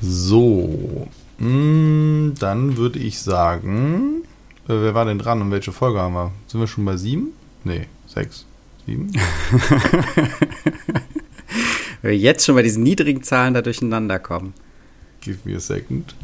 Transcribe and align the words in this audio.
So, 0.00 1.08
mm, 1.38 2.32
dann 2.38 2.76
würde 2.76 2.98
ich 2.98 3.20
sagen, 3.20 4.22
äh, 4.64 4.74
wer 4.74 4.94
war 4.94 5.04
denn 5.04 5.18
dran 5.18 5.40
und 5.40 5.50
welche 5.50 5.72
Folge 5.72 6.00
haben 6.00 6.14
wir? 6.14 6.32
Sind 6.46 6.60
wir 6.60 6.66
schon 6.66 6.84
bei 6.84 6.96
sieben? 6.96 7.28
Nee, 7.64 7.86
sechs, 8.06 8.46
sieben? 8.86 9.12
Wenn 12.02 12.10
wir 12.10 12.18
jetzt 12.18 12.44
schon 12.44 12.54
bei 12.54 12.62
diesen 12.62 12.82
niedrigen 12.82 13.22
Zahlen 13.22 13.54
da 13.54 13.62
durcheinander 13.62 14.18
kommen. 14.18 14.52
Give 15.20 15.38
me 15.44 15.56
a 15.56 15.60
second. 15.60 16.14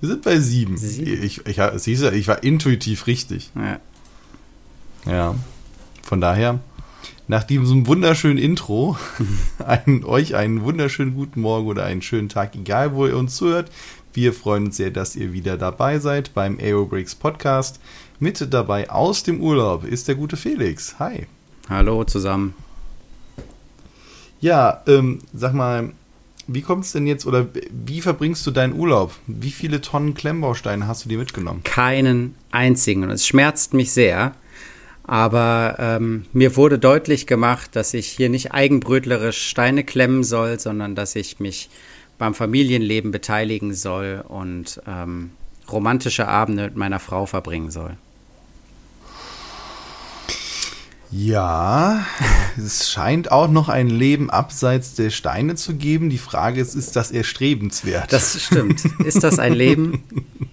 Wir 0.00 0.10
sind 0.10 0.22
bei 0.22 0.38
sieben. 0.38 0.76
Sieben? 0.76 1.22
Ich, 1.22 1.44
ich, 1.46 1.60
siehst 1.76 2.02
du, 2.02 2.12
ich 2.12 2.28
war 2.28 2.42
intuitiv 2.44 3.06
richtig. 3.06 3.50
Ja. 3.56 3.80
Ja. 5.06 5.34
Von 6.02 6.20
daher, 6.20 6.60
nach 7.28 7.44
diesem 7.44 7.86
wunderschönen 7.86 8.38
Intro, 8.38 8.96
einen, 9.64 10.04
euch 10.04 10.34
einen 10.34 10.62
wunderschönen 10.62 11.14
guten 11.14 11.42
Morgen 11.42 11.68
oder 11.68 11.84
einen 11.84 12.02
schönen 12.02 12.30
Tag, 12.30 12.54
egal 12.56 12.94
wo 12.94 13.06
ihr 13.06 13.16
uns 13.16 13.36
zuhört. 13.36 13.70
Wir 14.14 14.32
freuen 14.32 14.66
uns 14.66 14.78
sehr, 14.78 14.90
dass 14.90 15.14
ihr 15.14 15.32
wieder 15.34 15.58
dabei 15.58 15.98
seid 15.98 16.32
beim 16.34 16.58
Aerobricks 16.58 17.14
Podcast. 17.14 17.80
Mit 18.18 18.52
dabei 18.52 18.90
aus 18.90 19.22
dem 19.22 19.40
Urlaub 19.40 19.84
ist 19.84 20.08
der 20.08 20.14
gute 20.14 20.36
Felix. 20.36 20.98
Hi. 20.98 21.26
Hallo 21.68 22.02
zusammen. 22.04 22.54
Ja, 24.40 24.82
ähm, 24.86 25.18
sag 25.34 25.52
mal, 25.52 25.92
wie 26.46 26.62
kommt 26.62 26.86
es 26.86 26.92
denn 26.92 27.06
jetzt 27.06 27.26
oder 27.26 27.46
wie 27.70 28.00
verbringst 28.00 28.46
du 28.46 28.50
deinen 28.50 28.72
Urlaub? 28.72 29.14
Wie 29.26 29.50
viele 29.50 29.82
Tonnen 29.82 30.14
Klemmbausteine 30.14 30.86
hast 30.88 31.04
du 31.04 31.10
dir 31.10 31.18
mitgenommen? 31.18 31.62
Keinen 31.62 32.34
einzigen. 32.50 33.04
Und 33.04 33.10
es 33.10 33.26
schmerzt 33.26 33.74
mich 33.74 33.92
sehr. 33.92 34.32
Aber 35.08 35.76
ähm, 35.78 36.26
mir 36.34 36.54
wurde 36.54 36.78
deutlich 36.78 37.26
gemacht, 37.26 37.74
dass 37.74 37.94
ich 37.94 38.08
hier 38.08 38.28
nicht 38.28 38.52
eigenbrötlerisch 38.52 39.48
Steine 39.48 39.82
klemmen 39.82 40.22
soll, 40.22 40.60
sondern 40.60 40.94
dass 40.94 41.16
ich 41.16 41.40
mich 41.40 41.70
beim 42.18 42.34
Familienleben 42.34 43.10
beteiligen 43.10 43.72
soll 43.72 44.22
und 44.28 44.82
ähm, 44.86 45.30
romantische 45.72 46.28
Abende 46.28 46.64
mit 46.64 46.76
meiner 46.76 46.98
Frau 46.98 47.24
verbringen 47.24 47.70
soll. 47.70 47.96
Ja, 51.10 52.04
es 52.58 52.90
scheint 52.90 53.32
auch 53.32 53.48
noch 53.48 53.70
ein 53.70 53.88
Leben 53.88 54.28
abseits 54.28 54.94
der 54.94 55.08
Steine 55.08 55.54
zu 55.54 55.76
geben. 55.76 56.10
Die 56.10 56.18
Frage 56.18 56.60
ist, 56.60 56.74
ist 56.74 56.96
das 56.96 57.12
erstrebenswert? 57.12 58.12
Das 58.12 58.42
stimmt. 58.42 58.84
Ist 59.02 59.24
das 59.24 59.38
ein 59.38 59.54
Leben? 59.54 60.02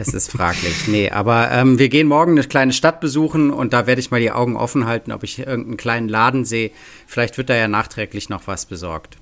Es 0.00 0.14
ist 0.14 0.30
fraglich. 0.30 0.88
Nee, 0.88 1.10
aber 1.10 1.50
ähm, 1.50 1.78
wir 1.78 1.90
gehen 1.90 2.08
morgen 2.08 2.32
eine 2.32 2.44
kleine 2.44 2.72
Stadt 2.72 3.00
besuchen 3.00 3.50
und 3.50 3.74
da 3.74 3.86
werde 3.86 4.00
ich 4.00 4.10
mal 4.10 4.18
die 4.18 4.30
Augen 4.30 4.56
offen 4.56 4.86
halten, 4.86 5.12
ob 5.12 5.24
ich 5.24 5.38
irgendeinen 5.38 5.76
kleinen 5.76 6.08
Laden 6.08 6.46
sehe. 6.46 6.70
Vielleicht 7.06 7.36
wird 7.36 7.50
da 7.50 7.54
ja 7.54 7.68
nachträglich 7.68 8.30
noch 8.30 8.46
was 8.46 8.64
besorgt. 8.64 9.18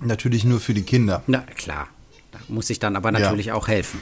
Natürlich 0.00 0.44
nur 0.44 0.58
für 0.58 0.74
die 0.74 0.82
Kinder. 0.82 1.22
Na 1.28 1.42
klar. 1.54 1.86
Da 2.32 2.40
muss 2.48 2.70
ich 2.70 2.80
dann 2.80 2.96
aber 2.96 3.12
natürlich 3.12 3.46
ja. 3.46 3.54
auch 3.54 3.68
helfen. 3.68 4.00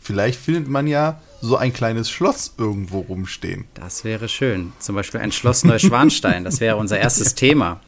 Vielleicht 0.00 0.40
findet 0.40 0.66
man 0.66 0.88
ja 0.88 1.22
so 1.40 1.56
ein 1.56 1.72
kleines 1.72 2.10
Schloss 2.10 2.54
irgendwo 2.58 2.98
rumstehen. 2.98 3.66
Das 3.74 4.02
wäre 4.02 4.28
schön. 4.28 4.72
Zum 4.80 4.96
Beispiel 4.96 5.20
ein 5.20 5.30
Schloss 5.30 5.62
Neuschwanstein. 5.62 6.42
Das 6.42 6.58
wäre 6.58 6.74
unser 6.74 6.98
erstes 6.98 7.34
Thema. 7.36 7.80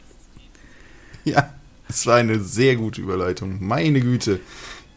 Ja, 1.25 1.53
das 1.89 2.07
war 2.07 2.15
eine 2.15 2.39
sehr 2.39 2.77
gute 2.77 3.01
Überleitung. 3.01 3.59
Meine 3.61 4.01
Güte. 4.01 4.39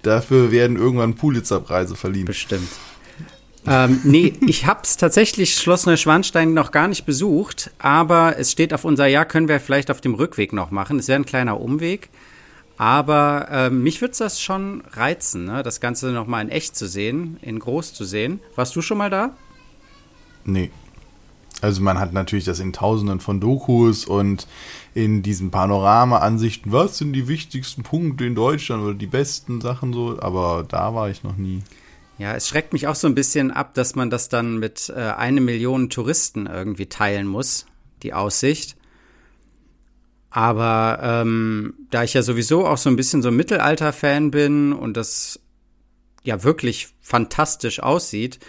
Dafür 0.08 0.52
werden 0.52 0.78
irgendwann 0.78 1.16
Pulitzerpreise 1.16 1.98
verliehen. 1.98 2.26
Bestimmt. 2.26 2.70
ähm, 3.68 4.00
nee, 4.06 4.34
ich 4.48 4.66
habe 4.66 4.80
es 4.84 4.96
tatsächlich 4.96 5.56
Schloss 5.56 5.86
Neuschwanstein 5.86 6.54
noch 6.54 6.72
gar 6.72 6.88
nicht 6.88 7.06
besucht, 7.06 7.72
aber 7.78 8.40
es 8.40 8.54
steht 8.54 8.74
auf 8.74 8.86
unser 8.86 9.06
Jahr, 9.08 9.26
können 9.26 9.50
wir 9.50 9.60
vielleicht 9.60 9.92
auf 9.92 10.00
dem 10.00 10.14
Rückweg 10.14 10.54
noch 10.54 10.72
machen. 10.72 10.98
Es 11.00 11.10
wäre 11.10 11.20
ein 11.20 11.26
kleiner 11.26 11.60
Umweg. 11.60 12.08
Aber 12.78 13.48
äh, 13.52 13.70
mich 13.70 14.00
würde 14.00 14.16
das 14.18 14.40
schon 14.40 14.82
reizen, 14.92 15.46
ne? 15.46 15.62
das 15.62 15.82
Ganze 15.82 16.12
nochmal 16.12 16.46
in 16.46 16.50
echt 16.50 16.78
zu 16.78 16.88
sehen, 16.88 17.38
in 17.42 17.60
groß 17.60 17.94
zu 17.94 18.06
sehen. 18.06 18.40
Warst 18.56 18.76
du 18.78 18.82
schon 18.82 19.00
mal 19.00 19.10
da? 19.10 19.36
Nee. 20.46 20.72
Also 21.62 21.82
man 21.82 22.00
hat 22.00 22.14
natürlich 22.14 22.46
das 22.46 22.60
in 22.60 22.72
tausenden 22.72 23.20
von 23.20 23.40
Dokus 23.40 24.06
und 24.06 24.48
in 24.94 25.24
diesen 25.24 25.50
Panorama-Ansichten, 25.50 26.72
was 26.72 27.00
sind 27.00 27.14
die 27.14 27.28
wichtigsten 27.28 27.82
Punkte 27.82 28.26
in 28.26 28.36
Deutschland 28.36 28.84
oder 28.84 28.94
die 28.94 29.08
besten 29.08 29.60
Sachen 29.60 29.92
so, 29.92 30.20
aber 30.20 30.66
da 30.68 30.94
war 30.94 31.10
ich 31.10 31.24
noch 31.24 31.36
nie. 31.36 31.64
Ja, 32.20 32.36
es 32.36 32.48
schreckt 32.48 32.74
mich 32.74 32.88
auch 32.88 32.96
so 32.96 33.08
ein 33.08 33.16
bisschen 33.16 33.52
ab, 33.52 33.74
dass 33.74 33.96
man 33.96 34.10
das 34.10 34.30
dann 34.30 34.60
mit 34.60 34.92
äh, 34.96 35.00
eine 35.00 35.42
Million 35.42 35.90
Touristen 35.90 36.46
irgendwie 36.46 36.88
teilen 36.88 37.28
muss, 37.28 37.66
die 38.04 38.14
Aussicht. 38.14 38.76
Aber 40.30 41.00
ähm, 41.02 41.74
da 41.90 42.04
ich 42.04 42.14
ja 42.14 42.22
sowieso 42.22 42.68
auch 42.68 42.78
so 42.78 42.90
ein 42.90 42.96
bisschen 42.96 43.22
so 43.24 43.30
ein 43.30 43.36
Mittelalter-Fan 43.36 44.30
bin 44.30 44.74
und 44.74 44.96
das 44.96 45.40
ja 46.24 46.44
wirklich 46.44 46.90
fantastisch 47.02 47.82
aussieht 47.82 48.40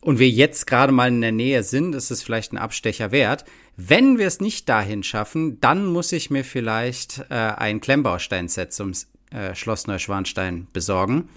und 0.00 0.18
wir 0.18 0.28
jetzt 0.28 0.66
gerade 0.66 0.92
mal 0.92 1.08
in 1.08 1.20
der 1.20 1.32
Nähe 1.32 1.62
sind, 1.62 1.94
ist 1.94 2.10
es 2.10 2.22
vielleicht 2.22 2.52
ein 2.52 2.58
Abstecher 2.58 3.10
wert. 3.10 3.44
Wenn 3.76 4.18
wir 4.18 4.26
es 4.26 4.40
nicht 4.40 4.68
dahin 4.68 5.02
schaffen, 5.02 5.60
dann 5.60 5.86
muss 5.86 6.12
ich 6.12 6.30
mir 6.30 6.44
vielleicht 6.44 7.24
äh, 7.30 7.34
ein 7.34 7.80
Klemmbaustein-Set 7.80 8.72
zum 8.72 8.92
äh, 9.30 9.54
Schloss 9.54 9.86
Neuschwanstein 9.86 10.68
besorgen. 10.72 11.28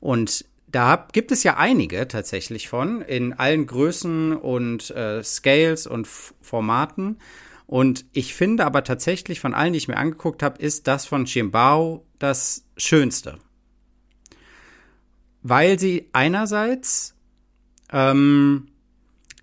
Und 0.00 0.44
da 0.66 1.06
gibt 1.12 1.30
es 1.32 1.44
ja 1.44 1.58
einige 1.58 2.08
tatsächlich 2.08 2.68
von, 2.68 3.02
in 3.02 3.34
allen 3.34 3.66
Größen 3.66 4.36
und 4.36 4.90
äh, 4.90 5.22
Scales 5.22 5.86
und 5.86 6.06
F 6.06 6.34
Formaten. 6.40 7.18
Und 7.66 8.04
ich 8.12 8.34
finde 8.34 8.64
aber 8.66 8.82
tatsächlich 8.82 9.38
von 9.38 9.54
allen, 9.54 9.72
die 9.72 9.78
ich 9.78 9.88
mir 9.88 9.96
angeguckt 9.96 10.42
habe, 10.42 10.60
ist 10.60 10.88
das 10.88 11.06
von 11.06 11.26
Chimbao 11.26 12.04
das 12.18 12.64
Schönste. 12.76 13.38
Weil 15.42 15.78
sie 15.78 16.08
einerseits 16.12 17.14
ähm, 17.92 18.68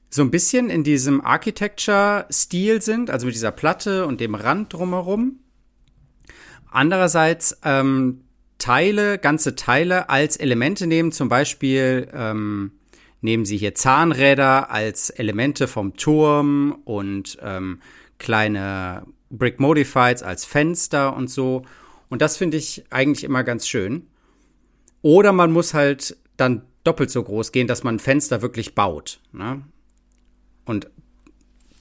so 0.09 0.23
ein 0.23 0.31
bisschen 0.31 0.69
in 0.69 0.83
diesem 0.83 1.21
Architecture-Stil 1.21 2.81
sind, 2.81 3.09
also 3.09 3.25
mit 3.25 3.35
dieser 3.35 3.51
Platte 3.51 4.07
und 4.07 4.19
dem 4.19 4.35
Rand 4.35 4.73
drumherum. 4.73 5.39
Andererseits 6.71 7.59
ähm, 7.63 8.21
Teile, 8.57 9.17
ganze 9.17 9.55
Teile 9.55 10.09
als 10.09 10.35
Elemente 10.35 10.87
nehmen, 10.87 11.11
zum 11.11 11.29
Beispiel 11.29 12.09
ähm, 12.13 12.71
nehmen 13.21 13.45
sie 13.45 13.57
hier 13.57 13.75
Zahnräder 13.75 14.71
als 14.71 15.09
Elemente 15.09 15.67
vom 15.67 15.95
Turm 15.95 16.81
und 16.85 17.37
ähm, 17.41 17.79
kleine 18.17 19.03
Brick 19.29 19.59
Modifieds 19.59 20.23
als 20.23 20.45
Fenster 20.45 21.15
und 21.15 21.29
so. 21.29 21.63
Und 22.09 22.21
das 22.21 22.37
finde 22.37 22.57
ich 22.57 22.85
eigentlich 22.89 23.23
immer 23.23 23.43
ganz 23.43 23.67
schön. 23.67 24.07
Oder 25.01 25.31
man 25.31 25.51
muss 25.51 25.73
halt 25.73 26.17
dann 26.35 26.63
doppelt 26.83 27.11
so 27.11 27.23
groß 27.23 27.51
gehen, 27.51 27.67
dass 27.67 27.83
man 27.83 27.95
ein 27.95 27.99
Fenster 27.99 28.41
wirklich 28.41 28.75
baut. 28.75 29.19
Ne? 29.31 29.61
Und 30.65 30.89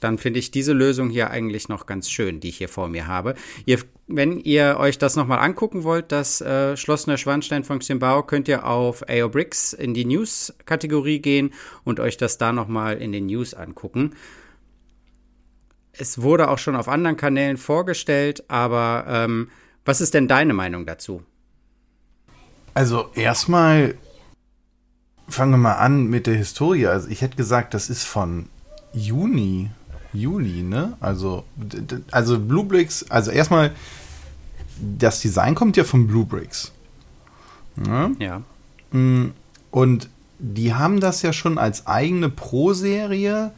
dann 0.01 0.19
finde 0.19 0.39
ich 0.39 0.53
diese 0.53 0.73
Lösung 0.73 1.11
hier 1.11 1.31
eigentlich 1.31 1.69
noch 1.69 1.87
ganz 1.87 2.09
schön, 2.09 2.39
die 2.39 2.51
ich 2.51 2.59
hier 2.59 2.69
vor 2.69 2.89
mir 2.89 3.09
habe. 3.09 3.35
Ihr, 3.67 3.81
wenn 4.07 4.39
ihr 4.39 4.77
euch 4.79 4.99
das 4.99 5.17
nochmal 5.17 5.41
angucken 5.41 5.83
wollt, 5.83 6.13
das 6.13 6.41
äh, 6.41 6.77
Schloss 6.77 7.09
Neuschwanstein 7.09 7.65
von 7.65 7.81
Ximbao, 7.81 8.23
könnt 8.23 8.47
ihr 8.47 8.65
auf 8.65 9.03
AO 9.09 9.29
Bricks 9.29 9.73
in 9.73 9.95
die 9.95 10.05
News-Kategorie 10.05 11.19
gehen 11.21 11.53
und 11.85 11.99
euch 11.99 12.17
das 12.17 12.39
da 12.39 12.53
nochmal 12.53 12.99
in 12.99 13.11
den 13.11 13.27
News 13.27 13.55
angucken 13.55 14.15
es 15.99 16.23
wurde 16.23 16.49
auch 16.49 16.59
schon 16.59 16.77
auf 16.77 16.89
anderen 16.89 17.17
Kanälen 17.17 17.57
vorgestellt, 17.57 18.45
aber 18.49 19.05
ähm, 19.09 19.51
was 19.85 20.01
ist 20.01 20.15
denn 20.15 20.29
deine 20.29 20.55
Meinung 20.55 20.87
dazu? 20.87 21.23
Also 22.75 23.11
erstmal 23.15 23.97
fangen 25.29 25.53
wir 25.53 25.59
mal 25.59 25.75
an 25.75 26.07
mit 26.07 26.27
der 26.27 26.35
Historie. 26.35 26.87
Also 26.87 27.09
ich 27.09 27.23
hätte 27.23 27.37
gesagt, 27.37 27.75
das 27.75 27.91
ist 27.91 28.05
von 28.05 28.47
Juni, 28.93 29.71
Juli, 30.13 30.63
ne? 30.63 30.97
Also, 31.01 31.45
also 32.11 32.39
Blue 32.39 32.65
Bricks, 32.65 33.05
also 33.11 33.31
erstmal, 33.31 33.73
das 34.81 35.21
Design 35.21 35.55
kommt 35.55 35.77
ja 35.77 35.85
von 35.85 36.07
Blue 36.07 36.25
Bricks. 36.25 36.73
Ne? 37.77 38.17
Ja. 38.19 38.43
Mm, 38.91 39.33
und 39.71 40.09
die 40.39 40.75
haben 40.75 41.01
das 41.01 41.23
ja 41.23 41.33
schon 41.33 41.59
als 41.59 41.87
eigene 41.87 42.29
Pro-Serie 42.29 43.53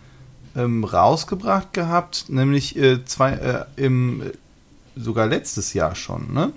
ähm, 0.56 0.84
rausgebracht 0.84 1.72
gehabt, 1.72 2.26
nämlich 2.28 2.76
äh, 2.76 3.04
zwei, 3.04 3.32
äh, 3.32 3.64
im, 3.76 4.22
sogar 4.96 5.26
letztes 5.26 5.74
Jahr 5.74 5.94
schon, 5.94 6.32
ne? 6.32 6.52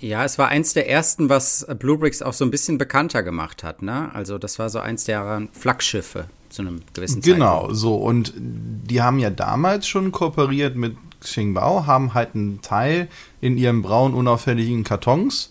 Ja, 0.00 0.24
es 0.24 0.38
war 0.38 0.48
eins 0.48 0.72
der 0.72 0.88
ersten, 0.88 1.28
was 1.28 1.66
Bluebricks 1.78 2.22
auch 2.22 2.32
so 2.32 2.44
ein 2.44 2.50
bisschen 2.50 2.78
bekannter 2.78 3.22
gemacht 3.22 3.64
hat, 3.64 3.82
ne? 3.82 4.10
Also 4.14 4.38
das 4.38 4.58
war 4.58 4.70
so 4.70 4.78
eins 4.78 5.04
der 5.04 5.48
Flaggschiffe 5.52 6.26
zu 6.48 6.62
einem 6.62 6.80
gewissen 6.94 7.22
Zeitpunkt. 7.22 7.38
Genau, 7.38 7.72
so 7.72 7.96
und 7.96 8.32
die 8.36 9.02
haben 9.02 9.18
ja 9.18 9.30
damals 9.30 9.86
schon 9.86 10.12
kooperiert 10.12 10.76
mit 10.76 10.96
Xingbao, 11.20 11.86
haben 11.86 12.14
halt 12.14 12.34
einen 12.34 12.62
Teil 12.62 13.08
in 13.40 13.56
ihren 13.56 13.82
braunen 13.82 14.16
unauffälligen 14.16 14.84
Kartons 14.84 15.50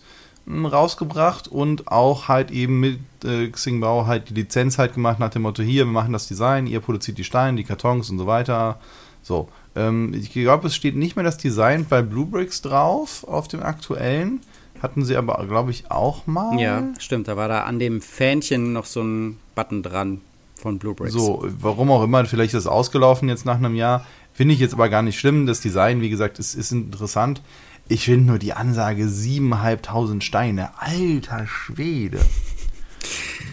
rausgebracht 0.50 1.46
und 1.46 1.88
auch 1.88 2.28
halt 2.28 2.50
eben 2.50 2.80
mit 2.80 3.00
äh, 3.24 3.48
Xingbao 3.48 4.06
halt 4.06 4.30
die 4.30 4.34
Lizenz 4.34 4.78
halt 4.78 4.94
gemacht 4.94 5.18
nach 5.18 5.30
dem 5.30 5.42
Motto, 5.42 5.62
hier, 5.62 5.84
wir 5.84 5.92
machen 5.92 6.12
das 6.12 6.26
Design, 6.26 6.66
ihr 6.66 6.80
produziert 6.80 7.18
die 7.18 7.24
Steine, 7.24 7.56
die 7.58 7.64
Kartons 7.64 8.08
und 8.10 8.18
so 8.18 8.26
weiter. 8.26 8.80
So, 9.22 9.48
Ähm, 9.78 10.12
ich 10.12 10.32
glaube, 10.32 10.66
es 10.66 10.74
steht 10.74 10.96
nicht 10.96 11.14
mehr 11.14 11.24
das 11.24 11.38
Design 11.38 11.86
bei 11.88 12.02
Bluebricks 12.02 12.62
drauf, 12.62 13.24
auf 13.24 13.48
dem 13.48 13.62
aktuellen. 13.62 14.40
Hatten 14.82 15.04
sie 15.04 15.16
aber, 15.16 15.44
glaube 15.46 15.70
ich, 15.70 15.90
auch 15.90 16.26
mal. 16.26 16.58
Ja, 16.60 16.88
stimmt. 16.98 17.28
Da 17.28 17.36
war 17.36 17.48
da 17.48 17.62
an 17.62 17.78
dem 17.78 18.00
Fähnchen 18.00 18.72
noch 18.72 18.86
so 18.86 19.02
ein 19.02 19.38
Button 19.54 19.82
dran 19.82 20.20
von 20.54 20.78
Bluebricks. 20.78 21.12
So, 21.12 21.44
warum 21.60 21.90
auch 21.90 22.02
immer, 22.02 22.24
vielleicht 22.26 22.54
ist 22.54 22.60
es 22.60 22.66
ausgelaufen 22.66 23.28
jetzt 23.28 23.44
nach 23.44 23.56
einem 23.56 23.74
Jahr. 23.74 24.04
Finde 24.32 24.54
ich 24.54 24.60
jetzt 24.60 24.74
aber 24.74 24.88
gar 24.88 25.02
nicht 25.02 25.18
schlimm. 25.18 25.46
Das 25.46 25.60
Design, 25.60 26.00
wie 26.00 26.10
gesagt, 26.10 26.38
ist, 26.38 26.54
ist 26.54 26.70
interessant. 26.72 27.42
Ich 27.88 28.04
finde 28.04 28.26
nur 28.26 28.38
die 28.38 28.52
Ansage 28.52 29.04
7.500 29.04 30.20
Steine. 30.20 30.70
Alter 30.78 31.46
Schwede. 31.46 32.20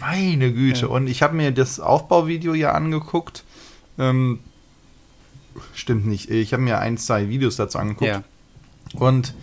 Meine 0.00 0.52
Güte. 0.52 0.82
Ja. 0.82 0.86
Und 0.88 1.08
ich 1.08 1.22
habe 1.22 1.34
mir 1.34 1.52
das 1.52 1.80
Aufbauvideo 1.80 2.54
ja 2.54 2.72
angeguckt. 2.72 3.44
Ähm, 3.98 4.40
stimmt 5.74 6.06
nicht. 6.06 6.30
Ich 6.30 6.52
habe 6.52 6.62
mir 6.62 6.78
ein, 6.78 6.98
zwei 6.98 7.28
Videos 7.28 7.56
dazu 7.56 7.78
angeguckt. 7.78 8.10
Ja. 8.10 8.22
Und 8.94 9.34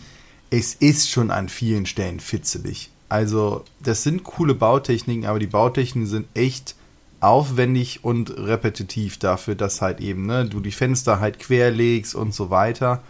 es 0.50 0.75
ist 0.75 1.10
schon 1.10 1.31
an 1.31 1.50
vielen 1.50 1.86
Stellen 1.86 2.19
fitzelig. 2.19 2.89
Also, 3.10 3.63
das 3.81 4.04
sind 4.04 4.24
coole 4.24 4.56
Bautechniken, 4.56 5.25
aber 5.25 5.39
die 5.39 5.48
Bautechniken 5.48 6.07
sind 6.07 6.27
echt 6.33 6.75
aufwendig 7.19 8.04
und 8.04 8.38
repetitiv 8.38 9.18
dafür, 9.18 9.56
dass 9.56 9.81
halt 9.81 10.00
eben, 10.00 10.25
ne, 10.25 10.45
du 10.45 10.60
die 10.60 10.71
Fenster 10.71 11.19
halt 11.19 11.39
querlegst 11.39 12.16
und 12.16 12.33
so 12.33 12.50
weiter. 12.50 13.01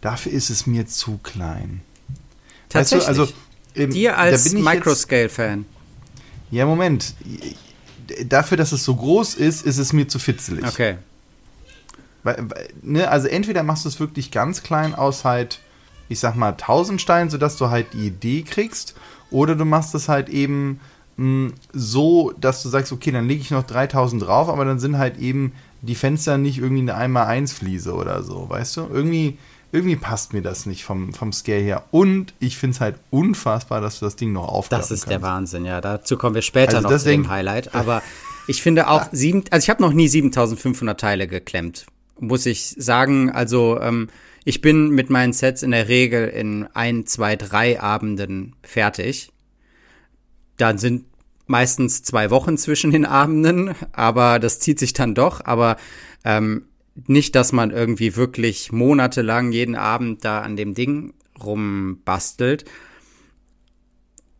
Dafür 0.00 0.32
ist 0.32 0.50
es 0.50 0.66
mir 0.66 0.86
zu 0.86 1.18
klein. 1.22 1.80
Tatsächlich. 2.68 3.08
Weißt 3.08 3.18
du, 3.18 3.22
also, 3.22 3.32
ähm, 3.74 3.90
Dir 3.90 4.18
als 4.18 4.52
Microscale-Fan. 4.52 5.64
Ja, 6.50 6.66
Moment. 6.66 7.14
Dafür, 8.26 8.56
dass 8.56 8.72
es 8.72 8.84
so 8.84 8.94
groß 8.94 9.34
ist, 9.34 9.64
ist 9.64 9.78
es 9.78 9.92
mir 9.92 10.06
zu 10.06 10.18
fitzelig. 10.18 10.64
Okay. 10.66 10.98
Weil, 12.24 12.48
ne, 12.82 13.08
also 13.08 13.28
entweder 13.28 13.62
machst 13.62 13.84
du 13.84 13.88
es 13.88 14.00
wirklich 14.00 14.30
ganz 14.30 14.62
klein 14.62 14.94
aus 14.94 15.24
halt, 15.24 15.60
ich 16.08 16.18
sag 16.18 16.34
mal, 16.34 16.50
1000 16.50 17.00
Steinen, 17.00 17.30
sodass 17.30 17.56
du 17.56 17.70
halt 17.70 17.92
die 17.92 18.06
Idee 18.06 18.42
kriegst, 18.42 18.94
oder 19.30 19.54
du 19.54 19.64
machst 19.64 19.94
es 19.94 20.08
halt 20.08 20.28
eben 20.28 20.80
mh, 21.16 21.52
so, 21.72 22.32
dass 22.40 22.62
du 22.62 22.68
sagst, 22.68 22.92
okay, 22.92 23.10
dann 23.12 23.28
lege 23.28 23.40
ich 23.40 23.50
noch 23.50 23.64
3000 23.64 24.22
drauf, 24.22 24.48
aber 24.48 24.64
dann 24.64 24.78
sind 24.78 24.98
halt 24.98 25.18
eben 25.18 25.52
die 25.82 25.94
Fenster 25.94 26.38
nicht 26.38 26.58
irgendwie 26.58 26.90
eine 26.90 27.14
1x1 27.14 27.54
Fliese 27.54 27.94
oder 27.94 28.22
so, 28.22 28.48
weißt 28.48 28.78
du? 28.78 28.88
Irgendwie 28.92 29.38
irgendwie 29.74 29.96
passt 29.96 30.32
mir 30.32 30.40
das 30.40 30.66
nicht 30.66 30.84
vom, 30.84 31.12
vom 31.12 31.32
Scale 31.32 31.60
her. 31.60 31.82
Und 31.90 32.32
ich 32.38 32.56
finde 32.56 32.76
es 32.76 32.80
halt 32.80 32.94
unfassbar, 33.10 33.80
dass 33.80 33.98
du 33.98 34.04
das 34.04 34.14
Ding 34.14 34.32
noch 34.32 34.46
aufklappen 34.46 34.80
Das 34.80 34.92
ist 34.92 35.00
kannst. 35.02 35.10
der 35.10 35.22
Wahnsinn, 35.22 35.64
ja. 35.64 35.80
Dazu 35.80 36.16
kommen 36.16 36.36
wir 36.36 36.42
später 36.42 36.76
also 36.76 36.88
noch 36.88 36.96
zu 36.96 37.08
dem 37.08 37.28
Highlight. 37.28 37.74
Aber 37.74 38.00
ich 38.46 38.62
finde 38.62 38.86
auch, 38.86 39.08
sieben, 39.12 39.42
also 39.50 39.64
ich 39.64 39.70
habe 39.70 39.82
noch 39.82 39.92
nie 39.92 40.06
7500 40.06 41.00
Teile 41.00 41.26
geklemmt, 41.26 41.86
muss 42.18 42.46
ich 42.46 42.74
sagen. 42.78 43.30
Also 43.30 43.80
ähm, 43.80 44.08
ich 44.44 44.60
bin 44.60 44.90
mit 44.90 45.10
meinen 45.10 45.32
Sets 45.32 45.62
in 45.62 45.70
der 45.70 45.88
Regel 45.88 46.28
in 46.28 46.66
ein, 46.74 47.06
zwei, 47.06 47.36
drei 47.36 47.80
Abenden 47.80 48.56
fertig. 48.62 49.30
Dann 50.56 50.78
sind 50.78 51.06
meistens 51.46 52.02
zwei 52.02 52.30
Wochen 52.30 52.56
zwischen 52.56 52.90
den 52.90 53.06
Abenden, 53.06 53.74
aber 53.92 54.38
das 54.38 54.60
zieht 54.60 54.78
sich 54.78 54.92
dann 54.92 55.14
doch. 55.14 55.44
Aber 55.44 55.76
ähm, 56.24 56.66
nicht, 57.06 57.34
dass 57.34 57.52
man 57.52 57.70
irgendwie 57.70 58.16
wirklich 58.16 58.70
monatelang 58.70 59.52
jeden 59.52 59.74
Abend 59.74 60.24
da 60.24 60.40
an 60.40 60.56
dem 60.56 60.74
Ding 60.74 61.14
rumbastelt. 61.42 62.64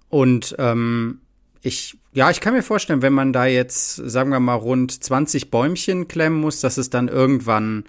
Und 0.08 0.54
ähm, 0.58 1.20
ich, 1.64 1.96
ja, 2.12 2.30
ich 2.30 2.40
kann 2.40 2.52
mir 2.52 2.62
vorstellen, 2.62 3.00
wenn 3.00 3.14
man 3.14 3.32
da 3.32 3.46
jetzt, 3.46 3.96
sagen 3.96 4.28
wir 4.30 4.38
mal, 4.38 4.54
rund 4.54 5.02
20 5.02 5.50
Bäumchen 5.50 6.08
klemmen 6.08 6.38
muss, 6.38 6.60
dass 6.60 6.76
es 6.76 6.90
dann 6.90 7.08
irgendwann, 7.08 7.84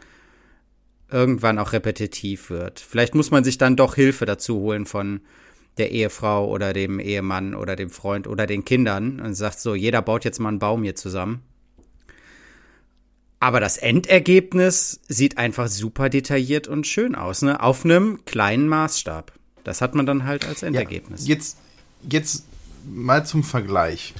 irgendwann 1.11 1.59
auch 1.59 1.73
repetitiv 1.73 2.49
wird. 2.49 2.79
Vielleicht 2.79 3.15
muss 3.15 3.31
man 3.31 3.43
sich 3.43 3.57
dann 3.57 3.75
doch 3.75 3.95
Hilfe 3.95 4.25
dazu 4.25 4.59
holen 4.59 4.85
von 4.85 5.19
der 5.77 5.91
Ehefrau 5.91 6.49
oder 6.49 6.71
dem 6.71 7.01
Ehemann 7.01 7.53
oder 7.53 7.75
dem 7.75 7.89
Freund 7.89 8.27
oder 8.27 8.47
den 8.47 8.63
Kindern 8.63 9.19
und 9.19 9.35
sagt 9.35 9.59
so, 9.59 9.75
jeder 9.75 10.01
baut 10.01 10.23
jetzt 10.23 10.39
mal 10.39 10.49
einen 10.49 10.59
Baum 10.59 10.83
hier 10.83 10.95
zusammen. 10.95 11.41
Aber 13.41 13.59
das 13.59 13.75
Endergebnis 13.75 15.01
sieht 15.09 15.37
einfach 15.37 15.67
super 15.67 16.07
detailliert 16.07 16.69
und 16.69 16.87
schön 16.87 17.13
aus, 17.13 17.41
ne? 17.41 17.61
Auf 17.61 17.83
einem 17.83 18.23
kleinen 18.23 18.69
Maßstab. 18.69 19.33
Das 19.65 19.81
hat 19.81 19.95
man 19.95 20.05
dann 20.05 20.23
halt 20.23 20.47
als 20.47 20.63
Endergebnis. 20.63 21.27
Ja, 21.27 21.35
jetzt, 21.35 21.57
jetzt 22.09 22.45
mal 22.85 23.25
zum 23.25 23.43
Vergleich. 23.43 24.13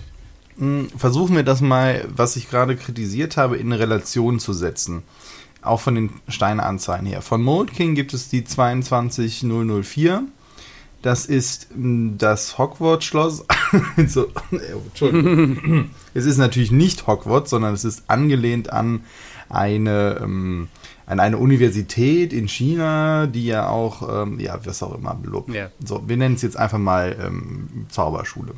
Hm, 0.58 0.90
versuchen 0.98 1.36
wir 1.36 1.44
das 1.44 1.62
mal, 1.62 2.08
was 2.16 2.36
ich 2.36 2.50
gerade 2.50 2.76
kritisiert 2.76 3.38
habe, 3.38 3.58
in 3.58 3.72
Relation 3.72 4.40
zu 4.40 4.54
setzen. 4.54 5.04
Auch 5.62 5.82
von 5.82 5.96
den 5.96 6.10
Steinanzahlen 6.28 7.06
her. 7.06 7.22
Von 7.22 7.42
Mold 7.44 7.74
King 7.74 7.96
gibt 7.96 8.14
es 8.14 8.30
die 8.30 8.44
22004 8.44 10.24
das 11.06 11.28
ist 11.28 11.68
hm, 11.72 12.18
das 12.18 12.58
Hogwarts-Schloss. 12.58 13.46
so, 14.08 14.28
Entschuldigung. 14.76 15.92
es 16.16 16.26
ist 16.26 16.38
natürlich 16.38 16.72
nicht 16.72 17.06
Hogwarts, 17.06 17.52
sondern 17.52 17.76
es 17.76 17.86
ist 17.86 18.06
angelehnt 18.08 18.74
an 18.74 19.04
eine, 19.48 20.20
ähm, 20.24 20.68
an 21.06 21.20
eine 21.20 21.38
Universität 21.38 22.34
in 22.34 22.48
China, 22.48 23.28
die 23.28 23.46
ja 23.46 23.70
auch, 23.70 24.24
ähm, 24.24 24.40
ja, 24.40 24.60
was 24.66 24.82
auch 24.82 24.96
immer, 24.96 25.18
lobt. 25.24 25.54
Ja. 25.54 25.70
So, 25.84 26.04
wir 26.08 26.18
nennen 26.18 26.36
es 26.36 26.42
jetzt 26.42 26.58
einfach 26.58 26.80
mal 26.80 27.16
ähm, 27.24 27.86
Zauberschule. 27.90 28.54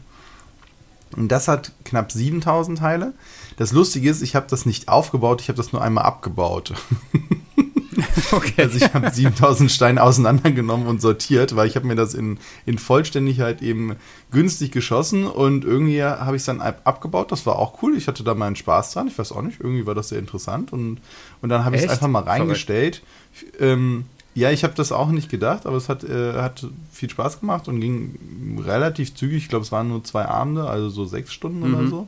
Und 1.15 1.29
das 1.31 1.47
hat 1.47 1.71
knapp 1.83 2.11
7000 2.11 2.79
Teile. 2.79 3.13
Das 3.57 3.71
Lustige 3.71 4.09
ist, 4.09 4.21
ich 4.21 4.35
habe 4.35 4.47
das 4.49 4.65
nicht 4.65 4.87
aufgebaut, 4.87 5.41
ich 5.41 5.49
habe 5.49 5.57
das 5.57 5.71
nur 5.71 5.81
einmal 5.81 6.03
abgebaut. 6.05 6.73
Okay. 8.31 8.61
Also 8.61 8.77
ich 8.77 8.93
habe 8.93 9.09
7000 9.09 9.71
Steine 9.71 10.03
auseinandergenommen 10.03 10.87
und 10.87 11.01
sortiert, 11.01 11.55
weil 11.55 11.67
ich 11.67 11.75
habe 11.75 11.87
mir 11.87 11.95
das 11.95 12.13
in, 12.13 12.39
in 12.65 12.77
Vollständigkeit 12.77 13.61
eben 13.61 13.95
günstig 14.31 14.71
geschossen 14.71 15.25
und 15.25 15.65
irgendwie 15.65 16.03
habe 16.03 16.35
ich 16.35 16.41
es 16.41 16.45
dann 16.45 16.61
abgebaut. 16.61 17.31
Das 17.31 17.45
war 17.45 17.57
auch 17.57 17.81
cool. 17.81 17.95
Ich 17.97 18.07
hatte 18.07 18.23
da 18.23 18.33
meinen 18.33 18.55
Spaß 18.55 18.93
dran. 18.93 19.07
Ich 19.07 19.17
weiß 19.17 19.31
auch 19.31 19.41
nicht, 19.41 19.59
irgendwie 19.59 19.85
war 19.85 19.95
das 19.95 20.09
sehr 20.09 20.19
interessant 20.19 20.73
und, 20.73 20.99
und 21.41 21.49
dann 21.49 21.65
habe 21.65 21.75
ich 21.75 21.83
es 21.83 21.89
einfach 21.89 22.07
mal 22.07 22.23
reingestellt. 22.23 23.01
Ähm, 23.59 24.05
ja, 24.35 24.51
ich 24.51 24.63
habe 24.63 24.73
das 24.75 24.91
auch 24.91 25.09
nicht 25.09 25.29
gedacht, 25.29 25.65
aber 25.65 25.77
es 25.77 25.89
hat, 25.89 26.03
äh, 26.03 26.33
hat 26.33 26.67
viel 26.91 27.09
Spaß 27.09 27.39
gemacht 27.39 27.67
und 27.67 27.79
ging 27.79 28.61
relativ 28.63 29.15
zügig. 29.15 29.43
Ich 29.43 29.49
glaube, 29.49 29.65
es 29.65 29.71
waren 29.71 29.87
nur 29.87 30.03
zwei 30.03 30.25
Abende, 30.25 30.69
also 30.69 30.89
so 30.89 31.05
sechs 31.05 31.33
Stunden 31.33 31.67
mhm. 31.67 31.73
oder 31.73 31.87
so. 31.87 32.07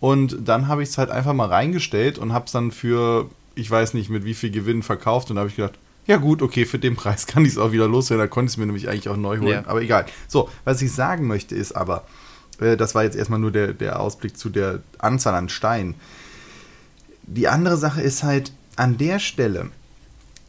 Und 0.00 0.38
dann 0.48 0.68
habe 0.68 0.82
ich 0.82 0.90
es 0.90 0.98
halt 0.98 1.10
einfach 1.10 1.34
mal 1.34 1.48
reingestellt 1.48 2.18
und 2.18 2.32
habe 2.32 2.46
es 2.46 2.52
dann 2.52 2.70
für 2.70 3.28
ich 3.56 3.68
weiß 3.68 3.94
nicht, 3.94 4.10
mit 4.10 4.24
wie 4.24 4.34
viel 4.34 4.50
Gewinn 4.50 4.84
verkauft. 4.84 5.30
Und 5.30 5.36
da 5.36 5.40
habe 5.40 5.50
ich 5.50 5.56
gedacht, 5.56 5.78
ja 6.06 6.18
gut, 6.18 6.40
okay, 6.42 6.64
für 6.64 6.78
den 6.78 6.94
Preis 6.94 7.26
kann 7.26 7.44
ich 7.44 7.52
es 7.52 7.58
auch 7.58 7.72
wieder 7.72 7.88
loswerden. 7.88 8.22
Da 8.22 8.28
konnte 8.28 8.50
ich 8.50 8.52
es 8.52 8.56
mir 8.58 8.66
nämlich 8.66 8.88
eigentlich 8.88 9.08
auch 9.08 9.16
neu 9.16 9.38
holen. 9.38 9.64
Ja. 9.64 9.66
Aber 9.66 9.82
egal. 9.82 10.06
So, 10.28 10.48
was 10.64 10.80
ich 10.82 10.92
sagen 10.92 11.26
möchte 11.26 11.56
ist 11.56 11.72
aber, 11.72 12.06
äh, 12.60 12.76
das 12.76 12.94
war 12.94 13.02
jetzt 13.02 13.16
erstmal 13.16 13.40
nur 13.40 13.50
der, 13.50 13.72
der 13.72 13.98
Ausblick 13.98 14.36
zu 14.38 14.50
der 14.50 14.82
Anzahl 14.98 15.34
an 15.34 15.48
Steinen. 15.48 15.94
Die 17.22 17.48
andere 17.48 17.76
Sache 17.76 18.00
ist 18.00 18.22
halt, 18.22 18.52
an 18.76 18.98
der 18.98 19.18
Stelle, 19.18 19.70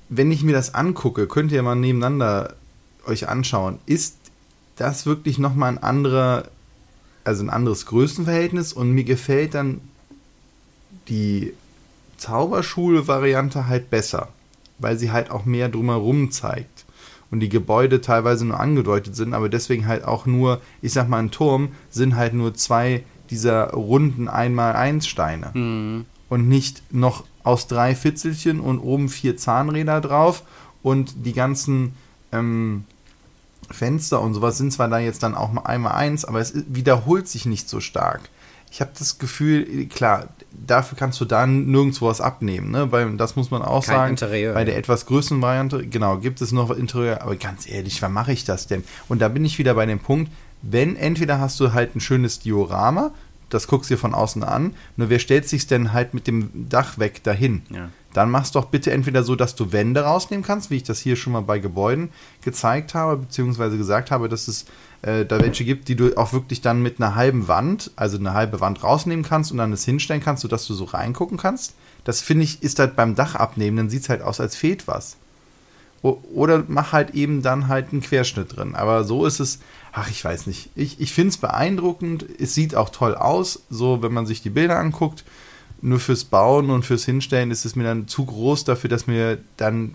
wenn 0.09 0.31
ich 0.31 0.43
mir 0.43 0.51
das 0.51 0.75
angucke, 0.75 1.27
könnt 1.27 1.51
ihr 1.51 1.63
mal 1.63 1.75
nebeneinander 1.75 2.55
euch 3.05 3.29
anschauen, 3.29 3.79
ist 3.85 4.17
das 4.75 5.05
wirklich 5.05 5.39
nochmal 5.39 5.71
ein 5.71 5.77
anderer, 5.77 6.43
also 7.23 7.43
ein 7.43 7.49
anderes 7.49 7.85
Größenverhältnis 7.85 8.73
und 8.73 8.91
mir 8.91 9.05
gefällt 9.05 9.53
dann 9.53 9.79
die 11.07 11.53
Zauberschule-Variante 12.17 13.67
halt 13.67 13.89
besser, 13.89 14.29
weil 14.79 14.97
sie 14.97 15.11
halt 15.11 15.31
auch 15.31 15.45
mehr 15.45 15.69
drumherum 15.69 16.31
zeigt 16.31 16.85
und 17.31 17.39
die 17.39 17.49
Gebäude 17.49 18.01
teilweise 18.01 18.45
nur 18.45 18.59
angedeutet 18.59 19.15
sind, 19.15 19.33
aber 19.33 19.49
deswegen 19.49 19.87
halt 19.87 20.05
auch 20.05 20.25
nur, 20.25 20.61
ich 20.81 20.93
sag 20.93 21.09
mal, 21.09 21.19
ein 21.19 21.31
Turm 21.31 21.69
sind 21.89 22.15
halt 22.15 22.33
nur 22.33 22.53
zwei 22.53 23.03
dieser 23.29 23.71
runden 23.71 24.29
1x1 24.29 25.07
Steine 25.07 25.51
mhm. 25.53 26.05
und 26.29 26.47
nicht 26.47 26.81
noch 26.93 27.25
aus 27.43 27.67
drei 27.67 27.95
Fitzelchen 27.95 28.59
und 28.59 28.79
oben 28.79 29.09
vier 29.09 29.37
Zahnräder 29.37 30.01
drauf 30.01 30.43
und 30.83 31.25
die 31.25 31.33
ganzen 31.33 31.93
ähm, 32.31 32.85
Fenster 33.69 34.21
und 34.21 34.33
sowas 34.33 34.57
sind 34.57 34.71
zwar 34.71 34.87
da 34.87 34.99
jetzt 34.99 35.23
dann 35.23 35.35
auch 35.35 35.51
mal 35.51 35.63
einmal 35.63 35.93
eins, 35.93 36.23
aber 36.23 36.39
es 36.39 36.53
wiederholt 36.67 37.27
sich 37.27 37.45
nicht 37.45 37.67
so 37.67 37.79
stark. 37.79 38.29
Ich 38.69 38.81
habe 38.81 38.91
das 38.97 39.17
Gefühl, 39.17 39.87
klar, 39.87 40.27
dafür 40.51 40.97
kannst 40.97 41.19
du 41.21 41.25
dann 41.25 41.67
nirgendwo 41.67 42.07
was 42.07 42.21
abnehmen. 42.21 42.71
Ne? 42.71 42.87
Bei, 42.87 43.05
das 43.05 43.35
muss 43.35 43.49
man 43.49 43.61
auch 43.61 43.85
Kein 43.85 43.95
sagen. 43.95 44.09
Interieur, 44.11 44.53
bei 44.53 44.65
der 44.65 44.77
etwas 44.77 45.05
größeren 45.05 45.41
Variante, 45.41 45.87
genau, 45.87 46.17
gibt 46.17 46.41
es 46.41 46.51
noch 46.51 46.69
Interieur, 46.71 47.21
aber 47.21 47.35
ganz 47.35 47.69
ehrlich, 47.69 48.01
wann 48.01 48.13
mache 48.13 48.33
ich 48.33 48.43
das 48.43 48.67
denn? 48.67 48.83
Und 49.07 49.21
da 49.21 49.29
bin 49.29 49.45
ich 49.45 49.57
wieder 49.57 49.73
bei 49.73 49.85
dem 49.85 49.99
Punkt, 49.99 50.31
wenn 50.61 50.95
entweder 50.95 51.39
hast 51.39 51.59
du 51.59 51.73
halt 51.73 51.95
ein 51.95 51.99
schönes 51.99 52.39
Diorama, 52.39 53.11
das 53.49 53.67
guckst 53.67 53.89
du 53.89 53.95
dir 53.95 53.99
von 53.99 54.13
außen 54.13 54.43
an. 54.43 54.73
Nur 54.97 55.09
wer 55.09 55.19
stellt 55.19 55.47
sich 55.47 55.67
denn 55.67 55.93
halt 55.93 56.13
mit 56.13 56.27
dem 56.27 56.69
Dach 56.69 56.97
weg 56.97 57.23
dahin? 57.23 57.61
Ja. 57.69 57.89
Dann 58.13 58.29
machst 58.29 58.55
doch 58.55 58.65
bitte 58.65 58.91
entweder 58.91 59.23
so, 59.23 59.35
dass 59.35 59.55
du 59.55 59.71
Wände 59.71 60.01
rausnehmen 60.01 60.43
kannst, 60.43 60.69
wie 60.69 60.77
ich 60.77 60.83
das 60.83 60.99
hier 60.99 61.15
schon 61.15 61.33
mal 61.33 61.41
bei 61.41 61.59
Gebäuden 61.59 62.09
gezeigt 62.41 62.93
habe, 62.93 63.17
beziehungsweise 63.17 63.77
gesagt 63.77 64.11
habe, 64.11 64.27
dass 64.27 64.47
es 64.47 64.65
äh, 65.01 65.25
da 65.25 65.39
welche 65.39 65.63
gibt, 65.63 65.87
die 65.87 65.95
du 65.95 66.17
auch 66.17 66.33
wirklich 66.33 66.61
dann 66.61 66.81
mit 66.81 66.99
einer 66.99 67.15
halben 67.15 67.47
Wand, 67.47 67.91
also 67.95 68.17
eine 68.17 68.33
halbe 68.33 68.59
Wand 68.59 68.83
rausnehmen 68.83 69.23
kannst 69.23 69.51
und 69.51 69.57
dann 69.57 69.73
es 69.73 69.85
hinstellen 69.85 70.23
kannst, 70.23 70.41
sodass 70.41 70.67
du 70.67 70.73
so 70.73 70.85
reingucken 70.85 71.37
kannst. 71.37 71.75
Das 72.03 72.21
finde 72.21 72.43
ich, 72.45 72.63
ist 72.63 72.79
halt 72.79 72.95
beim 72.95 73.15
Dach 73.15 73.35
abnehmen, 73.35 73.77
dann 73.77 73.89
sieht 73.89 74.03
es 74.03 74.09
halt 74.09 74.21
aus, 74.21 74.39
als 74.39 74.55
fehlt 74.55 74.87
was. 74.87 75.17
O 76.03 76.21
oder 76.33 76.63
mach 76.67 76.93
halt 76.93 77.15
eben 77.15 77.41
dann 77.41 77.67
halt 77.67 77.87
einen 77.91 78.01
Querschnitt 78.01 78.55
drin. 78.55 78.75
Aber 78.75 79.03
so 79.03 79.25
ist 79.25 79.39
es, 79.39 79.59
ach, 79.93 80.09
ich 80.09 80.23
weiß 80.23 80.47
nicht. 80.47 80.69
Ich, 80.75 80.99
ich 80.99 81.11
finde 81.11 81.29
es 81.29 81.37
beeindruckend. 81.37 82.25
Es 82.39 82.53
sieht 82.53 82.75
auch 82.75 82.89
toll 82.89 83.15
aus, 83.15 83.63
so 83.69 84.01
wenn 84.03 84.13
man 84.13 84.25
sich 84.25 84.41
die 84.41 84.51
Bilder 84.51 84.77
anguckt. 84.77 85.23
Nur 85.81 85.99
fürs 85.99 86.23
Bauen 86.23 86.69
und 86.69 86.85
fürs 86.85 87.05
Hinstellen 87.05 87.51
ist 87.51 87.65
es 87.65 87.75
mir 87.75 87.83
dann 87.83 88.07
zu 88.07 88.25
groß 88.25 88.63
dafür, 88.63 88.89
dass 88.89 89.07
mir 89.07 89.39
dann 89.57 89.93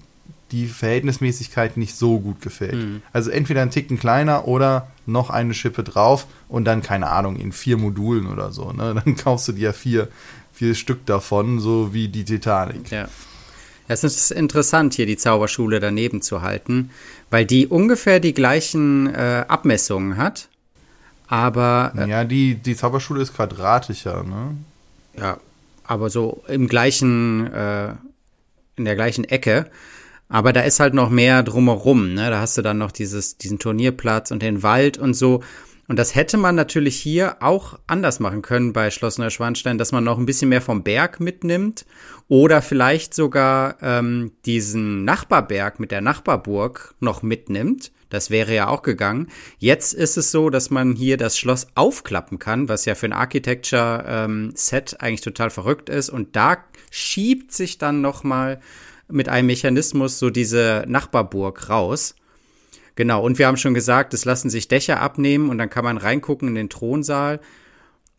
die 0.52 0.66
Verhältnismäßigkeit 0.66 1.76
nicht 1.76 1.97
so 1.97 2.21
gut 2.21 2.40
gefällt. 2.40 2.75
Mhm. 2.75 3.02
Also 3.12 3.30
entweder 3.30 3.62
ein 3.62 3.71
Ticken 3.71 3.99
kleiner 3.99 4.47
oder 4.47 4.88
noch 5.06 5.30
eine 5.30 5.54
Schippe 5.54 5.82
drauf 5.82 6.26
und 6.49 6.64
dann, 6.64 6.82
keine 6.82 7.11
Ahnung, 7.11 7.37
in 7.37 7.52
vier 7.52 7.76
Modulen 7.76 8.26
oder 8.26 8.52
so. 8.52 8.73
Ne? 8.73 8.94
Dann 9.04 9.16
kaufst 9.16 9.49
du 9.49 9.52
dir 9.52 9.73
vier, 9.73 10.09
vier 10.52 10.75
Stück 10.75 11.06
davon, 11.06 11.59
so 11.59 11.92
wie 11.92 12.09
die 12.09 12.25
Titanic. 12.25 12.90
Ja. 12.90 13.09
Es 13.88 14.04
ist 14.04 14.30
interessant, 14.30 14.94
hier 14.94 15.06
die 15.06 15.16
Zauberschule 15.16 15.80
daneben 15.80 16.23
zu 16.23 16.42
halten, 16.42 16.90
weil 17.30 17.44
die 17.44 17.66
ungefähr 17.66 18.21
die 18.21 18.32
gleichen 18.32 19.12
äh, 19.12 19.44
Abmessungen 19.49 20.16
hat. 20.16 20.49
Aber 21.26 21.92
äh, 21.97 22.09
Ja, 22.09 22.25
die, 22.25 22.54
die 22.54 22.76
Zauberschule 22.76 23.21
ist 23.23 23.35
quadratischer, 23.35 24.23
ne? 24.23 24.56
ja, 25.18 25.38
aber 25.85 26.11
so 26.11 26.42
im 26.47 26.68
gleichen, 26.68 27.52
äh, 27.52 27.94
in 28.76 28.85
der 28.85 28.94
gleichen 28.94 29.25
Ecke. 29.25 29.71
Aber 30.33 30.55
da 30.55 30.62
ist 30.62 30.81
halt 30.81 30.95
noch 30.95 31.11
mehr 31.11 31.43
drumherum, 31.43 32.15
ne? 32.15 32.31
Da 32.31 32.41
hast 32.41 32.57
du 32.57 32.62
dann 32.62 32.79
noch 32.79 32.91
dieses, 32.91 33.37
diesen 33.37 33.59
Turnierplatz 33.59 34.31
und 34.31 34.41
den 34.41 34.62
Wald 34.62 34.97
und 34.97 35.12
so. 35.12 35.43
Und 35.89 35.99
das 35.99 36.15
hätte 36.15 36.39
man 36.39 36.55
natürlich 36.55 36.97
hier 36.97 37.43
auch 37.43 37.79
anders 37.87 38.19
machen 38.19 38.41
können 38.41 38.73
bei 38.73 38.91
Schloss 38.91 39.19
Neuschwanstein, 39.19 39.77
dass 39.77 39.93
man 39.93 40.05
noch 40.05 40.17
ein 40.17 40.25
bisschen 40.25 40.49
mehr 40.49 40.62
vom 40.62 40.85
Berg 40.85 41.21
mitnimmt 41.21 41.85
oder 42.29 42.62
vielleicht 42.62 43.12
sogar 43.12 43.77
ähm, 43.83 44.33
diesen 44.47 45.05
Nachbarberg 45.05 45.79
mit 45.79 45.91
der 45.91 46.01
Nachbarburg 46.01 46.95
noch 46.99 47.23
mitnimmt. 47.23 47.93
Das 48.09 48.31
wäre 48.31 48.55
ja 48.55 48.69
auch 48.69 48.81
gegangen. 48.81 49.29
Jetzt 49.59 49.93
ist 49.93 50.17
es 50.17 50.31
so, 50.31 50.49
dass 50.49 50.71
man 50.71 50.95
hier 50.95 51.19
das 51.19 51.37
Schloss 51.37 51.67
aufklappen 51.75 52.39
kann, 52.39 52.71
was 52.71 52.87
ja 52.87 52.95
für 52.95 53.05
ein 53.05 53.12
Architecture-Set 53.12 54.97
eigentlich 54.99 55.21
total 55.21 55.51
verrückt 55.51 55.91
ist. 55.91 56.09
Und 56.09 56.37
da 56.37 56.57
schiebt 56.91 57.53
sich 57.53 57.77
dann 57.77 58.01
noch 58.01 58.25
mal 58.25 58.61
mit 59.09 59.28
einem 59.28 59.47
Mechanismus 59.47 60.18
so 60.18 60.30
diese 60.30 60.85
Nachbarburg 60.87 61.68
raus. 61.68 62.14
Genau, 62.94 63.25
und 63.25 63.38
wir 63.38 63.47
haben 63.47 63.56
schon 63.56 63.75
gesagt, 63.75 64.12
es 64.14 64.25
lassen 64.25 64.50
sich 64.50 64.68
Dächer 64.68 65.00
abnehmen 65.00 65.49
und 65.50 65.59
dann 65.59 65.71
kann 65.71 65.85
man 65.85 65.97
reingucken 65.97 66.49
in 66.49 66.54
den 66.54 66.68
Thronsaal. 66.68 67.40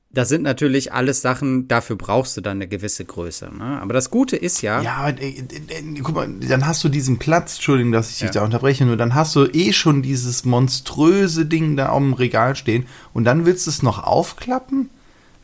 Das 0.10 0.30
sind 0.30 0.44
natürlich 0.44 0.94
alles 0.94 1.22
Sachen, 1.22 1.68
dafür 1.68 1.96
brauchst 1.96 2.38
du 2.38 2.42
dann 2.42 2.58
eine 2.58 2.68
gewisse 2.68 3.04
Größe. 3.04 3.50
Ne? 3.52 3.80
Aber 3.82 3.94
das 3.96 4.12
Gute 4.12 4.36
ist 4.36 4.62
ja, 4.62 4.80
Ja, 4.82 4.94
aber 4.98 5.20
äh, 5.20 5.30
äh, 5.30 5.42
äh, 5.70 6.00
guck 6.04 6.14
mal, 6.14 6.30
dann 6.48 6.68
hast 6.68 6.84
du 6.84 6.90
diesen 6.90 7.18
Platz, 7.18 7.56
Entschuldigung, 7.56 7.92
dass 7.92 8.12
ich 8.12 8.18
dich 8.20 8.28
Ja. 8.28 8.32
da 8.34 8.44
unterbreche, 8.44 8.86
nur 8.86 8.96
dann 8.98 9.16
hast 9.16 9.36
du 9.36 9.46
eh 9.46 9.74
schon 9.74 10.04
dieses 10.04 10.46
monströse 10.46 11.48
Ding 11.48 11.76
da 11.78 11.90
am 11.90 12.14
Regal 12.14 12.56
stehen 12.56 12.86
und 13.12 13.24
dann 13.24 13.46
willst 13.48 13.66
du 13.66 13.72
es 13.72 13.82
noch 13.82 14.04
aufklappen? 14.04 14.92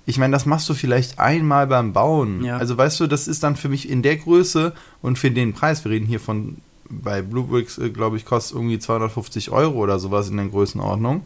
Ich 0.09 0.17
meine, 0.17 0.31
das 0.33 0.47
machst 0.47 0.67
du 0.67 0.73
vielleicht 0.73 1.19
einmal 1.19 1.67
beim 1.67 1.93
Bauen. 1.93 2.43
Ja. 2.43 2.57
Also 2.57 2.75
weißt 2.75 2.99
du, 2.99 3.05
das 3.05 3.27
ist 3.27 3.43
dann 3.43 3.55
für 3.55 3.69
mich 3.69 3.87
in 3.87 4.01
der 4.01 4.17
Größe 4.17 4.73
und 5.03 5.19
für 5.19 5.29
den 5.29 5.53
Preis, 5.53 5.85
wir 5.85 5.91
reden 5.91 6.07
hier 6.07 6.19
von, 6.19 6.57
bei 6.89 7.21
Bluebricks, 7.21 7.77
äh, 7.77 7.91
glaube 7.91 8.17
ich, 8.17 8.25
kostet 8.25 8.55
irgendwie 8.55 8.79
250 8.79 9.51
Euro 9.51 9.77
oder 9.77 9.99
sowas 9.99 10.27
in 10.29 10.37
der 10.37 10.47
Größenordnung. 10.47 11.25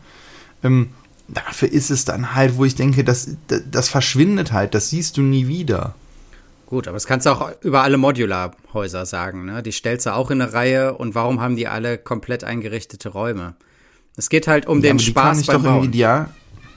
Ähm, 0.66 0.90
dafür 1.30 1.72
ist 1.72 1.92
es 1.92 2.04
dann 2.04 2.36
halt, 2.36 2.58
wo 2.58 2.66
ich 2.66 2.76
denke, 2.76 3.06
das, 3.06 3.38
das, 3.48 3.62
das 3.72 3.88
verschwindet 3.88 4.52
halt, 4.52 4.76
das 4.76 4.90
siehst 4.90 5.16
du 5.16 5.22
nie 5.22 5.48
wieder. 5.48 5.96
gut, 6.66 6.90
aber 6.90 6.96
das 6.98 7.08
kannst 7.08 7.26
du 7.26 7.30
auch 7.30 7.52
über 7.62 7.84
alle 7.84 7.98
Modularhäuser 7.98 9.06
sagen. 9.06 9.46
Ne? 9.46 9.64
Die 9.64 9.72
stellst 9.72 10.08
du 10.08 10.14
auch 10.14 10.30
in 10.30 10.42
eine 10.42 10.52
Reihe 10.52 10.94
und 10.96 11.16
warum 11.16 11.40
haben 11.40 11.56
die 11.56 11.68
alle 11.70 11.98
komplett 11.98 12.44
eingerichtete 12.44 13.08
Räume? 13.10 13.56
Es 14.18 14.28
geht 14.30 14.48
halt 14.50 14.68
um 14.68 14.80
Ja, 14.80 14.82
den 14.82 14.98
aber 14.98 15.00
die 15.04 15.14
kann 15.14 15.24
Spaß 15.24 15.40
ich 15.42 15.48
beim 15.48 15.64
doch 15.64 15.70
im 15.70 15.76
Bauen. 15.78 15.84
Ideal, 15.86 16.30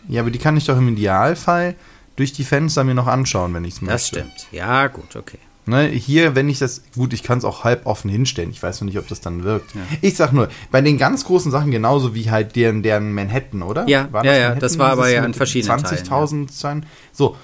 Ja, 0.08 0.20
aber 0.20 0.30
die 0.30 0.38
kann 0.38 0.56
ich 0.56 0.66
doch 0.66 0.78
im 0.78 0.86
Idealfall 0.88 1.74
durch 2.16 2.32
die 2.32 2.44
Fenster 2.44 2.84
mir 2.84 2.94
noch 2.94 3.06
anschauen, 3.06 3.54
wenn 3.54 3.64
ich 3.64 3.74
es 3.74 3.82
möchte. 3.82 3.92
Das 3.92 4.06
stimmt. 4.08 4.46
Ja, 4.50 4.88
gut, 4.88 5.16
okay. 5.16 5.38
Ne, 5.68 5.88
hier, 5.88 6.36
wenn 6.36 6.48
ich 6.48 6.60
das, 6.60 6.82
gut, 6.94 7.12
ich 7.12 7.24
kann 7.24 7.38
es 7.38 7.44
auch 7.44 7.64
halb 7.64 7.86
offen 7.86 8.08
hinstellen. 8.08 8.50
Ich 8.50 8.62
weiß 8.62 8.80
noch 8.80 8.86
nicht, 8.86 8.98
ob 8.98 9.08
das 9.08 9.20
dann 9.20 9.42
wirkt. 9.42 9.72
Ich 10.00 10.14
sag 10.14 10.32
nur, 10.32 10.48
bei 10.70 10.80
den 10.80 10.96
ganz 10.96 11.24
großen 11.24 11.50
Sachen 11.50 11.72
genauso 11.72 12.14
wie 12.14 12.30
halt 12.30 12.54
deren, 12.54 12.84
deren 12.84 13.12
Manhattan, 13.12 13.62
oder? 13.62 13.88
Ja, 13.88 14.08
ja, 14.22 14.34
ja, 14.34 14.54
das 14.54 14.78
war 14.78 14.92
aber 14.92 15.08
ja 15.08 15.24
in 15.24 15.34
verschiedenen 15.34 15.80
20.000 15.80 16.52
sein. 16.52 16.86
So. 17.12 17.36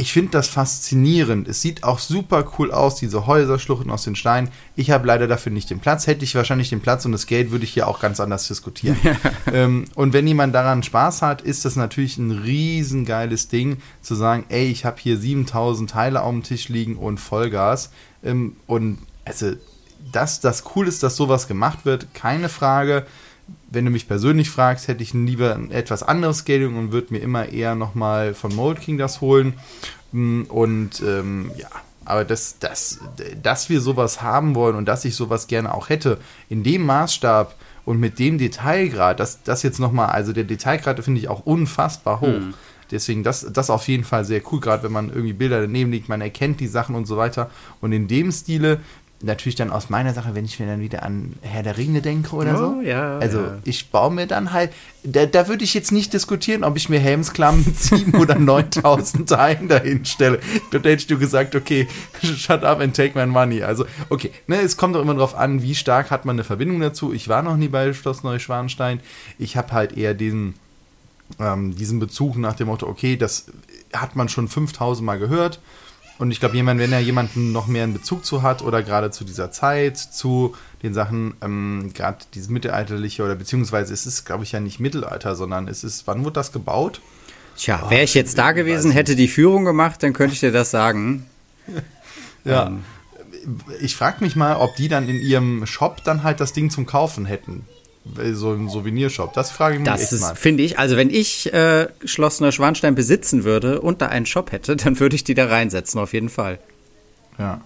Ich 0.00 0.12
finde 0.12 0.30
das 0.30 0.46
faszinierend. 0.46 1.48
Es 1.48 1.60
sieht 1.60 1.82
auch 1.82 1.98
super 1.98 2.52
cool 2.56 2.70
aus, 2.70 2.94
diese 2.94 3.26
Häuserschluchten 3.26 3.90
aus 3.90 4.04
den 4.04 4.14
Steinen. 4.14 4.48
Ich 4.76 4.92
habe 4.92 5.04
leider 5.08 5.26
dafür 5.26 5.50
nicht 5.50 5.70
den 5.70 5.80
Platz. 5.80 6.06
Hätte 6.06 6.22
ich 6.22 6.36
wahrscheinlich 6.36 6.70
den 6.70 6.80
Platz 6.80 7.04
und 7.04 7.10
das 7.10 7.26
Geld, 7.26 7.50
würde 7.50 7.64
ich 7.64 7.72
hier 7.72 7.88
auch 7.88 7.98
ganz 7.98 8.20
anders 8.20 8.46
diskutieren. 8.46 8.96
ähm, 9.52 9.86
und 9.96 10.12
wenn 10.12 10.28
jemand 10.28 10.54
daran 10.54 10.84
Spaß 10.84 11.22
hat, 11.22 11.42
ist 11.42 11.64
das 11.64 11.74
natürlich 11.74 12.16
ein 12.16 12.30
riesengeiles 12.30 13.48
Ding, 13.48 13.78
zu 14.00 14.14
sagen, 14.14 14.44
ey, 14.50 14.68
ich 14.68 14.84
habe 14.84 15.00
hier 15.00 15.18
7000 15.18 15.90
Teile 15.90 16.22
auf 16.22 16.30
dem 16.30 16.44
Tisch 16.44 16.68
liegen 16.68 16.96
und 16.96 17.18
Vollgas. 17.18 17.90
Ähm, 18.22 18.54
und 18.68 18.98
also, 19.24 19.54
dass 20.12 20.38
das 20.38 20.62
cool 20.76 20.86
ist, 20.86 21.02
dass 21.02 21.16
sowas 21.16 21.48
gemacht 21.48 21.84
wird, 21.84 22.14
keine 22.14 22.48
Frage. 22.48 23.04
Wenn 23.70 23.84
du 23.84 23.90
mich 23.90 24.08
persönlich 24.08 24.50
fragst, 24.50 24.88
hätte 24.88 25.02
ich 25.02 25.12
lieber 25.12 25.54
ein 25.54 25.70
etwas 25.70 26.02
anderes 26.02 26.38
Scaling 26.38 26.76
und 26.76 26.92
würde 26.92 27.12
mir 27.12 27.20
immer 27.20 27.48
eher 27.48 27.74
nochmal 27.74 28.34
von 28.34 28.54
Mold 28.54 28.80
King 28.80 28.98
das 28.98 29.20
holen. 29.20 29.54
Mm, 30.12 30.42
Und 30.48 31.02
ähm, 31.02 31.50
ja, 31.56 31.68
aber 32.04 32.24
dass, 32.24 32.58
dass, 32.58 33.00
dass 33.42 33.68
wir 33.68 33.82
sowas 33.82 34.22
haben 34.22 34.54
wollen 34.54 34.76
und 34.76 34.86
dass 34.86 35.04
ich 35.04 35.14
sowas 35.14 35.46
gerne 35.46 35.74
auch 35.74 35.90
hätte, 35.90 36.18
in 36.48 36.62
dem 36.62 36.86
Maßstab 36.86 37.54
und 37.84 38.00
mit 38.00 38.18
dem 38.18 38.38
Detailgrad, 38.38 39.20
das, 39.20 39.42
das 39.42 39.62
jetzt 39.62 39.78
nochmal, 39.78 40.08
also 40.08 40.32
der 40.32 40.44
Detailgrad 40.44 41.02
finde 41.04 41.20
ich 41.20 41.28
auch 41.28 41.44
unfassbar 41.44 42.20
hoch. 42.20 42.40
Deswegen, 42.90 43.22
das, 43.22 43.46
das 43.52 43.68
auf 43.68 43.86
jeden 43.88 44.04
Fall 44.04 44.24
sehr 44.24 44.40
cool, 44.50 44.60
gerade 44.60 44.82
wenn 44.84 44.92
man 44.92 45.10
irgendwie 45.10 45.34
Bilder 45.34 45.60
daneben 45.60 45.90
liegt, 45.90 46.08
man 46.08 46.22
erkennt 46.22 46.60
die 46.60 46.66
Sachen 46.66 46.94
und 46.94 47.04
so 47.06 47.18
weiter. 47.18 47.50
Und 47.82 47.92
in 47.92 48.08
dem 48.08 48.32
Stile, 48.32 48.80
natürlich 49.20 49.56
dann 49.56 49.70
aus 49.72 49.90
meiner 49.90 50.14
Sache, 50.14 50.34
wenn 50.34 50.44
ich 50.44 50.60
mir 50.60 50.66
dann 50.66 50.80
wieder 50.80 51.02
an 51.02 51.32
Herr 51.40 51.64
der 51.64 51.76
Ringe 51.76 52.02
denke 52.02 52.36
oder 52.36 52.54
Oh, 52.54 52.56
so. 52.76 52.80
ja, 52.82 53.18
also 53.18 53.40
ja. 53.40 53.58
ich 53.64 53.90
baue 53.90 54.12
mir 54.12 54.26
dann 54.28 54.52
halt, 54.52 54.72
da, 55.02 55.26
da 55.26 55.48
würde 55.48 55.64
ich 55.64 55.74
jetzt 55.74 55.90
nicht 55.90 56.12
diskutieren, 56.12 56.62
ob 56.62 56.76
ich 56.76 56.88
mir 56.88 57.00
Helmsklamm 57.00 57.64
mit 57.66 57.74
7.000 57.76 58.16
oder 58.20 58.34
9.000 58.36 59.26
Teilen 59.26 59.66
dahin 59.68 60.04
stelle. 60.04 60.38
Da 60.70 60.78
hättest 60.78 61.10
du 61.10 61.18
gesagt, 61.18 61.56
okay, 61.56 61.88
shut 62.22 62.62
up 62.62 62.80
and 62.80 62.94
take 62.94 63.18
my 63.18 63.26
money. 63.26 63.62
Also, 63.62 63.86
okay, 64.08 64.30
ne, 64.46 64.60
es 64.60 64.76
kommt 64.76 64.94
doch 64.94 65.02
immer 65.02 65.14
drauf 65.14 65.34
an, 65.34 65.62
wie 65.62 65.74
stark 65.74 66.12
hat 66.12 66.24
man 66.24 66.36
eine 66.36 66.44
Verbindung 66.44 66.78
dazu. 66.78 67.12
Ich 67.12 67.28
war 67.28 67.42
noch 67.42 67.56
nie 67.56 67.68
bei 67.68 67.92
Schloss 67.94 68.22
Neuschwanstein. 68.22 69.00
Ich 69.36 69.56
habe 69.56 69.72
halt 69.72 69.96
eher 69.96 70.14
diesen, 70.14 70.54
ähm, 71.40 71.74
diesen 71.74 71.98
Bezug 71.98 72.36
nach 72.36 72.54
dem 72.54 72.68
Motto, 72.68 72.86
okay, 72.86 73.16
das 73.16 73.46
hat 73.92 74.14
man 74.14 74.28
schon 74.28 74.46
5000 74.46 75.04
Mal 75.04 75.18
gehört. 75.18 75.58
Und 76.18 76.32
ich 76.32 76.40
glaube, 76.40 76.56
jemand, 76.56 76.80
wenn 76.80 76.92
er 76.92 76.98
jemanden 76.98 77.52
noch 77.52 77.68
mehr 77.68 77.84
einen 77.84 77.92
Bezug 77.92 78.24
zu 78.24 78.42
hat 78.42 78.62
oder 78.62 78.82
gerade 78.82 79.10
zu 79.10 79.24
dieser 79.24 79.52
Zeit, 79.52 79.96
zu 79.96 80.54
den 80.82 80.92
Sachen, 80.92 81.34
ähm, 81.42 81.92
gerade 81.94 82.18
dieses 82.34 82.48
mittelalterliche 82.48 83.22
oder 83.22 83.36
beziehungsweise 83.36 83.94
es 83.94 84.04
ist, 84.04 84.24
glaube 84.24 84.42
ich, 84.42 84.52
ja 84.52 84.60
nicht 84.60 84.80
Mittelalter, 84.80 85.36
sondern 85.36 85.68
es 85.68 85.84
ist, 85.84 86.06
wann 86.06 86.24
wurde 86.24 86.34
das 86.34 86.50
gebaut? 86.50 87.00
Tja, 87.56 87.88
wäre 87.88 88.02
ich 88.02 88.14
jetzt 88.14 88.38
da 88.38 88.52
gewesen, 88.52 88.90
hätte 88.90 89.16
die 89.16 89.28
Führung 89.28 89.64
gemacht, 89.64 90.02
dann 90.02 90.12
könnte 90.12 90.34
ich 90.34 90.40
dir 90.40 90.52
das 90.52 90.70
sagen. 90.70 91.26
Ja. 92.44 92.66
Ähm. 92.66 92.84
Ich 93.80 93.96
frage 93.96 94.24
mich 94.24 94.36
mal, 94.36 94.56
ob 94.56 94.76
die 94.76 94.88
dann 94.88 95.08
in 95.08 95.20
ihrem 95.20 95.66
Shop 95.66 96.02
dann 96.04 96.22
halt 96.22 96.40
das 96.40 96.52
Ding 96.52 96.70
zum 96.70 96.86
Kaufen 96.86 97.26
hätten. 97.26 97.66
So 98.32 98.52
ein 98.52 98.68
Souvenirshop. 98.68 99.32
Das 99.32 99.50
frage 99.50 99.74
ich 99.74 99.80
mich 99.80 99.88
Das 99.88 100.02
echt 100.02 100.12
ist, 100.12 100.20
mal. 100.20 100.34
finde 100.34 100.62
ich, 100.62 100.78
also 100.78 100.96
wenn 100.96 101.10
ich 101.10 101.52
äh, 101.52 101.88
Schloss 102.04 102.40
Neuschwanstein 102.40 102.94
besitzen 102.94 103.44
würde 103.44 103.80
und 103.80 104.00
da 104.02 104.06
einen 104.06 104.26
Shop 104.26 104.52
hätte, 104.52 104.76
dann 104.84 104.98
würde 105.00 105.16
ich 105.16 105.24
die 105.24 105.34
da 105.34 105.46
reinsetzen, 105.46 106.00
auf 106.00 106.12
jeden 106.12 106.28
Fall. 106.28 106.58
Ja. 107.38 107.60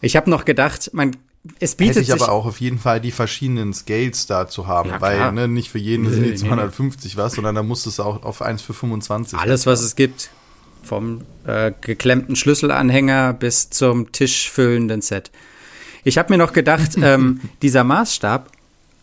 Ich 0.00 0.16
habe 0.16 0.30
noch 0.30 0.44
gedacht, 0.44 0.90
man, 0.92 1.16
es 1.60 1.72
Hätte 1.72 1.76
bietet 1.76 2.02
ich 2.02 2.08
sich 2.08 2.22
aber 2.22 2.32
auch 2.32 2.46
auf 2.46 2.60
jeden 2.60 2.78
Fall 2.78 3.00
die 3.00 3.10
verschiedenen 3.12 3.72
Scales 3.72 4.26
da 4.26 4.48
zu 4.48 4.66
haben, 4.66 4.90
Ja, 4.90 5.00
weil 5.00 5.32
ne, 5.32 5.48
nicht 5.48 5.70
für 5.70 5.78
jeden 5.78 6.10
sind 6.10 6.22
Nee, 6.22 6.32
die 6.32 6.42
nee, 6.42 6.48
250 6.48 7.16
was, 7.16 7.34
sondern 7.34 7.54
da 7.54 7.62
musst 7.62 7.86
du 7.86 7.90
es 7.90 8.00
auch 8.00 8.22
auf 8.22 8.42
1 8.42 8.62
für 8.62 8.74
25. 8.74 9.38
alles, 9.38 9.66
was 9.66 9.80
es 9.82 9.94
gibt. 9.96 10.30
Vom 10.82 11.22
äh, 11.46 11.72
geklemmten 11.80 12.34
Schlüsselanhänger 12.36 13.32
bis 13.34 13.68
zum 13.70 14.10
tischfüllenden 14.12 15.02
Set. 15.02 15.30
Ich 16.04 16.16
habe 16.18 16.32
mir 16.32 16.38
noch 16.38 16.52
gedacht, 16.52 16.92
ähm, 17.02 17.40
dieser 17.62 17.84
Maßstab, 17.84 18.50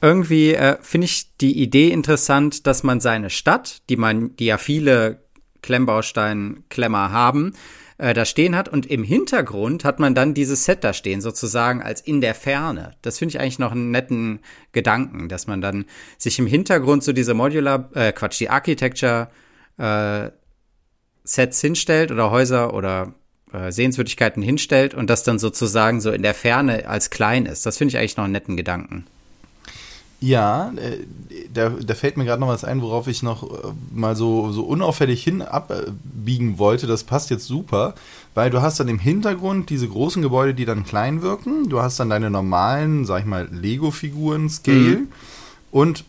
irgendwie 0.06 0.54
äh, 0.54 0.78
finde 0.82 1.06
ich 1.06 1.36
die 1.38 1.60
Idee 1.60 1.90
interessant, 1.90 2.68
dass 2.68 2.84
man 2.84 3.00
seine 3.00 3.32
Stadt, 3.32 3.82
die 3.90 3.98
man, 3.98 4.36
die 4.36 4.46
ja 4.46 4.60
viele 4.60 5.24
Klemmbaustein-Klemmer 5.64 7.12
haben, 7.12 7.54
äh, 7.98 8.14
da 8.14 8.24
stehen 8.24 8.56
hat. 8.56 8.70
Und 8.70 8.86
im 8.86 9.04
Hintergrund 9.04 9.84
hat 9.84 10.00
man 10.00 10.14
dann 10.14 10.36
dieses 10.36 10.66
Set 10.66 10.84
da 10.84 10.94
stehen, 10.94 11.22
sozusagen 11.22 11.82
als 11.82 12.02
in 12.02 12.22
der 12.22 12.36
Ferne. 12.36 12.92
Das 13.02 13.18
finde 13.18 13.32
ich 13.32 13.40
eigentlich 13.40 13.58
noch 13.58 13.72
einen 13.72 13.90
netten 13.90 14.42
Gedanken, 14.74 15.28
dass 15.28 15.48
man 15.48 15.60
dann 15.60 15.86
sich 16.20 16.38
im 16.38 16.46
Hintergrund 16.46 17.04
so 17.04 17.12
diese 17.12 17.34
Modular, 17.34 17.90
äh, 17.96 18.12
Quatsch, 18.12 18.40
die 18.40 18.52
Architecture 18.52 19.30
äh, 19.78 20.30
Sets 21.24 21.62
hinstellt 21.62 22.12
oder 22.12 22.30
Häuser 22.30 22.76
oder 22.76 23.16
äh, 23.52 23.72
Sehenswürdigkeiten 23.72 24.44
hinstellt 24.44 24.94
und 24.94 25.10
das 25.10 25.24
dann 25.24 25.40
sozusagen 25.40 26.00
so 26.00 26.12
in 26.12 26.22
der 26.22 26.36
Ferne 26.36 26.88
als 26.88 27.10
klein 27.10 27.48
ist. 27.48 27.66
Das 27.66 27.80
finde 27.80 27.90
ich 27.90 27.98
eigentlich 27.98 28.18
noch 28.18 28.26
einen 28.26 28.34
netten 28.34 28.56
Gedanken. 28.56 29.08
Ja, 30.20 30.72
äh, 30.78 31.00
da, 31.54 31.70
da 31.70 31.94
fällt 31.94 32.18
mir 32.18 32.26
gerade 32.26 32.40
noch 32.40 32.48
was 32.48 32.64
ein, 32.64 32.82
worauf 32.82 33.08
ich 33.08 33.22
noch 33.22 33.44
äh, 33.44 33.74
mal 33.94 34.16
so, 34.16 34.52
so 34.52 34.64
unauffällig 34.64 35.24
hin 35.24 35.42
abbiegen 35.42 36.58
wollte. 36.58 36.88
Das 36.88 37.04
passt 37.04 37.30
jetzt 37.30 37.46
super, 37.46 37.96
weil 38.34 38.50
du 38.50 38.62
hast 38.62 38.80
dann 38.80 38.88
im 38.88 39.00
Hintergrund 39.00 39.70
diese 39.70 39.88
großen 39.88 40.22
Gebäude, 40.22 40.54
die 40.54 40.66
dann 40.66 40.86
klein 40.86 41.22
wirken. 41.22 41.70
Du 41.70 41.82
hast 41.82 42.00
dann 42.00 42.10
deine 42.10 42.30
normalen, 42.30 43.06
sag 43.06 43.20
ich 43.20 43.26
mal, 43.26 43.48
Lego-Figuren, 43.52 44.50
Scale. 44.50 44.78
Mhm. 44.78 45.08
Und 45.72 46.06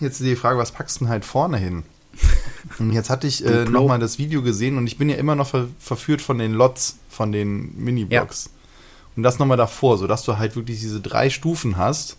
jetzt 0.00 0.20
die 0.20 0.36
Frage, 0.36 0.58
was 0.58 0.72
packst 0.72 0.96
du 0.96 1.04
denn 1.04 1.08
halt 1.10 1.24
vorne 1.24 1.58
hin? 1.58 1.82
Und 2.78 2.92
jetzt 2.92 3.10
hatte 3.10 3.26
ich 3.26 3.44
äh, 3.44 3.66
nochmal 3.66 3.98
das 3.98 4.18
Video 4.18 4.42
gesehen 4.42 4.76
und 4.76 4.86
ich 4.86 4.98
bin 4.98 5.08
ja 5.08 5.16
immer 5.16 5.36
noch 5.36 5.46
ver 5.46 5.68
verführt 5.78 6.20
von 6.20 6.38
den 6.38 6.52
Lots, 6.52 6.96
von 7.08 7.30
den 7.30 7.72
Mini-Blocks. 7.76 8.46
Ja. 8.46 8.50
Und 9.16 9.22
das 9.22 9.38
nochmal 9.38 9.56
davor, 9.56 9.98
sodass 9.98 10.24
du 10.24 10.36
halt 10.36 10.56
wirklich 10.56 10.80
diese 10.80 11.00
drei 11.00 11.30
Stufen 11.30 11.76
hast 11.76 12.16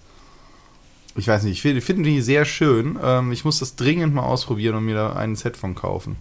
ich 1.18 1.28
weiß 1.28 1.44
nicht, 1.44 1.54
ich 1.54 1.62
finde 1.62 1.82
find 1.82 2.06
die 2.06 2.22
sehr 2.22 2.46
schön. 2.46 2.98
Ähm, 3.02 3.32
ich 3.32 3.46
muss 3.46 3.60
das 3.60 3.76
dringend 3.76 4.14
mal 4.14 4.24
ausprobieren 4.24 4.76
und 4.76 4.86
mir 4.86 4.96
da 4.96 5.14
ein 5.14 5.36
Set 5.36 5.58
von 5.58 5.76
kaufen. 5.76 6.16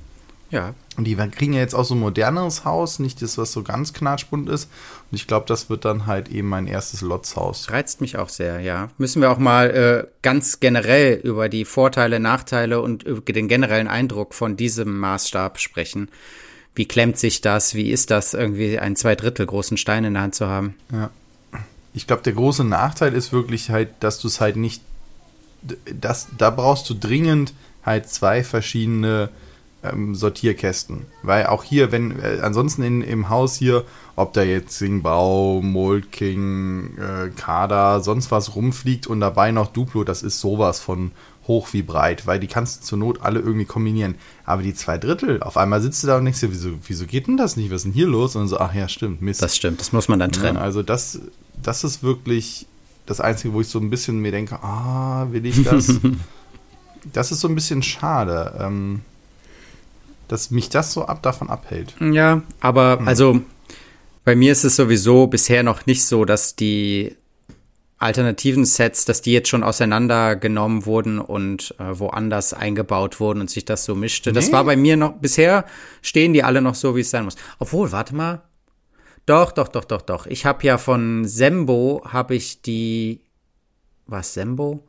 Ja. 0.50 0.74
Und 0.96 1.04
die 1.04 1.16
kriegen 1.16 1.52
ja 1.52 1.60
jetzt 1.60 1.74
auch 1.74 1.84
so 1.84 1.94
ein 1.94 2.00
moderneres 2.00 2.64
Haus, 2.64 2.98
nicht 2.98 3.20
das, 3.20 3.36
was 3.36 3.52
so 3.52 3.62
ganz 3.62 3.92
knatschbunt 3.92 4.48
ist. 4.48 4.70
Und 5.10 5.16
ich 5.16 5.26
glaube, 5.26 5.46
das 5.46 5.68
wird 5.68 5.84
dann 5.84 6.06
halt 6.06 6.28
eben 6.28 6.48
mein 6.48 6.66
erstes 6.66 7.00
Lotzhaus. 7.00 7.70
Reizt 7.70 8.00
mich 8.00 8.16
auch 8.16 8.28
sehr, 8.28 8.60
ja. 8.60 8.88
Müssen 8.96 9.20
wir 9.20 9.30
auch 9.30 9.38
mal 9.38 9.70
äh, 9.70 10.06
ganz 10.22 10.60
generell 10.60 11.20
über 11.22 11.48
die 11.48 11.64
Vorteile, 11.64 12.20
Nachteile 12.20 12.80
und 12.80 13.02
über 13.02 13.32
den 13.32 13.48
generellen 13.48 13.88
Eindruck 13.88 14.34
von 14.34 14.56
diesem 14.56 14.98
Maßstab 14.98 15.58
sprechen. 15.58 16.08
Wie 16.74 16.86
klemmt 16.86 17.18
sich 17.18 17.40
das? 17.40 17.74
Wie 17.74 17.90
ist 17.90 18.10
das, 18.10 18.32
irgendwie 18.32 18.78
einen 18.78 18.96
zwei 18.96 19.16
Drittel 19.16 19.46
großen 19.46 19.76
Stein 19.76 20.04
in 20.04 20.14
der 20.14 20.22
Hand 20.22 20.34
zu 20.34 20.46
haben? 20.46 20.74
Ja 20.92 21.10
ich 21.96 22.06
glaube, 22.06 22.22
der 22.22 22.34
große 22.34 22.62
Nachteil 22.62 23.14
ist 23.14 23.32
wirklich 23.32 23.70
halt, 23.70 23.88
dass 24.00 24.20
du 24.20 24.28
es 24.28 24.38
halt 24.38 24.56
nicht, 24.56 24.82
das, 25.98 26.28
da 26.36 26.50
brauchst 26.50 26.88
du 26.90 26.94
dringend 26.94 27.54
halt 27.82 28.10
zwei 28.10 28.44
verschiedene 28.44 29.30
ähm, 29.82 30.14
Sortierkästen. 30.14 31.06
Weil 31.22 31.46
auch 31.46 31.64
hier, 31.64 31.92
wenn, 31.92 32.20
äh, 32.20 32.40
ansonsten 32.42 32.82
in, 32.82 33.00
im 33.00 33.30
Haus 33.30 33.56
hier, 33.56 33.84
ob 34.14 34.34
da 34.34 34.42
jetzt 34.42 34.76
Singbau, 34.76 35.62
Mold 35.62 36.12
King, 36.12 36.98
äh, 36.98 37.30
Kader, 37.30 38.00
sonst 38.02 38.30
was 38.30 38.54
rumfliegt 38.54 39.06
und 39.06 39.20
dabei 39.20 39.50
noch 39.50 39.68
Duplo, 39.68 40.04
das 40.04 40.22
ist 40.22 40.38
sowas 40.38 40.80
von 40.80 41.12
hoch 41.48 41.68
wie 41.72 41.82
breit, 41.82 42.26
weil 42.26 42.40
die 42.40 42.46
kannst 42.46 42.82
du 42.82 42.86
zur 42.86 42.98
Not 42.98 43.22
alle 43.22 43.40
irgendwie 43.40 43.64
kombinieren. 43.64 44.16
Aber 44.46 44.62
die 44.62 44.74
zwei 44.74 44.96
Drittel, 44.96 45.42
auf 45.42 45.56
einmal 45.56 45.82
sitzt 45.82 46.04
du 46.04 46.06
da 46.06 46.16
und 46.16 46.24
denkst 46.24 46.38
dir, 46.38 46.52
wieso, 46.52 46.70
wieso 46.86 47.04
geht 47.04 47.26
denn 47.26 47.36
das 47.36 47.56
nicht? 47.56 47.70
Was 47.70 47.78
ist 47.78 47.84
denn 47.86 47.92
hier 47.92 48.06
los? 48.06 48.36
Und 48.36 48.46
so, 48.46 48.58
ach 48.58 48.72
ja, 48.72 48.88
stimmt, 48.88 49.20
Mist. 49.20 49.42
Das 49.42 49.56
stimmt, 49.56 49.80
das 49.80 49.92
muss 49.92 50.06
man 50.06 50.20
dann 50.20 50.30
trennen. 50.30 50.56
Ja, 50.56 50.62
also 50.62 50.84
das, 50.84 51.20
das 51.60 51.82
ist 51.82 52.04
wirklich 52.04 52.66
das 53.06 53.20
Einzige, 53.20 53.52
wo 53.52 53.60
ich 53.60 53.66
so 53.66 53.80
ein 53.80 53.90
bisschen 53.90 54.20
mir 54.20 54.30
denke, 54.30 54.62
ah, 54.62 55.26
will 55.32 55.44
ich 55.44 55.64
das? 55.64 56.00
das 57.12 57.32
ist 57.32 57.40
so 57.40 57.48
ein 57.48 57.56
bisschen 57.56 57.82
schade, 57.82 58.54
ähm, 58.60 59.00
dass 60.28 60.52
mich 60.52 60.68
das 60.68 60.92
so 60.92 61.06
ab 61.06 61.22
davon 61.22 61.50
abhält. 61.50 61.96
Ja, 62.00 62.42
aber 62.60 63.00
hm. 63.00 63.08
also 63.08 63.40
bei 64.24 64.36
mir 64.36 64.52
ist 64.52 64.62
es 64.62 64.76
sowieso 64.76 65.26
bisher 65.26 65.64
noch 65.64 65.86
nicht 65.86 66.04
so, 66.04 66.24
dass 66.24 66.54
die 66.54 67.16
alternativen 67.98 68.64
Sets, 68.64 69.06
dass 69.06 69.22
die 69.22 69.32
jetzt 69.32 69.48
schon 69.48 69.62
auseinandergenommen 69.62 70.84
wurden 70.84 71.18
und 71.18 71.74
äh, 71.78 71.98
woanders 71.98 72.52
eingebaut 72.52 73.20
wurden 73.20 73.40
und 73.40 73.50
sich 73.50 73.64
das 73.64 73.84
so 73.84 73.94
mischte. 73.94 74.30
Nee. 74.30 74.34
Das 74.34 74.52
war 74.52 74.64
bei 74.64 74.76
mir 74.76 74.96
noch, 74.96 75.14
bisher 75.14 75.64
stehen 76.02 76.34
die 76.34 76.42
alle 76.42 76.60
noch 76.60 76.74
so, 76.74 76.94
wie 76.94 77.00
es 77.00 77.10
sein 77.10 77.24
muss. 77.24 77.36
Obwohl, 77.58 77.92
warte 77.92 78.14
mal. 78.14 78.42
Doch, 79.24 79.50
doch, 79.50 79.68
doch, 79.68 79.84
doch, 79.84 80.02
doch. 80.02 80.26
Ich 80.26 80.46
habe 80.46 80.64
ja 80.64 80.78
von 80.78 81.24
Sembo, 81.24 82.02
habe 82.06 82.34
ich 82.34 82.62
die, 82.62 83.20
was, 84.06 84.34
Sembo? 84.34 84.86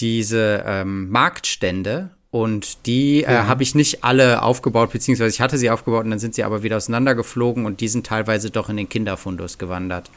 Diese 0.00 0.64
ähm, 0.66 1.10
Marktstände 1.10 2.10
und 2.30 2.86
die 2.86 3.22
äh, 3.22 3.32
ja. 3.32 3.46
habe 3.46 3.62
ich 3.62 3.74
nicht 3.74 4.02
alle 4.02 4.42
aufgebaut, 4.42 4.92
beziehungsweise 4.92 5.34
ich 5.34 5.40
hatte 5.40 5.56
sie 5.56 5.70
aufgebaut 5.70 6.04
und 6.04 6.10
dann 6.10 6.18
sind 6.18 6.34
sie 6.34 6.42
aber 6.42 6.62
wieder 6.62 6.78
auseinandergeflogen 6.78 7.64
und 7.64 7.80
die 7.80 7.88
sind 7.88 8.06
teilweise 8.06 8.50
doch 8.50 8.68
in 8.68 8.76
den 8.76 8.88
Kinderfundus 8.88 9.58
gewandert. 9.58 10.10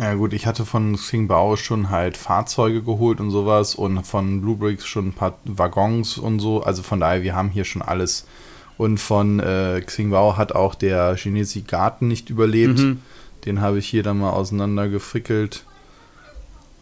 Ja 0.00 0.14
gut, 0.14 0.32
ich 0.32 0.46
hatte 0.46 0.64
von 0.64 0.96
Xingbao 0.96 1.56
schon 1.56 1.90
halt 1.90 2.16
Fahrzeuge 2.16 2.82
geholt 2.82 3.20
und 3.20 3.30
sowas 3.30 3.74
und 3.74 4.02
von 4.06 4.40
Bluebricks 4.40 4.86
schon 4.86 5.08
ein 5.08 5.12
paar 5.12 5.38
Waggons 5.44 6.16
und 6.16 6.40
so. 6.40 6.62
Also 6.62 6.82
von 6.82 7.00
daher, 7.00 7.22
wir 7.22 7.34
haben 7.36 7.50
hier 7.50 7.64
schon 7.64 7.82
alles. 7.82 8.26
Und 8.78 8.96
von 8.96 9.40
äh, 9.40 9.82
Xingbao 9.84 10.38
hat 10.38 10.52
auch 10.52 10.74
der 10.74 11.16
chinesische 11.16 11.66
Garten 11.66 12.08
nicht 12.08 12.30
überlebt. 12.30 12.78
Mhm. 12.78 13.02
Den 13.44 13.60
habe 13.60 13.78
ich 13.78 13.88
hier 13.88 14.02
dann 14.02 14.20
mal 14.20 14.30
auseinandergefrickelt. 14.30 15.66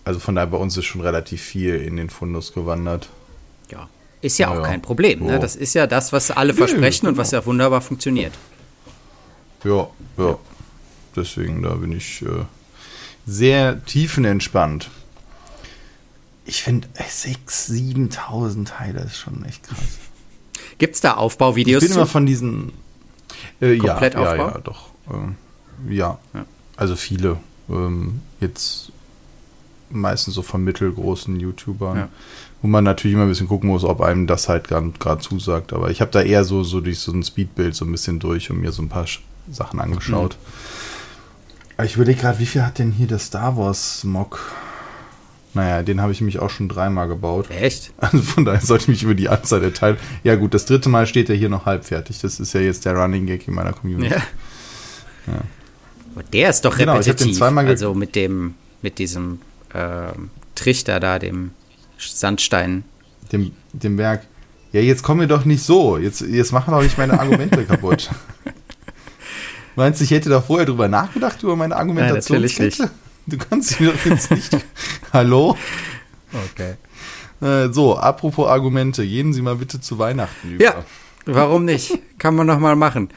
Also 0.04 0.20
von 0.20 0.36
daher, 0.36 0.46
bei 0.46 0.58
uns 0.58 0.76
ist 0.76 0.84
schon 0.84 1.00
relativ 1.00 1.42
viel 1.42 1.74
in 1.74 1.96
den 1.96 2.10
Fundus 2.10 2.52
gewandert. 2.52 3.08
Ja, 3.72 3.88
ist 4.20 4.38
ja, 4.38 4.54
ja 4.54 4.60
auch 4.60 4.64
kein 4.64 4.80
Problem. 4.80 5.24
Ne? 5.24 5.40
Das 5.40 5.56
ist 5.56 5.74
ja 5.74 5.88
das, 5.88 6.12
was 6.12 6.30
alle 6.30 6.54
versprechen 6.54 7.00
genau. 7.00 7.10
und 7.10 7.16
was 7.18 7.32
ja 7.32 7.44
wunderbar 7.44 7.80
funktioniert. 7.80 8.32
Ja, 9.64 9.88
ja. 10.18 10.38
Deswegen, 11.16 11.62
da 11.64 11.74
bin 11.74 11.90
ich... 11.90 12.22
Äh, 12.22 12.44
sehr 13.28 13.84
tiefenentspannt. 13.84 14.90
Ich 16.46 16.62
finde, 16.62 16.88
6.000, 16.96 18.10
7.000 18.10 18.64
Teile 18.64 19.00
ist 19.02 19.18
schon 19.18 19.44
echt 19.44 19.64
krass. 19.64 19.98
Gibt 20.78 20.94
es 20.94 21.02
da 21.02 21.14
Aufbauvideos? 21.14 21.82
Ich 21.82 21.90
bin 21.90 21.96
immer 21.96 22.06
von 22.06 22.24
diesen. 22.24 22.72
Äh, 23.60 23.76
Komplett 23.76 24.14
ja, 24.14 24.20
Aufbau? 24.20 24.46
Ja, 24.46 24.52
ja, 24.52 24.58
doch. 24.58 24.88
Äh, 25.10 25.94
ja. 25.94 26.18
ja. 26.32 26.46
also 26.76 26.96
viele. 26.96 27.36
Ähm, 27.68 28.22
jetzt 28.40 28.92
meistens 29.90 30.34
so 30.34 30.42
von 30.42 30.64
mittelgroßen 30.64 31.38
YouTubern. 31.38 31.96
Ja. 31.96 32.08
Wo 32.62 32.68
man 32.68 32.82
natürlich 32.82 33.14
immer 33.14 33.24
ein 33.24 33.28
bisschen 33.28 33.48
gucken 33.48 33.68
muss, 33.68 33.84
ob 33.84 34.00
einem 34.00 34.26
das 34.26 34.48
halt 34.48 34.68
gerade 34.68 35.20
zusagt. 35.20 35.74
Aber 35.74 35.90
ich 35.90 36.00
habe 36.00 36.10
da 36.10 36.22
eher 36.22 36.44
so, 36.44 36.64
so 36.64 36.80
durch 36.80 36.98
so 36.98 37.12
ein 37.12 37.22
Speedbild 37.22 37.74
so 37.74 37.84
ein 37.84 37.92
bisschen 37.92 38.20
durch 38.20 38.50
und 38.50 38.60
mir 38.60 38.72
so 38.72 38.82
ein 38.82 38.88
paar 38.88 39.06
Sachen 39.50 39.80
angeschaut. 39.80 40.38
Mhm. 40.40 40.97
Ich 41.84 41.94
überlege 41.94 42.20
gerade, 42.20 42.38
wie 42.38 42.46
viel 42.46 42.62
hat 42.62 42.78
denn 42.78 42.90
hier 42.90 43.06
der 43.06 43.18
Star 43.18 43.56
Wars 43.56 44.02
Mock? 44.02 44.40
Naja, 45.54 45.82
den 45.82 46.00
habe 46.00 46.12
ich 46.12 46.20
mich 46.20 46.38
auch 46.38 46.50
schon 46.50 46.68
dreimal 46.68 47.08
gebaut. 47.08 47.50
Echt? 47.50 47.92
Also 47.98 48.18
von 48.22 48.44
daher 48.44 48.60
sollte 48.60 48.84
ich 48.84 48.88
mich 48.88 49.02
über 49.02 49.14
die 49.14 49.28
Anzahl 49.28 49.60
der 49.60 49.72
Teile. 49.72 49.96
Ja, 50.22 50.36
gut, 50.36 50.54
das 50.54 50.66
dritte 50.66 50.88
Mal 50.88 51.06
steht 51.06 51.30
er 51.30 51.36
hier 51.36 51.48
noch 51.48 51.66
halb 51.66 51.84
fertig. 51.84 52.20
Das 52.20 52.40
ist 52.40 52.52
ja 52.52 52.60
jetzt 52.60 52.84
der 52.84 52.94
Running 52.94 53.26
Gag 53.26 53.46
in 53.46 53.54
meiner 53.54 53.72
Community. 53.72 54.14
Ja. 54.14 54.22
ja. 55.26 55.40
Aber 56.14 56.22
der 56.32 56.50
ist 56.50 56.64
doch 56.64 56.76
genau, 56.76 56.96
repetitiv. 56.96 57.40
also 57.40 57.94
mit 57.94 58.14
dem, 58.14 58.54
mit 58.82 58.98
diesem 58.98 59.40
äh, 59.72 60.12
Trichter 60.54 61.00
da, 61.00 61.18
dem 61.18 61.52
Sandstein. 61.96 62.84
Dem, 63.32 63.52
dem 63.72 63.96
Berg. 63.96 64.22
Ja, 64.72 64.80
jetzt 64.80 65.02
kommen 65.02 65.20
wir 65.20 65.28
doch 65.28 65.44
nicht 65.44 65.62
so. 65.62 65.96
Jetzt, 65.96 66.20
jetzt 66.20 66.52
machen 66.52 66.72
wir 66.72 66.76
doch 66.76 66.82
nicht 66.82 66.98
meine 66.98 67.18
Argumente 67.18 67.64
kaputt. 67.66 68.10
Meinst 69.78 70.00
du, 70.00 70.04
ich 70.04 70.10
hätte 70.10 70.28
da 70.28 70.40
vorher 70.40 70.66
drüber 70.66 70.88
nachgedacht, 70.88 71.40
über 71.44 71.54
meine 71.54 71.76
Argumentationskette? 71.76 72.82
Nein, 72.82 72.90
du 73.28 73.38
kannst 73.38 73.68
sie 73.68 73.86
doch 73.86 74.06
jetzt 74.06 74.28
nicht. 74.32 74.50
Hallo? 75.12 75.56
Okay. 76.50 76.74
Äh, 77.40 77.72
so, 77.72 77.96
apropos 77.96 78.48
Argumente, 78.48 79.06
gehen 79.06 79.32
Sie 79.32 79.40
mal 79.40 79.54
bitte 79.54 79.80
zu 79.80 80.00
Weihnachten 80.00 80.54
über. 80.54 80.64
Ja, 80.64 80.84
warum 81.26 81.64
nicht? 81.64 81.96
Kann 82.18 82.34
man 82.34 82.48
noch 82.48 82.58
mal 82.58 82.74
machen. 82.74 83.10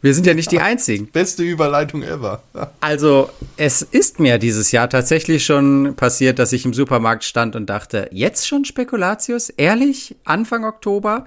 Wir 0.00 0.14
sind 0.14 0.26
ja 0.26 0.32
nicht 0.32 0.50
die 0.50 0.60
Einzigen. 0.60 1.08
Beste 1.08 1.42
Überleitung 1.42 2.02
ever. 2.02 2.42
Also, 2.80 3.28
es 3.58 3.82
ist 3.82 4.18
mir 4.18 4.38
dieses 4.38 4.72
Jahr 4.72 4.88
tatsächlich 4.88 5.44
schon 5.44 5.92
passiert, 5.94 6.38
dass 6.38 6.54
ich 6.54 6.64
im 6.64 6.72
Supermarkt 6.72 7.24
stand 7.24 7.54
und 7.54 7.66
dachte, 7.66 8.08
jetzt 8.12 8.48
schon 8.48 8.64
Spekulatius? 8.64 9.50
Ehrlich? 9.50 10.16
Anfang 10.24 10.64
Oktober? 10.64 11.26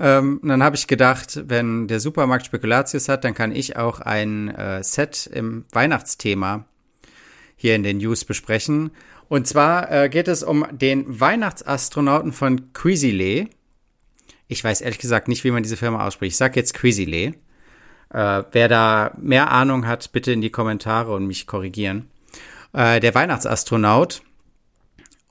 Ähm, 0.00 0.40
dann 0.44 0.62
habe 0.62 0.76
ich 0.76 0.86
gedacht, 0.86 1.42
wenn 1.48 1.88
der 1.88 2.00
Supermarkt 2.00 2.46
Spekulatius 2.46 3.08
hat, 3.08 3.24
dann 3.24 3.34
kann 3.34 3.52
ich 3.52 3.76
auch 3.76 4.00
ein 4.00 4.48
äh, 4.48 4.82
Set 4.84 5.28
im 5.32 5.64
Weihnachtsthema 5.72 6.64
hier 7.56 7.74
in 7.74 7.82
den 7.82 7.98
News 7.98 8.24
besprechen. 8.24 8.92
Und 9.28 9.46
zwar 9.46 9.90
äh, 9.90 10.08
geht 10.08 10.28
es 10.28 10.42
um 10.42 10.66
den 10.70 11.20
Weihnachtsastronauten 11.20 12.32
von 12.32 12.72
Quizzile. 12.72 13.48
Ich 14.46 14.62
weiß 14.62 14.80
ehrlich 14.80 14.98
gesagt 14.98 15.28
nicht, 15.28 15.44
wie 15.44 15.50
man 15.50 15.62
diese 15.62 15.76
Firma 15.76 16.06
ausspricht. 16.06 16.32
Ich 16.32 16.38
sage 16.38 16.58
jetzt 16.58 16.74
Quizzile. 16.74 17.34
Äh, 18.10 18.42
wer 18.52 18.68
da 18.68 19.12
mehr 19.20 19.50
Ahnung 19.50 19.86
hat, 19.86 20.12
bitte 20.12 20.32
in 20.32 20.40
die 20.40 20.50
Kommentare 20.50 21.12
und 21.14 21.26
mich 21.26 21.46
korrigieren. 21.46 22.08
Äh, 22.72 23.00
der 23.00 23.14
Weihnachtsastronaut 23.14 24.22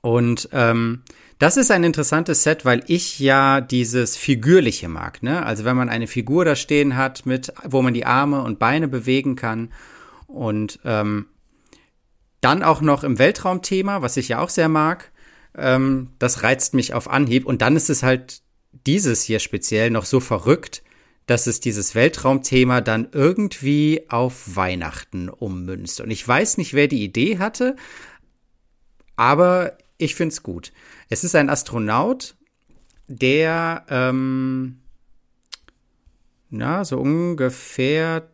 Und 0.00 0.48
ähm, 0.52 1.02
das 1.38 1.56
ist 1.56 1.70
ein 1.70 1.84
interessantes 1.84 2.42
Set, 2.42 2.64
weil 2.64 2.82
ich 2.86 3.20
ja 3.20 3.60
dieses 3.60 4.16
Figürliche 4.16 4.88
mag. 4.88 5.22
Ne? 5.22 5.44
Also 5.44 5.64
wenn 5.64 5.76
man 5.76 5.88
eine 5.88 6.08
Figur 6.08 6.44
da 6.44 6.56
stehen 6.56 6.96
hat, 6.96 7.26
mit, 7.26 7.52
wo 7.64 7.80
man 7.80 7.94
die 7.94 8.06
Arme 8.06 8.42
und 8.42 8.58
Beine 8.58 8.88
bewegen 8.88 9.36
kann 9.36 9.72
und 10.26 10.80
ähm, 10.84 11.26
dann 12.40 12.62
auch 12.62 12.80
noch 12.80 13.04
im 13.04 13.18
Weltraumthema, 13.18 14.02
was 14.02 14.16
ich 14.16 14.28
ja 14.28 14.40
auch 14.40 14.48
sehr 14.48 14.68
mag, 14.68 15.12
ähm, 15.56 16.10
das 16.18 16.42
reizt 16.42 16.74
mich 16.74 16.92
auf 16.92 17.08
Anhieb. 17.08 17.46
Und 17.46 17.62
dann 17.62 17.76
ist 17.76 17.90
es 17.90 18.02
halt 18.02 18.42
dieses 18.86 19.22
hier 19.22 19.38
speziell 19.38 19.90
noch 19.90 20.04
so 20.04 20.18
verrückt, 20.18 20.82
dass 21.26 21.46
es 21.46 21.60
dieses 21.60 21.94
Weltraumthema 21.94 22.80
dann 22.80 23.08
irgendwie 23.12 24.06
auf 24.08 24.56
Weihnachten 24.56 25.28
ummünzt. 25.28 26.00
Und 26.00 26.10
ich 26.10 26.26
weiß 26.26 26.56
nicht, 26.58 26.74
wer 26.74 26.88
die 26.88 27.04
Idee 27.04 27.38
hatte, 27.38 27.76
aber 29.16 29.76
ich 29.98 30.14
finde 30.14 30.32
es 30.32 30.42
gut. 30.42 30.72
Es 31.08 31.24
ist 31.24 31.34
ein 31.34 31.48
Astronaut, 31.48 32.36
der, 33.06 33.84
ähm, 33.88 34.80
na, 36.50 36.84
so 36.84 36.98
ungefähr 36.98 38.28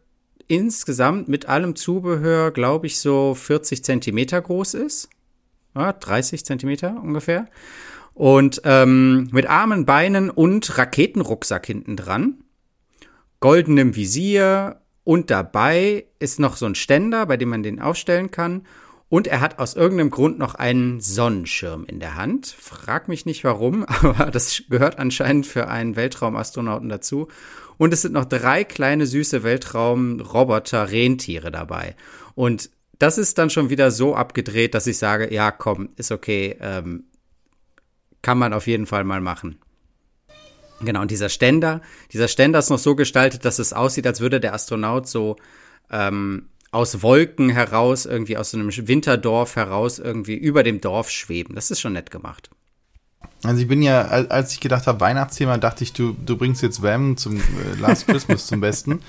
insgesamt 0.48 1.28
mit 1.28 1.48
allem 1.48 1.76
Zubehör, 1.76 2.50
glaube 2.50 2.86
ich, 2.86 2.98
so 2.98 3.34
40 3.34 3.84
Zentimeter 3.84 4.40
groß 4.40 4.74
ist. 4.74 5.08
Ja, 5.74 5.92
30 5.92 6.44
Zentimeter 6.44 7.00
ungefähr. 7.02 7.48
Und 8.12 8.62
ähm, 8.64 9.28
mit 9.32 9.46
Armen, 9.46 9.86
Beinen 9.86 10.30
und 10.30 10.78
Raketenrucksack 10.78 11.66
hinten 11.66 11.96
dran. 11.96 12.44
Goldenem 13.40 13.96
Visier 13.96 14.80
und 15.02 15.30
dabei 15.30 16.06
ist 16.18 16.38
noch 16.38 16.56
so 16.56 16.66
ein 16.66 16.76
Ständer, 16.76 17.26
bei 17.26 17.36
dem 17.36 17.48
man 17.48 17.62
den 17.62 17.80
aufstellen 17.80 18.30
kann. 18.30 18.66
Und 19.14 19.28
er 19.28 19.40
hat 19.40 19.60
aus 19.60 19.74
irgendeinem 19.74 20.10
Grund 20.10 20.40
noch 20.40 20.56
einen 20.56 21.00
Sonnenschirm 21.00 21.84
in 21.84 22.00
der 22.00 22.16
Hand. 22.16 22.48
Frag 22.48 23.06
mich 23.06 23.26
nicht 23.26 23.44
warum, 23.44 23.84
aber 23.84 24.32
das 24.32 24.64
gehört 24.68 24.98
anscheinend 24.98 25.46
für 25.46 25.68
einen 25.68 25.94
Weltraumastronauten 25.94 26.88
dazu. 26.88 27.28
Und 27.78 27.94
es 27.94 28.02
sind 28.02 28.12
noch 28.12 28.24
drei 28.24 28.64
kleine 28.64 29.06
süße 29.06 29.44
Weltraumroboter-Rentiere 29.44 31.52
dabei. 31.52 31.94
Und 32.34 32.70
das 32.98 33.16
ist 33.16 33.38
dann 33.38 33.50
schon 33.50 33.70
wieder 33.70 33.92
so 33.92 34.16
abgedreht, 34.16 34.74
dass 34.74 34.88
ich 34.88 34.98
sage, 34.98 35.32
ja, 35.32 35.52
komm, 35.52 35.90
ist 35.94 36.10
okay, 36.10 36.56
ähm, 36.60 37.04
kann 38.20 38.36
man 38.36 38.52
auf 38.52 38.66
jeden 38.66 38.86
Fall 38.86 39.04
mal 39.04 39.20
machen. 39.20 39.60
Genau, 40.80 41.02
und 41.02 41.12
dieser 41.12 41.28
Ständer, 41.28 41.82
dieser 42.12 42.26
Ständer 42.26 42.58
ist 42.58 42.70
noch 42.70 42.80
so 42.80 42.96
gestaltet, 42.96 43.44
dass 43.44 43.60
es 43.60 43.74
aussieht, 43.74 44.08
als 44.08 44.20
würde 44.20 44.40
der 44.40 44.54
Astronaut 44.54 45.06
so 45.06 45.36
ähm, 45.88 46.48
aus 46.74 47.02
Wolken 47.02 47.50
heraus, 47.50 48.04
irgendwie 48.04 48.36
aus 48.36 48.50
so 48.50 48.58
einem 48.58 48.70
Winterdorf 48.70 49.56
heraus, 49.56 49.98
irgendwie 49.98 50.34
über 50.34 50.62
dem 50.62 50.80
Dorf 50.80 51.08
schweben. 51.08 51.54
Das 51.54 51.70
ist 51.70 51.80
schon 51.80 51.92
nett 51.92 52.10
gemacht. 52.10 52.50
Also 53.44 53.60
ich 53.60 53.68
bin 53.68 53.82
ja, 53.82 54.02
als 54.02 54.52
ich 54.52 54.60
gedacht 54.60 54.86
habe, 54.86 55.00
Weihnachtsthema, 55.00 55.58
dachte 55.58 55.84
ich, 55.84 55.92
du, 55.92 56.16
du 56.24 56.36
bringst 56.36 56.62
jetzt 56.62 56.82
Wham 56.82 57.16
zum 57.16 57.36
äh, 57.36 57.42
Last 57.78 58.06
Christmas 58.08 58.46
zum 58.46 58.60
Besten. 58.60 59.00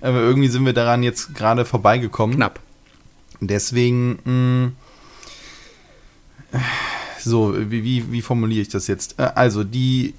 Aber 0.00 0.20
irgendwie 0.20 0.48
sind 0.48 0.64
wir 0.64 0.72
daran 0.72 1.02
jetzt 1.02 1.34
gerade 1.34 1.64
vorbeigekommen. 1.64 2.36
Knapp. 2.36 2.60
Deswegen, 3.40 4.18
mh, 4.24 4.32
mm, 4.32 4.76
so, 7.18 7.54
wie, 7.70 7.82
wie, 7.82 8.12
wie 8.12 8.22
formuliere 8.22 8.62
ich 8.62 8.68
das 8.68 8.86
jetzt? 8.86 9.18
Äh, 9.18 9.30
also, 9.34 9.64
die 9.64 10.14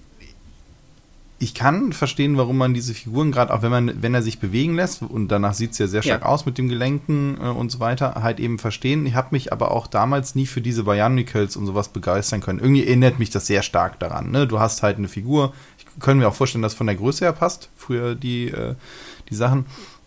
ich 1.41 1.54
kann 1.54 1.93
verstehen, 1.93 2.38
warum 2.38 2.58
man 2.58 2.73
diese 2.73 2.93
Figuren 2.93 3.32
gerade, 3.32 3.54
auch 3.54 3.62
wenn 3.62 3.71
man, 3.71 4.02
wenn 4.02 4.13
er 4.13 4.21
sich 4.21 4.39
bewegen 4.39 4.75
lässt, 4.75 5.02
und 5.02 5.30
danach 5.30 5.54
sieht 5.54 5.71
es 5.71 5.78
ja 5.78 5.88
sehr 5.88 6.02
stark 6.02 6.21
ja. 6.21 6.28
aus 6.28 6.45
mit 6.45 6.58
dem 6.58 6.67
Gelenken 6.67 7.38
äh, 7.41 7.47
und 7.47 7.71
so 7.71 7.80
weiter, 7.80 8.15
halt 8.21 8.41
eben 8.41 8.60
verstehen. 8.60 9.06
Ich 9.06 9.15
habe 9.15 9.30
mich 9.32 9.54
aber 9.54 9.71
auch 9.71 9.88
damals 9.88 10.36
nie 10.36 10.45
für 10.45 10.60
diese 10.60 10.84
Bionicles 10.84 11.56
und 11.56 11.65
sowas 11.65 11.89
begeistern 11.89 12.41
können. 12.41 12.60
Irgendwie 12.60 12.86
erinnert 12.86 13.19
mich 13.19 13.30
das 13.30 13.47
sehr 13.47 13.63
stark 13.63 13.99
daran. 13.99 14.32
Ne? 14.32 14.47
Du 14.47 14.60
hast 14.60 14.84
halt 14.84 14.97
eine 14.97 15.08
Figur, 15.08 15.54
ich 15.78 15.86
kann 16.02 16.17
mir 16.17 16.28
auch 16.28 16.36
vorstellen, 16.36 16.62
dass 16.62 16.73
von 16.73 16.88
der 16.88 16.97
Größe 16.97 17.23
her 17.23 17.34
passt, 17.34 17.69
früher 17.78 18.15
die, 18.15 18.49
äh, 18.49 18.75
die 19.30 19.36
Sachen. 19.36 19.65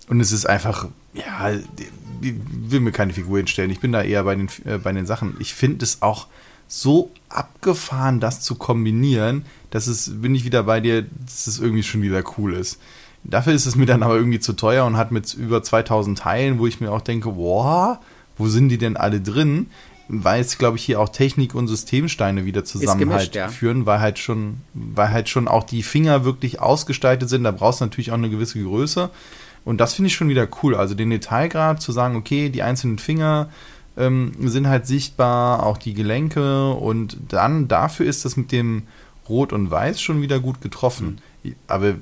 Und 0.08 0.20
es 0.20 0.32
ist 0.32 0.44
einfach, 0.44 0.88
ja, 1.14 1.50
ich 1.50 2.34
will 2.50 2.80
mir 2.80 2.92
keine 2.92 3.14
Figur 3.14 3.38
hinstellen. 3.38 3.70
Ich 3.70 3.80
bin 3.80 3.92
da 3.92 4.02
eher 4.02 4.24
bei 4.24 4.34
den, 4.34 4.50
äh, 4.66 4.76
bei 4.76 4.92
den 4.92 5.06
Sachen. 5.06 5.36
Ich 5.38 5.54
finde 5.54 5.84
es 5.84 6.02
auch 6.02 6.26
so 6.74 7.10
abgefahren, 7.28 8.18
das 8.18 8.40
zu 8.40 8.54
kombinieren, 8.54 9.44
dass 9.68 9.88
es, 9.88 10.22
bin 10.22 10.34
ich 10.34 10.46
wieder 10.46 10.62
bei 10.62 10.80
dir, 10.80 11.02
dass 11.02 11.46
es 11.46 11.58
irgendwie 11.58 11.82
schon 11.82 12.00
wieder 12.00 12.24
cool 12.38 12.54
ist. 12.54 12.80
Dafür 13.24 13.52
ist 13.52 13.66
es 13.66 13.76
mir 13.76 13.84
dann 13.84 14.02
aber 14.02 14.16
irgendwie 14.16 14.40
zu 14.40 14.54
teuer 14.54 14.86
und 14.86 14.96
hat 14.96 15.12
mit 15.12 15.34
über 15.34 15.62
2000 15.62 16.18
Teilen, 16.18 16.58
wo 16.58 16.66
ich 16.66 16.80
mir 16.80 16.90
auch 16.90 17.02
denke, 17.02 17.32
boah, 17.32 18.00
wo 18.38 18.48
sind 18.48 18.70
die 18.70 18.78
denn 18.78 18.96
alle 18.96 19.20
drin? 19.20 19.66
Weil 20.08 20.40
es, 20.40 20.56
glaube 20.56 20.78
ich, 20.78 20.84
hier 20.84 20.98
auch 20.98 21.10
Technik 21.10 21.54
und 21.54 21.68
Systemsteine 21.68 22.46
wieder 22.46 22.64
zusammen 22.64 23.00
gemischt, 23.00 23.18
halt 23.18 23.34
ja. 23.34 23.48
führen, 23.48 23.84
weil 23.84 24.00
halt 24.00 24.18
schon, 24.18 24.62
weil 24.72 25.10
halt 25.10 25.28
schon 25.28 25.48
auch 25.48 25.64
die 25.64 25.82
Finger 25.82 26.24
wirklich 26.24 26.60
ausgestaltet 26.60 27.28
sind. 27.28 27.44
Da 27.44 27.50
brauchst 27.50 27.82
du 27.82 27.84
natürlich 27.84 28.12
auch 28.12 28.16
eine 28.16 28.30
gewisse 28.30 28.62
Größe. 28.62 29.10
Und 29.66 29.78
das 29.78 29.92
finde 29.92 30.06
ich 30.06 30.14
schon 30.14 30.30
wieder 30.30 30.48
cool. 30.62 30.74
Also 30.74 30.94
den 30.94 31.10
Detailgrad 31.10 31.82
zu 31.82 31.92
sagen, 31.92 32.16
okay, 32.16 32.48
die 32.48 32.62
einzelnen 32.62 32.98
Finger 32.98 33.50
ähm, 33.96 34.32
sind 34.38 34.68
halt 34.68 34.86
sichtbar, 34.86 35.64
auch 35.64 35.78
die 35.78 35.94
Gelenke 35.94 36.70
und 36.72 37.16
dann 37.28 37.68
dafür 37.68 38.06
ist 38.06 38.24
das 38.24 38.36
mit 38.36 38.52
dem 38.52 38.84
Rot 39.28 39.52
und 39.52 39.70
Weiß 39.70 40.00
schon 40.00 40.22
wieder 40.22 40.40
gut 40.40 40.60
getroffen. 40.60 41.20
Mhm. 41.42 41.54
Aber 41.66 41.94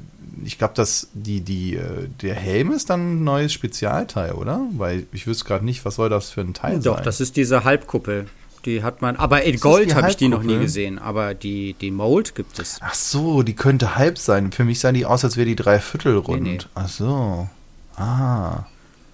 ich 0.45 0.59
glaube, 0.59 0.75
dass 0.75 1.09
die, 1.13 1.41
die, 1.41 1.77
äh, 1.77 2.09
der 2.23 2.35
Helm 2.35 2.71
ist 2.73 2.91
dann 2.91 3.17
ein 3.21 3.25
neues 3.25 3.53
Spezialteil, 3.53 4.33
oder? 4.33 4.67
Weil 4.73 5.07
ich 5.13 5.27
wüsste 5.27 5.45
gerade 5.45 5.65
nicht, 5.65 5.85
was 5.85 5.97
soll 5.97 6.09
das 6.09 6.31
für 6.31 6.41
ein 6.41 6.55
Teil 6.55 6.77
Doch, 6.77 6.83
sein. 6.83 6.95
Doch, 6.97 7.01
das 7.01 7.21
ist 7.21 7.37
diese 7.37 7.65
Halbkuppel. 7.65 8.27
Die 8.67 8.83
hat 8.83 9.01
man, 9.01 9.17
aber 9.17 9.43
in 9.45 9.59
Gold 9.59 9.95
habe 9.95 10.11
ich 10.11 10.19
die 10.19 10.29
noch 10.29 10.43
nie 10.43 10.59
gesehen, 10.59 10.99
aber 10.99 11.33
die, 11.33 11.75
die 11.81 11.91
Mold 11.91 12.35
gibt 12.35 12.59
es. 12.59 12.79
Ach 12.83 12.93
so, 12.93 13.43
die 13.43 13.55
könnte 13.55 13.97
halb 13.97 14.19
sein. 14.19 14.53
Für 14.53 14.65
mich 14.65 14.81
sah 14.81 14.93
die 14.93 15.07
aus, 15.07 15.25
als 15.25 15.39
wäre 15.39 15.47
die 15.47 15.57
dreiviertel 15.57 16.19
rund. 16.19 16.43
Nee, 16.43 16.53
nee. 16.53 16.59
Ach 16.75 16.89
so. 16.89 17.49
Ah. 17.97 18.65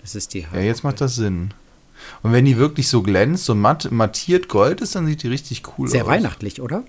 Das 0.03 0.17
ist 0.17 0.35
die 0.35 0.43
Halbkuppel. 0.43 0.62
Ja, 0.62 0.67
jetzt 0.67 0.83
macht 0.83 1.01
das 1.01 1.15
Sinn. 1.15 1.55
Und 2.22 2.32
wenn 2.32 2.44
die 2.44 2.56
wirklich 2.56 2.88
so 2.88 3.02
glänzt, 3.02 3.44
so 3.44 3.54
matt, 3.54 3.90
mattiert 3.90 4.48
Gold 4.48 4.80
ist, 4.80 4.94
dann 4.94 5.06
sieht 5.06 5.22
die 5.22 5.28
richtig 5.28 5.62
cool 5.78 5.88
Sehr 5.88 6.02
aus. 6.02 6.06
Sehr 6.06 6.16
weihnachtlich, 6.16 6.61
oder? 6.61 6.85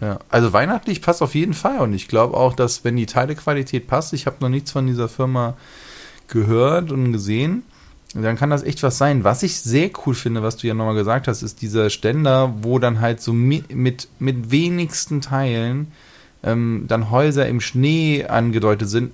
Ja, 0.00 0.18
also 0.30 0.52
weihnachtlich 0.52 1.02
passt 1.02 1.22
auf 1.22 1.34
jeden 1.34 1.54
Fall. 1.54 1.80
Und 1.80 1.92
ich 1.92 2.08
glaube 2.08 2.36
auch, 2.36 2.54
dass 2.54 2.84
wenn 2.84 2.96
die 2.96 3.06
Teilequalität 3.06 3.86
passt, 3.86 4.12
ich 4.12 4.26
habe 4.26 4.36
noch 4.40 4.48
nichts 4.48 4.72
von 4.72 4.86
dieser 4.86 5.08
Firma 5.08 5.56
gehört 6.28 6.92
und 6.92 7.12
gesehen, 7.12 7.62
dann 8.14 8.36
kann 8.36 8.50
das 8.50 8.62
echt 8.62 8.82
was 8.82 8.98
sein. 8.98 9.22
Was 9.22 9.42
ich 9.42 9.58
sehr 9.58 9.90
cool 10.04 10.14
finde, 10.14 10.42
was 10.42 10.56
du 10.56 10.66
ja 10.66 10.74
nochmal 10.74 10.94
gesagt 10.94 11.28
hast, 11.28 11.42
ist 11.42 11.62
dieser 11.62 11.90
Ständer, 11.90 12.54
wo 12.62 12.78
dann 12.78 13.00
halt 13.00 13.20
so 13.20 13.32
mit, 13.32 13.74
mit, 13.74 14.08
mit 14.18 14.50
wenigsten 14.50 15.20
Teilen 15.20 15.92
ähm, 16.42 16.86
dann 16.88 17.10
Häuser 17.10 17.46
im 17.46 17.60
Schnee 17.60 18.24
angedeutet 18.24 18.88
sind, 18.88 19.12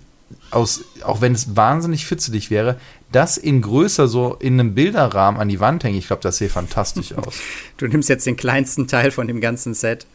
aus, 0.50 0.82
auch 1.04 1.20
wenn 1.20 1.32
es 1.32 1.56
wahnsinnig 1.56 2.06
fitzelig 2.06 2.50
wäre, 2.50 2.78
das 3.12 3.36
in 3.36 3.62
größer 3.62 4.08
so 4.08 4.36
in 4.40 4.58
einem 4.58 4.74
Bilderrahmen 4.74 5.40
an 5.40 5.48
die 5.48 5.60
Wand 5.60 5.84
hängen. 5.84 5.98
Ich 5.98 6.08
glaube, 6.08 6.22
das 6.22 6.38
sieht 6.38 6.50
fantastisch 6.50 7.12
aus. 7.16 7.38
Du 7.76 7.86
nimmst 7.86 8.08
jetzt 8.08 8.26
den 8.26 8.36
kleinsten 8.36 8.88
Teil 8.88 9.10
von 9.10 9.26
dem 9.26 9.40
ganzen 9.40 9.74
Set 9.74 10.06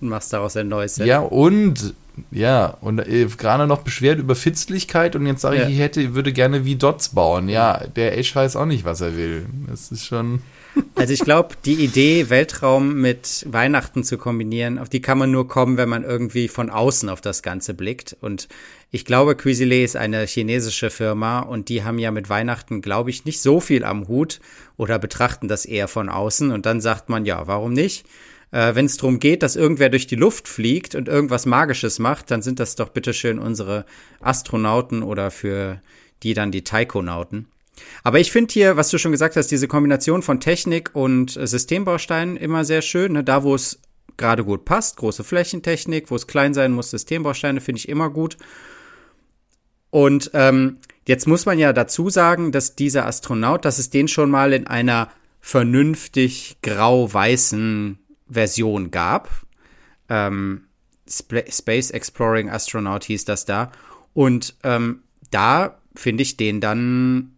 und 0.00 0.08
machst 0.08 0.32
daraus 0.32 0.56
ein 0.56 0.68
neues 0.68 0.96
Set. 0.96 1.06
Ja, 1.06 1.20
und 1.20 1.94
ja, 2.30 2.76
und 2.80 3.00
äh, 3.00 3.26
gerade 3.26 3.66
noch 3.66 3.82
beschwert 3.82 4.18
über 4.18 4.36
Fitzlichkeit 4.36 5.16
und 5.16 5.26
jetzt 5.26 5.40
sage 5.40 5.62
ich, 5.64 5.70
ich 5.70 5.78
hätte, 5.80 6.14
würde 6.14 6.32
gerne 6.32 6.64
wie 6.64 6.76
Dots 6.76 7.08
bauen. 7.08 7.48
Ja, 7.48 7.82
der 7.96 8.16
Ash 8.18 8.34
weiß 8.34 8.54
auch 8.56 8.66
nicht, 8.66 8.84
was 8.84 9.00
er 9.00 9.16
will. 9.16 9.46
Das 9.66 9.90
ist 9.90 10.06
schon. 10.06 10.40
Also 10.94 11.12
ich 11.12 11.20
glaube, 11.20 11.54
die 11.64 11.84
Idee, 11.84 12.30
Weltraum 12.30 12.94
mit 12.94 13.44
Weihnachten 13.48 14.04
zu 14.04 14.16
kombinieren, 14.16 14.78
auf 14.78 14.88
die 14.88 15.02
kann 15.02 15.18
man 15.18 15.30
nur 15.30 15.48
kommen, 15.48 15.76
wenn 15.76 15.88
man 15.88 16.04
irgendwie 16.04 16.48
von 16.48 16.70
außen 16.70 17.08
auf 17.08 17.20
das 17.20 17.42
Ganze 17.42 17.74
blickt. 17.74 18.16
Und 18.20 18.48
ich 18.90 19.04
glaube, 19.04 19.32
Cuisilé 19.32 19.84
ist 19.84 19.96
eine 19.96 20.24
chinesische 20.24 20.90
Firma 20.90 21.40
und 21.40 21.68
die 21.68 21.84
haben 21.84 21.98
ja 21.98 22.10
mit 22.10 22.28
Weihnachten, 22.28 22.80
glaube 22.80 23.10
ich, 23.10 23.24
nicht 23.24 23.40
so 23.40 23.60
viel 23.60 23.84
am 23.84 24.08
Hut 24.08 24.40
oder 24.76 24.98
betrachten 24.98 25.48
das 25.48 25.66
eher 25.66 25.88
von 25.88 26.08
außen. 26.08 26.50
Und 26.50 26.64
dann 26.66 26.80
sagt 26.80 27.08
man, 27.08 27.24
ja, 27.24 27.46
warum 27.46 27.72
nicht? 27.72 28.06
Äh, 28.50 28.74
wenn 28.76 28.86
es 28.86 28.96
darum 28.96 29.18
geht, 29.18 29.42
dass 29.42 29.56
irgendwer 29.56 29.88
durch 29.88 30.06
die 30.06 30.16
Luft 30.16 30.46
fliegt 30.46 30.94
und 30.94 31.08
irgendwas 31.08 31.44
Magisches 31.44 31.98
macht, 31.98 32.30
dann 32.30 32.40
sind 32.40 32.60
das 32.60 32.76
doch 32.76 32.88
bitteschön 32.88 33.38
unsere 33.38 33.84
Astronauten 34.20 35.02
oder 35.02 35.30
für 35.30 35.80
die 36.22 36.34
dann 36.34 36.52
die 36.52 36.62
Taikonauten. 36.62 37.48
Aber 38.02 38.20
ich 38.20 38.30
finde 38.30 38.52
hier, 38.52 38.76
was 38.76 38.90
du 38.90 38.98
schon 38.98 39.12
gesagt 39.12 39.36
hast, 39.36 39.48
diese 39.48 39.68
Kombination 39.68 40.22
von 40.22 40.40
Technik 40.40 40.90
und 40.94 41.36
äh, 41.36 41.46
Systembausteinen 41.46 42.36
immer 42.36 42.64
sehr 42.64 42.82
schön. 42.82 43.12
Ne? 43.12 43.24
Da, 43.24 43.42
wo 43.42 43.54
es 43.54 43.80
gerade 44.16 44.44
gut 44.44 44.64
passt, 44.64 44.96
große 44.96 45.24
Flächentechnik, 45.24 46.10
wo 46.10 46.16
es 46.16 46.26
klein 46.26 46.54
sein 46.54 46.72
muss, 46.72 46.90
Systembausteine 46.90 47.60
finde 47.60 47.78
ich 47.78 47.88
immer 47.88 48.10
gut. 48.10 48.36
Und 49.90 50.30
ähm, 50.34 50.78
jetzt 51.06 51.26
muss 51.26 51.46
man 51.46 51.58
ja 51.58 51.72
dazu 51.72 52.10
sagen, 52.10 52.52
dass 52.52 52.76
dieser 52.76 53.06
Astronaut, 53.06 53.64
dass 53.64 53.78
es 53.78 53.90
den 53.90 54.08
schon 54.08 54.30
mal 54.30 54.52
in 54.52 54.66
einer 54.66 55.10
vernünftig 55.40 56.56
grau-weißen 56.62 57.98
Version 58.28 58.90
gab. 58.90 59.30
Ähm, 60.08 60.64
Space 61.08 61.90
Exploring 61.90 62.48
Astronaut 62.48 63.04
hieß 63.04 63.24
das 63.24 63.44
da. 63.44 63.70
Und 64.14 64.56
ähm, 64.64 65.02
da 65.30 65.78
finde 65.94 66.22
ich 66.22 66.36
den 66.36 66.60
dann 66.60 67.33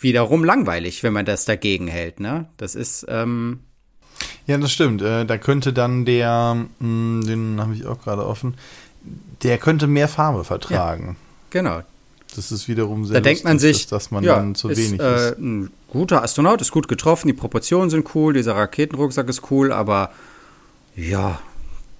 wiederum 0.00 0.44
langweilig, 0.44 1.02
wenn 1.02 1.12
man 1.12 1.24
das 1.24 1.44
dagegen 1.44 1.88
hält. 1.88 2.20
Ne? 2.20 2.46
Das 2.56 2.74
ist. 2.74 3.06
Ähm 3.08 3.60
Ja, 4.46 4.58
das 4.58 4.72
stimmt. 4.72 5.02
Äh, 5.02 5.24
da 5.24 5.38
könnte 5.38 5.72
dann 5.72 6.04
der, 6.04 6.66
hm, 6.80 7.22
den 7.26 7.60
habe 7.60 7.74
ich 7.74 7.86
auch 7.86 8.00
gerade 8.00 8.26
offen, 8.26 8.54
der 9.42 9.58
könnte 9.58 9.86
mehr 9.86 10.08
Farbe 10.08 10.44
vertragen. 10.44 11.16
Ja, 11.52 11.60
genau. 11.60 11.82
Das 12.34 12.52
ist 12.52 12.68
wiederum 12.68 13.04
sehr 13.04 13.14
Da 13.14 13.18
lustig, 13.20 13.32
denkt 13.32 13.44
man 13.44 13.58
sich, 13.58 13.86
dass, 13.86 14.04
dass 14.04 14.10
man 14.10 14.24
ja, 14.24 14.36
dann 14.36 14.54
zu 14.54 14.68
ist, 14.68 14.78
wenig 14.78 15.00
äh, 15.00 15.30
ist. 15.30 15.38
Ein 15.38 15.70
guter 15.88 16.22
Astronaut 16.22 16.60
ist 16.60 16.70
gut 16.70 16.88
getroffen, 16.88 17.28
die 17.28 17.32
Proportionen 17.32 17.88
sind 17.88 18.14
cool, 18.14 18.34
dieser 18.34 18.56
Raketenrucksack 18.56 19.28
ist 19.28 19.50
cool, 19.50 19.72
aber 19.72 20.10
ja, 20.94 21.40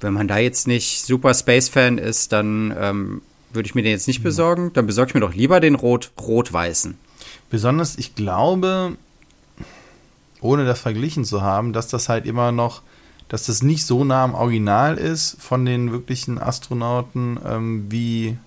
wenn 0.00 0.12
man 0.12 0.28
da 0.28 0.38
jetzt 0.38 0.66
nicht 0.66 1.04
super 1.04 1.32
Space-Fan 1.32 1.98
ist, 1.98 2.32
dann 2.32 2.74
ähm, 2.78 3.22
würde 3.52 3.66
ich 3.66 3.74
mir 3.74 3.82
den 3.82 3.92
jetzt 3.92 4.08
nicht 4.08 4.22
besorgen. 4.22 4.72
Dann 4.74 4.86
besorge 4.86 5.10
ich 5.10 5.14
mir 5.14 5.20
doch 5.20 5.34
lieber 5.34 5.60
den 5.60 5.74
Rot, 5.74 6.12
Rot-Weißen. 6.20 6.98
Besonders, 7.50 7.96
ich 7.96 8.14
glaube, 8.14 8.96
ohne 10.40 10.64
das 10.64 10.80
verglichen 10.80 11.24
zu 11.24 11.42
haben, 11.42 11.72
dass 11.72 11.88
das 11.88 12.08
halt 12.08 12.26
immer 12.26 12.52
noch, 12.52 12.82
dass 13.28 13.46
das 13.46 13.62
nicht 13.62 13.84
so 13.84 14.04
nah 14.04 14.24
am 14.24 14.34
Original 14.34 14.96
ist 14.98 15.40
von 15.40 15.64
den 15.64 15.92
wirklichen 15.92 16.38
Astronauten, 16.38 17.38
ähm, 17.44 17.86
wie 17.90 18.38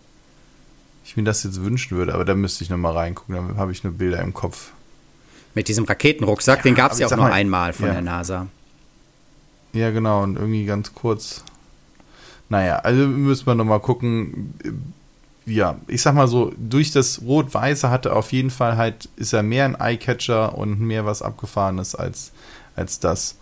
ich 1.04 1.18
mir 1.18 1.24
das 1.24 1.44
jetzt 1.44 1.62
wünschen 1.62 1.98
würde. 1.98 2.14
Aber 2.14 2.26
da 2.26 2.36
müsste 2.36 2.64
ich 2.64 2.70
nochmal 2.70 2.94
reingucken, 2.94 3.36
dann 3.36 3.58
habe 3.58 3.72
ich 3.72 3.84
nur 3.84 3.94
Bilder 3.94 4.20
im 4.22 4.34
Kopf. 4.34 4.72
Mit 5.56 5.68
diesem 5.68 5.86
Raketenrucksack, 5.86 6.60
ja, 6.60 6.64
den 6.64 6.76
gab 6.76 6.92
es 6.92 7.00
ja 7.00 7.08
auch 7.08 7.12
nur 7.12 7.26
mal, 7.26 7.32
einmal 7.32 7.74
von 7.74 7.88
ja. 7.88 7.94
der 7.94 8.02
NASA. 8.02 8.48
Ja, 9.74 9.92
genau, 9.92 10.24
und 10.24 10.36
irgendwie 10.36 10.66
ganz 10.66 10.94
kurz. 10.94 11.44
Naja, 12.50 12.78
also 12.78 13.08
müssen 13.08 13.46
wir 13.46 13.56
nochmal 13.56 13.80
gucken. 13.80 14.54
Ja, 15.50 15.78
ich 15.88 16.02
sag 16.02 16.14
mal 16.14 16.28
so, 16.28 16.54
durch 16.58 16.92
das 16.92 17.22
Rot-Weiße 17.22 17.90
hatte 17.90 18.16
auf 18.16 18.32
jeden 18.32 18.52
Fall 18.52 18.78
halt, 18.78 19.10
ist 19.16 19.34
er 19.34 19.44
mehr 19.44 19.66
ein 19.66 19.76
Eyecatcher 19.80 20.58
und 20.58 20.80
mehr 20.80 21.06
was 21.06 21.22
Abgefahrenes 21.22 21.96
als, 21.96 22.32
als 22.76 23.00
das. 23.00 23.36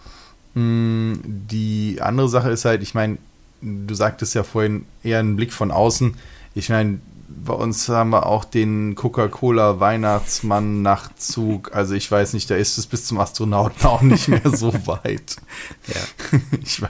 Hm, 0.53 1.21
die 1.23 1.99
andere 2.01 2.29
Sache 2.29 2.49
ist 2.49 2.65
halt, 2.65 2.81
ich 2.81 2.93
meine, 2.95 3.17
du 3.61 3.93
sagtest 3.93 4.35
ja 4.35 4.43
vorhin 4.43 4.85
eher 5.03 5.19
einen 5.19 5.35
Blick 5.35 5.51
von 5.51 5.71
außen. 5.71 6.15
Ich 6.55 6.69
meine, 6.69 6.99
bei 7.27 7.53
uns 7.53 7.89
haben 7.89 8.09
wir 8.09 8.25
auch 8.25 8.45
den 8.45 8.95
Coca-Cola 8.95 9.79
Weihnachtsmann 9.79 10.81
Nachtzug. 10.81 11.75
Also 11.75 11.93
ich 11.93 12.09
weiß 12.09 12.33
nicht, 12.33 12.49
da 12.49 12.55
ist 12.55 12.77
es 12.77 12.87
bis 12.87 13.05
zum 13.05 13.19
Astronauten 13.19 13.85
auch 13.85 14.01
nicht 14.01 14.27
mehr 14.27 14.41
so 14.45 14.73
weit. 14.87 15.37
Ja. 15.87 16.39
Ich, 16.61 16.81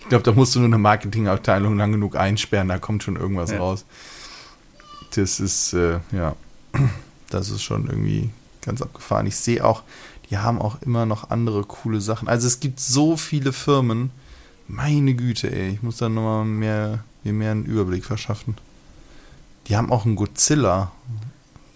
ich 0.00 0.08
glaube, 0.08 0.24
da 0.24 0.32
musst 0.32 0.54
du 0.54 0.60
nur 0.60 0.68
eine 0.68 0.78
Marketingabteilung 0.78 1.76
lang 1.76 1.92
genug 1.92 2.16
einsperren, 2.16 2.68
da 2.68 2.78
kommt 2.78 3.02
schon 3.02 3.16
irgendwas 3.16 3.50
ja. 3.50 3.58
raus. 3.58 3.84
Das 5.16 5.40
ist, 5.40 5.72
äh, 5.72 6.00
ja, 6.12 6.36
das 7.30 7.50
ist 7.50 7.62
schon 7.62 7.86
irgendwie 7.86 8.30
ganz 8.60 8.82
abgefahren. 8.82 9.26
Ich 9.26 9.36
sehe 9.36 9.64
auch, 9.64 9.82
die 10.30 10.38
haben 10.38 10.60
auch 10.60 10.82
immer 10.82 11.06
noch 11.06 11.30
andere 11.30 11.64
coole 11.64 12.00
Sachen. 12.00 12.28
Also 12.28 12.46
es 12.46 12.60
gibt 12.60 12.80
so 12.80 13.16
viele 13.16 13.52
Firmen. 13.52 14.10
Meine 14.68 15.14
Güte, 15.14 15.50
ey, 15.50 15.70
ich 15.70 15.82
muss 15.82 15.98
da 15.98 16.08
nochmal 16.08 16.44
mehr, 16.44 17.04
mir 17.22 17.32
mehr 17.32 17.52
einen 17.52 17.64
Überblick 17.64 18.04
verschaffen. 18.04 18.56
Die 19.68 19.76
haben 19.76 19.90
auch 19.92 20.04
einen 20.04 20.16
Godzilla. 20.16 20.92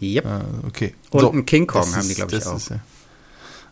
Yep. 0.03 0.24
Äh, 0.24 0.66
okay. 0.66 0.94
Und 1.11 1.20
so, 1.20 1.31
einen 1.31 1.46
King 1.46 1.66
Kong 1.66 1.94
haben 1.94 2.09
die, 2.09 2.14
glaube 2.14 2.37
ich, 2.37 2.46
auch. 2.46 2.57
Ist, 2.57 2.70
ja. 2.70 2.81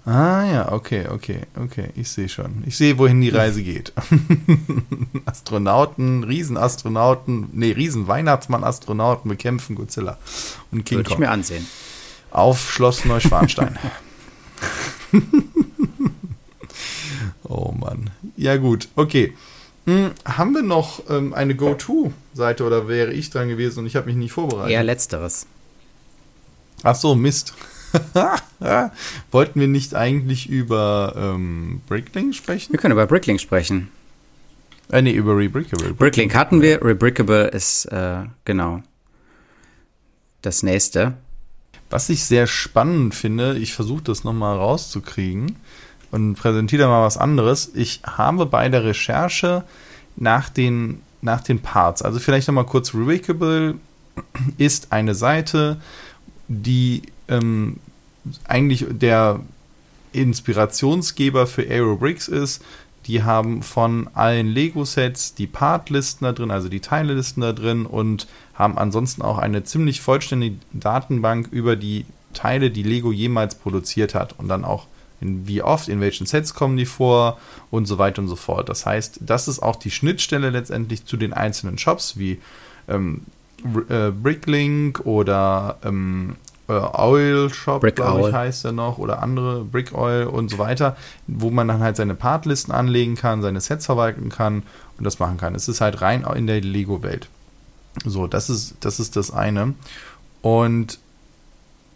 Ah 0.09 0.45
ja, 0.51 0.73
okay, 0.73 1.07
okay, 1.07 1.41
okay. 1.55 1.91
Ich 1.95 2.09
sehe 2.09 2.31
schon. 2.31 2.65
Ich 2.65 2.79
sehe, 2.79 2.97
wohin 2.97 3.21
die 3.21 3.29
Reise 3.29 3.63
geht. 3.63 3.93
Astronauten, 5.27 6.25
Riesenastronauten, 6.25 7.51
nee, 7.53 7.73
Riesen-Weihnachtsmann-Astronauten 7.73 9.29
bekämpfen 9.29 9.77
Godzilla 9.77 10.17
und 10.73 10.87
King 10.87 11.01
Würde 11.01 11.09
Kong. 11.11 11.17
ich 11.17 11.19
mir 11.19 11.31
ansehen. 11.31 11.67
Auf 12.31 12.73
Schloss 12.73 13.05
Neuschwanstein. 13.05 13.79
oh 17.45 17.73
Mann. 17.73 18.09
Ja 18.39 18.57
gut, 18.57 18.89
okay. 18.97 19.35
Hm, 19.85 20.13
haben 20.25 20.55
wir 20.55 20.63
noch 20.63 21.03
ähm, 21.11 21.35
eine 21.35 21.55
Go-To-Seite 21.55 22.65
oder 22.65 22.89
wäre 22.89 23.13
ich 23.13 23.29
dran 23.29 23.49
gewesen 23.49 23.81
und 23.81 23.87
ich 23.87 23.95
habe 23.95 24.07
mich 24.07 24.17
nicht 24.17 24.33
vorbereitet? 24.33 24.71
Eher 24.71 24.85
letzteres. 24.85 25.47
Ach 26.83 26.97
so, 26.97 27.15
Mist. 27.15 27.53
Wollten 29.31 29.61
wir 29.61 29.69
nicht 29.69 29.95
eigentlich 29.95 30.49
über 30.49 31.15
ähm, 31.17 31.81
Bricklink 31.87 32.35
sprechen? 32.35 32.73
Wir 32.73 32.79
können 32.79 32.93
über 32.93 33.07
Bricklink 33.07 33.41
sprechen. 33.41 33.89
Äh, 34.91 35.03
nee, 35.03 35.13
über 35.13 35.37
Rebrickable. 35.37 35.95
Bricklink 35.95 36.35
hatten 36.35 36.63
wir, 36.63 36.83
Rebrickable 36.83 37.49
ist, 37.49 37.87
äh, 37.87 38.25
genau, 38.45 38.83
das 40.43 40.63
nächste. 40.63 41.15
Was 41.91 42.09
ich 42.09 42.25
sehr 42.25 42.47
spannend 42.47 43.15
finde, 43.15 43.57
ich 43.59 43.75
versuche 43.75 44.03
das 44.03 44.25
nochmal 44.25 44.57
rauszukriegen, 44.57 45.57
und 46.11 46.35
präsentiere 46.35 46.89
mal 46.89 47.05
was 47.05 47.17
anderes. 47.17 47.73
Ich 47.75 48.01
habe 48.05 48.47
bei 48.47 48.69
der 48.69 48.85
Recherche 48.85 49.65
nach 50.17 50.49
den, 50.49 51.03
nach 51.21 51.43
den 51.43 51.61
Parts, 51.61 52.03
also 52.03 52.19
vielleicht 52.19 52.49
nochmal 52.49 52.67
kurz, 52.67 52.95
Revocable 52.95 53.75
ist 54.57 54.93
eine 54.93 55.15
Seite, 55.15 55.81
die 56.49 57.03
ähm, 57.29 57.79
eigentlich 58.47 58.87
der 58.89 59.41
Inspirationsgeber 60.13 61.47
für 61.47 61.63
Aerobricks 61.63 62.29
ist. 62.29 62.63
Die 63.07 63.23
haben 63.23 63.63
von 63.63 64.09
allen 64.13 64.49
Lego-Sets 64.49 65.35
die 65.35 65.47
Part-Listen 65.47 66.25
da 66.25 66.33
drin, 66.33 66.51
also 66.51 66.69
die 66.69 66.81
Teilelisten 66.81 67.41
da 67.41 67.53
drin 67.53 67.87
und 67.87 68.27
haben 68.55 68.77
ansonsten 68.77 69.23
auch 69.23 69.39
eine 69.39 69.65
ziemlich 69.65 70.01
vollständige 70.01 70.57
Datenbank 70.73 71.49
über 71.51 71.77
die 71.77 72.05
Teile, 72.35 72.71
die 72.71 72.83
Lego 72.83 73.11
jemals 73.11 73.55
produziert 73.55 74.15
hat 74.15 74.39
und 74.39 74.49
dann 74.49 74.65
auch 74.65 74.87
in 75.21 75.49
wie 75.49 75.63
oft, 75.63 75.89
in 75.89 76.01
welchen 76.01 76.27
Sets 76.27 76.55
kommen 76.55 76.77
die 76.77 76.87
vor 76.87 77.39
und 77.71 77.87
so 77.87 77.99
weiter 77.99 78.23
und 78.23 78.29
so 78.29 78.37
fort. 78.37 78.69
Das 78.69 78.87
heißt, 78.87 79.21
das 79.23 79.49
ist 79.49 79.61
auch 79.61 79.77
die 79.77 79.91
Schnittstelle 79.91 80.51
letztendlich 80.51 81.07
zu 81.07 81.17
den 81.17 81.33
einzelnen 81.33 81.79
Shops 81.79 82.19
wie 82.19 82.41
ähm, 82.89 83.23
äh, 83.89 84.11
Bricklink 84.11 85.01
oder 85.05 85.79
ähm, 85.83 86.37
äh, 86.69 86.73
Oil 86.73 87.51
Shop, 87.51 87.83
glaube 87.95 88.29
ich, 88.29 88.35
heißt 88.35 88.65
er 88.67 88.73
noch, 88.73 88.99
oder 88.99 89.23
andere 89.23 89.65
Brick 89.65 89.95
Oil 89.95 90.25
und 90.25 90.51
so 90.51 90.59
weiter, 90.59 90.97
wo 91.27 91.51
man 91.51 91.69
dann 91.69 91.81
halt 91.81 91.97
seine 91.97 92.15
Partlisten 92.15 92.73
anlegen 92.73 93.17
kann, 93.17 93.43
seine 93.43 93.61
Sets 93.61 93.87
verwalten 93.87 94.29
kann 94.29 94.63
und 94.99 95.05
das 95.05 95.19
machen 95.19 95.39
kann. 95.39 95.55
Es 95.55 95.69
ist 95.69 95.81
halt 95.81 96.01
rein 96.03 96.27
in 96.35 96.47
der 96.47 96.61
Lego-Welt. 96.61 97.29
So, 98.05 98.27
das 98.27 98.51
ist, 98.51 98.77
das 98.81 99.01
ist 99.01 99.17
das 99.17 99.31
eine. 99.31 99.75
Und 100.43 100.99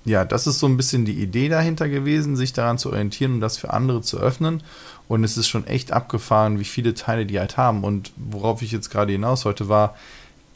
ja, 0.05 0.25
das 0.25 0.47
ist 0.47 0.59
so 0.59 0.67
ein 0.67 0.77
bisschen 0.77 1.05
die 1.05 1.21
Idee 1.23 1.49
dahinter 1.49 1.89
gewesen, 1.89 2.35
sich 2.35 2.53
daran 2.53 2.79
zu 2.79 2.91
orientieren 2.91 3.35
und 3.35 3.41
das 3.41 3.59
für 3.59 3.73
andere 3.73 4.03
zu 4.03 4.19
öffnen. 4.19 4.63
Und 5.07 5.23
es 5.23 5.37
ist 5.37 5.49
schon 5.49 5.67
echt 5.67 5.93
abgefahren, 5.93 6.59
wie 6.59 6.65
viele 6.65 6.95
Teile 6.95 7.27
die 7.27 7.39
halt 7.39 7.57
haben. 7.57 7.85
Und 7.85 8.13
worauf 8.17 8.63
ich 8.63 8.73
jetzt 8.73 8.91
gerade 8.91 9.13
hinaus 9.13 9.45
wollte, 9.45 9.69
war, 9.69 9.95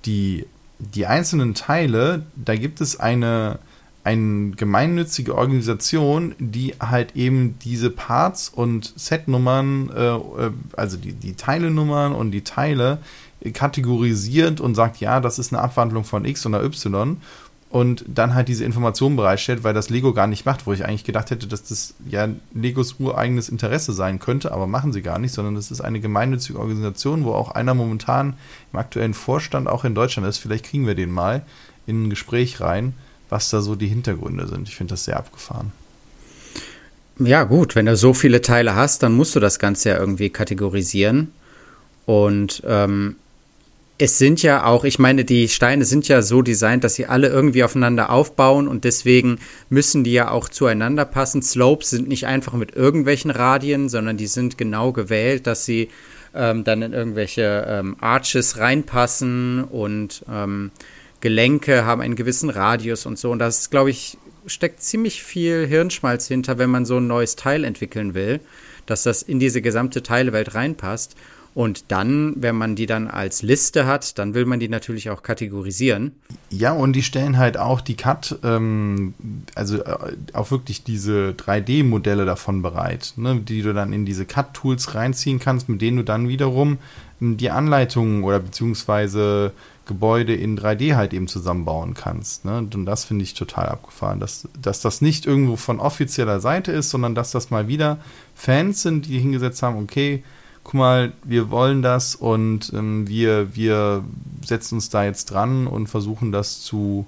die, 0.05 0.47
die 0.79 1.07
einzelnen 1.07 1.55
Teile, 1.55 2.25
da 2.35 2.57
gibt 2.57 2.81
es 2.81 2.99
eine, 2.99 3.59
eine 4.07 4.53
gemeinnützige 4.53 5.35
Organisation, 5.35 6.37
die 6.39 6.75
halt 6.79 7.17
eben 7.17 7.59
diese 7.59 7.91
Parts 7.91 8.49
und 8.49 8.93
Setnummern, 8.95 9.91
äh, 9.91 10.15
äh 10.15 10.51
also 10.77 10.97
die, 10.97 11.13
die 11.13 11.35
Teilenummern 11.35 12.13
und 12.13 12.31
die 12.31 12.45
Teile 12.45 12.99
kategorisiert 13.53 14.61
und 14.61 14.77
sagt, 14.77 14.99
ja, 14.99 15.21
das 15.21 15.41
ist 15.41 15.53
eine 15.53 15.61
Abwandlung 15.61 16.05
von 16.05 16.25
X 16.25 16.47
oder 16.47 16.63
Y 16.63 17.17
und 17.69 18.05
dann 18.07 18.35
halt 18.35 18.47
diese 18.47 18.65
Informationen 18.65 19.17
bereitstellt, 19.17 19.65
weil 19.65 19.75
das 19.75 19.91
Lego 19.91 20.13
gar 20.15 20.29
nicht 20.29 20.47
macht, 20.47 20.69
wo 20.69 20.73
ich 20.73 20.85
eigentlich 20.85 21.03
gedacht 21.03 21.33
hätte, 21.33 21.49
dass 21.49 21.65
das 21.65 21.95
ja 22.09 22.29
Legos 22.55 23.01
ureigenes 23.01 23.49
Interesse 23.49 23.93
sein 23.93 24.21
könnte, 24.21 24.53
aber 24.53 24.69
machen 24.69 24.93
sie 24.93 25.03
gar 25.03 25.19
nicht, 25.19 25.33
sondern 25.33 25.57
das 25.57 25.73
ist 25.73 25.81
eine 25.81 25.99
gemeinnützige 25.99 26.61
Organisation, 26.61 27.25
wo 27.25 27.33
auch 27.33 27.51
einer 27.51 27.75
momentan 27.75 28.35
im 28.73 28.79
aktuellen 28.79 29.15
Vorstand 29.15 29.67
auch 29.67 29.85
in 29.85 29.97
Deutschland 29.97 30.29
ist. 30.29 30.39
Vielleicht 30.39 30.65
kriegen 30.65 30.87
wir 30.87 30.95
den 30.95 31.11
mal 31.11 31.43
in 31.89 32.05
ein 32.05 32.11
Gespräch 32.11 32.61
rein, 32.61 32.95
was 33.29 33.51
da 33.51 33.61
so 33.61 33.75
die 33.75 33.89
Hintergründe 33.89 34.47
sind. 34.47 34.69
Ich 34.69 34.77
finde 34.77 34.93
das 34.93 35.05
sehr 35.05 35.17
abgefahren. 35.17 35.73
Ja, 37.19 37.45
gut, 37.45 37.75
wenn 37.75 37.87
du 37.87 37.97
so 37.97 38.13
viele 38.13 38.43
Teile 38.43 38.75
hast, 38.75 39.03
dann 39.03 39.13
musst 39.13 39.35
du 39.35 39.41
das 39.41 39.59
Ganze 39.59 39.91
ja 39.91 39.99
irgendwie 39.99 40.29
kategorisieren. 40.29 41.33
Und 42.05 42.63
ähm, 42.67 43.17
es 43.99 44.19
sind 44.19 44.43
ja 44.43 44.65
auch, 44.65 44.85
ich 44.85 44.99
meine, 44.99 45.25
die 45.25 45.49
Steine 45.49 45.87
sind 45.87 46.07
ja 46.09 46.21
so 46.21 46.43
designt, 46.43 46.85
dass 46.85 46.95
sie 46.95 47.07
alle 47.07 47.29
irgendwie 47.29 47.65
aufeinander 47.65 48.11
aufbauen 48.11 48.69
und 48.69 48.85
deswegen 48.85 49.39
müssen 49.71 50.05
die 50.05 50.13
ja 50.13 50.31
auch 50.31 50.51
zueinander 50.51 51.07
passen. 51.07 51.41
Slopes 51.41 51.91
sind 51.91 52.07
nicht 52.07 52.27
einfach 52.27 52.53
mit 52.53 52.77
irgendwelchen 52.77 53.31
Radien, 53.31 53.89
sondern 53.89 54.19
die 54.19 54.27
sind 54.27 54.59
genau 54.59 54.93
gewählt, 54.93 55.47
dass 55.47 55.65
sie 55.65 55.89
ähm, 56.35 56.65
dann 56.65 56.83
in 56.83 56.93
irgendwelche 56.93 57.67
ähm, 57.67 57.97
Arches 57.99 58.59
reinpassen 58.59 59.65
und 59.65 60.23
ähm, 60.31 60.71
Gelenke 61.21 61.85
haben 61.85 62.01
einen 62.01 62.17
gewissen 62.17 62.51
Radius 62.51 63.07
und 63.07 63.19
so. 63.19 63.31
Und 63.31 63.39
das, 63.39 63.71
glaube 63.71 63.91
ich, 63.91 64.19
steckt 64.47 64.83
ziemlich 64.83 65.23
viel 65.23 65.67
Hirnschmalz 65.67 66.29
hinter, 66.29 66.59
wenn 66.59 66.71
man 66.71 66.85
so 66.85 66.99
ein 66.99 67.07
neues 67.07 67.37
Teil 67.37 67.65
entwickeln 67.65 68.15
will, 68.15 68.41
dass 68.87 69.03
das 69.03 69.23
in 69.23 69.41
diese 69.41 69.63
gesamte 69.63 70.03
Teilewelt 70.03 70.55
reinpasst. 70.55 71.17
Und 71.57 71.91
dann, 71.91 72.35
wenn 72.37 72.55
man 72.55 72.77
die 72.77 72.85
dann 72.85 73.09
als 73.09 73.41
Liste 73.41 73.87
hat, 73.87 74.19
dann 74.19 74.35
will 74.35 74.45
man 74.45 74.61
die 74.61 74.69
natürlich 74.69 75.09
auch 75.09 75.23
kategorisieren. 75.23 76.13
Ja, 76.51 76.73
und 76.73 76.93
die 76.93 77.03
stellen 77.03 77.39
halt 77.39 77.57
auch 77.57 77.81
die 77.81 77.97
Cut, 77.97 78.39
ähm, 78.45 79.15
also 79.55 79.83
äh, 79.83 80.17
auch 80.35 80.51
wirklich 80.51 80.85
diese 80.85 81.31
3D-Modelle 81.31 82.27
davon 82.27 82.61
bereit, 82.61 83.15
ne, 83.17 83.41
die 83.41 83.63
du 83.63 83.73
dann 83.73 83.95
in 83.95 84.05
diese 84.05 84.27
Cut-Tools 84.27 84.95
reinziehen 84.95 85.39
kannst, 85.39 85.71
mit 85.71 85.81
denen 85.81 85.97
du 85.97 86.05
dann 86.05 86.29
wiederum 86.29 86.77
ähm, 87.23 87.39
die 87.39 87.51
Anleitungen 87.51 88.23
oder 88.23 88.39
beziehungsweise 88.39 89.53
Gebäude 89.87 90.35
in 90.35 90.59
3D 90.59 90.95
halt 90.95 91.15
eben 91.15 91.27
zusammenbauen 91.27 91.95
kannst. 91.95 92.45
Ne? 92.45 92.59
Und 92.59 92.85
das 92.85 93.07
finde 93.07 93.25
ich 93.25 93.33
total 93.33 93.71
abgefahren, 93.71 94.21
dass, 94.21 94.47
dass 94.61 94.83
das 94.83 95.01
nicht 95.01 95.25
irgendwo 95.25 95.57
von 95.57 95.81
offizieller 95.81 96.41
Seite 96.41 96.73
ist, 96.73 96.91
sondern 96.91 97.15
dass 97.15 97.31
das 97.31 97.49
mal 97.51 97.67
wieder 97.67 97.97
Fans 98.35 98.83
sind, 98.83 99.07
die 99.07 99.19
hingesetzt 99.19 99.63
haben, 99.63 99.83
okay, 99.83 100.23
guck 100.67 100.75
mal, 100.75 101.13
wir 101.23 101.51
wollen 101.53 101.81
das 101.81 102.17
und 102.17 102.73
ähm, 102.75 103.07
wir, 103.07 103.55
wir 103.55 104.03
setzen 104.45 104.75
uns 104.75 104.89
da 104.89 105.05
jetzt 105.05 105.27
dran 105.27 105.69
und 105.69 105.87
versuchen 105.87 106.33
das 106.33 106.61
zu, 106.61 107.07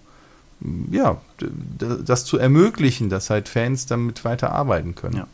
ja, 0.93 1.21
das 1.81 2.25
zu 2.25 2.39
ermöglichen, 2.39 3.11
dass 3.11 3.31
halt 3.31 3.49
Fans 3.49 3.87
damit 3.87 4.25
weiter 4.25 4.53
arbeiten 4.53 4.95
können. 4.95 5.17
Ja. 5.17 5.27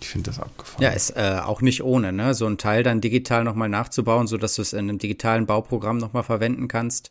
Ich 0.00 0.08
finde 0.08 0.30
das 0.30 0.40
abgefahren. 0.40 0.82
Ja, 0.82 0.88
ist 0.90 1.10
äh, 1.10 1.40
auch 1.44 1.60
nicht 1.60 1.84
ohne, 1.84 2.14
ne? 2.14 2.32
So 2.32 2.46
ein 2.46 2.56
Teil 2.56 2.82
dann 2.82 3.02
digital 3.02 3.44
nochmal 3.44 3.68
nachzubauen, 3.68 4.26
sodass 4.26 4.54
du 4.54 4.62
es 4.62 4.72
in 4.72 4.88
einem 4.88 4.98
digitalen 4.98 5.44
Bauprogramm 5.44 5.98
nochmal 5.98 6.22
verwenden 6.22 6.66
kannst, 6.66 7.10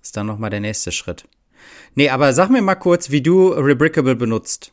ist 0.00 0.16
dann 0.16 0.26
nochmal 0.26 0.50
der 0.50 0.60
nächste 0.60 0.92
Schritt. 0.92 1.24
Nee, 1.96 2.10
aber 2.10 2.32
sag 2.32 2.48
mir 2.48 2.62
mal 2.62 2.76
kurz, 2.76 3.10
wie 3.10 3.22
du 3.22 3.48
Rebrickable 3.48 4.14
benutzt. 4.14 4.70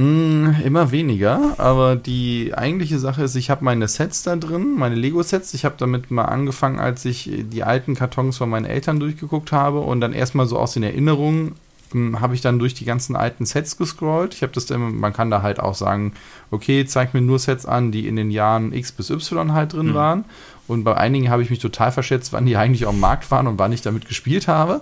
Mm, 0.00 0.62
immer 0.64 0.92
weniger, 0.92 1.56
aber 1.58 1.94
die 1.94 2.54
eigentliche 2.56 2.98
Sache 2.98 3.22
ist, 3.22 3.34
ich 3.34 3.50
habe 3.50 3.62
meine 3.62 3.86
Sets 3.86 4.22
da 4.22 4.34
drin, 4.34 4.76
meine 4.78 4.94
Lego-Sets. 4.94 5.52
Ich 5.52 5.66
habe 5.66 5.74
damit 5.76 6.10
mal 6.10 6.24
angefangen, 6.24 6.80
als 6.80 7.04
ich 7.04 7.30
die 7.30 7.64
alten 7.64 7.96
Kartons 7.96 8.38
von 8.38 8.48
meinen 8.48 8.64
Eltern 8.64 8.98
durchgeguckt 8.98 9.52
habe 9.52 9.80
und 9.80 10.00
dann 10.00 10.14
erstmal 10.14 10.46
so 10.46 10.58
aus 10.58 10.72
den 10.72 10.84
Erinnerungen 10.84 11.52
hm, 11.90 12.18
habe 12.22 12.34
ich 12.34 12.40
dann 12.40 12.58
durch 12.58 12.72
die 12.72 12.86
ganzen 12.86 13.14
alten 13.14 13.44
Sets 13.44 13.76
gescrollt. 13.76 14.32
Ich 14.32 14.42
habe 14.42 14.54
das 14.54 14.64
dann, 14.64 14.96
man 14.96 15.12
kann 15.12 15.30
da 15.30 15.42
halt 15.42 15.60
auch 15.60 15.74
sagen, 15.74 16.14
okay, 16.50 16.86
zeig 16.86 17.12
mir 17.12 17.20
nur 17.20 17.38
Sets 17.38 17.66
an, 17.66 17.92
die 17.92 18.08
in 18.08 18.16
den 18.16 18.30
Jahren 18.30 18.72
X 18.72 18.92
bis 18.92 19.10
Y 19.10 19.52
halt 19.52 19.74
drin 19.74 19.88
mhm. 19.88 19.94
waren. 19.94 20.24
Und 20.66 20.82
bei 20.82 20.96
einigen 20.96 21.28
habe 21.28 21.42
ich 21.42 21.50
mich 21.50 21.58
total 21.58 21.92
verschätzt, 21.92 22.32
wann 22.32 22.46
die 22.46 22.56
eigentlich 22.56 22.86
auf 22.86 22.94
dem 22.94 23.00
Markt 23.00 23.30
waren 23.30 23.46
und 23.46 23.58
wann 23.58 23.72
ich 23.72 23.82
damit 23.82 24.08
gespielt 24.08 24.48
habe. 24.48 24.80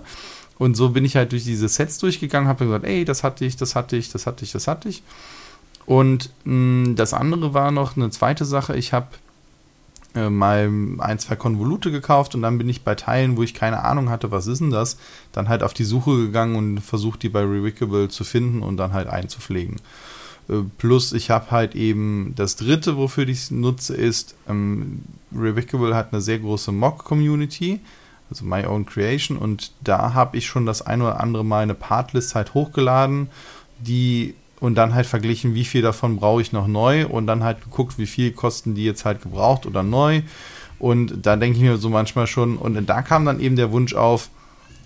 Und 0.59 0.75
so 0.75 0.89
bin 0.89 1.05
ich 1.05 1.15
halt 1.15 1.31
durch 1.31 1.45
diese 1.45 1.69
Sets 1.69 1.97
durchgegangen, 1.97 2.47
habe 2.47 2.65
gesagt, 2.65 2.85
ey, 2.85 3.05
das 3.05 3.23
hatte 3.23 3.45
ich, 3.45 3.55
das 3.55 3.75
hatte 3.75 3.95
ich, 3.95 4.11
das 4.11 4.27
hatte 4.27 4.43
ich, 4.43 4.51
das 4.51 4.67
hatte 4.67 4.89
ich. 4.89 5.01
Und 5.87 6.29
mh, 6.43 6.85
hm, 6.85 6.95
das 6.95 7.13
andere 7.15 7.55
war 7.55 7.71
noch 7.71 7.97
eine 7.97 8.11
zweite 8.11 8.45
Sache. 8.45 8.75
Ich 8.75 8.93
habe 8.93 9.07
äh, 10.15 10.29
mal 10.29 10.69
ein, 10.99 11.17
zwei 11.17 11.35
Konvolute 11.37 11.91
gekauft 11.91 12.35
und 12.35 12.41
dann 12.41 12.57
bin 12.57 12.67
ich 12.67 12.83
bei 12.83 12.93
Teilen, 12.95 13.37
wo 13.37 13.43
ich 13.43 13.53
keine 13.53 13.83
Ahnung 13.85 14.09
hatte, 14.09 14.31
was 14.31 14.47
ist 14.47 14.59
denn 14.59 14.69
das, 14.69 14.97
dann 15.31 15.47
halt 15.47 15.63
auf 15.63 15.73
die 15.73 15.85
Suche 15.85 16.17
gegangen 16.17 16.55
und 16.55 16.81
versucht, 16.81 17.23
die 17.23 17.29
bei 17.29 17.41
Rewicable 17.41 18.09
zu 18.09 18.23
finden 18.23 18.61
und 18.61 18.77
dann 18.77 18.91
halt 18.91 19.07
einzupflegen. 19.07 19.77
Äh, 20.49 20.63
plus, 20.77 21.13
ich 21.13 21.29
habe 21.29 21.51
halt 21.51 21.73
eben 21.73 22.33
das 22.35 22.57
dritte, 22.57 22.97
wofür 22.97 23.27
ich 23.29 23.37
es 23.37 23.51
nutze, 23.51 23.95
ist, 23.95 24.35
ähm, 24.49 25.03
Revocable 25.33 25.95
hat 25.95 26.11
eine 26.11 26.21
sehr 26.21 26.39
große 26.39 26.71
Mock-Community 26.73 27.79
also 28.29 28.45
My 28.45 28.65
Own 28.65 28.85
Creation. 28.85 29.37
Und 29.37 29.71
da 29.81 30.13
habe 30.13 30.37
ich 30.37 30.45
schon 30.45 30.65
das 30.65 30.81
ein 30.81 31.01
oder 31.01 31.19
andere 31.19 31.43
Mal 31.43 31.63
eine 31.63 31.75
Partlist 31.75 32.35
halt 32.35 32.53
hochgeladen, 32.53 33.29
die 33.79 34.35
und 34.59 34.75
dann 34.75 34.93
halt 34.93 35.05
verglichen, 35.05 35.55
wie 35.55 35.63
viel 35.63 35.81
davon 35.81 36.17
brauche 36.17 36.41
ich 36.41 36.51
noch 36.51 36.67
neu 36.67 37.07
und 37.07 37.27
dann 37.27 37.43
halt 37.43 37.63
geguckt, 37.63 37.97
wie 37.97 38.07
viel 38.07 38.31
kosten 38.31 38.75
die 38.75 38.83
jetzt 38.83 39.05
halt 39.05 39.21
gebraucht 39.21 39.65
oder 39.65 39.83
neu. 39.83 40.21
Und 40.79 41.25
da 41.25 41.35
denke 41.35 41.57
ich 41.57 41.63
mir 41.63 41.77
so 41.77 41.89
manchmal 41.89 42.27
schon, 42.27 42.57
und 42.57 42.85
da 42.85 43.01
kam 43.01 43.25
dann 43.25 43.39
eben 43.39 43.55
der 43.55 43.71
Wunsch 43.71 43.93
auf, 43.93 44.29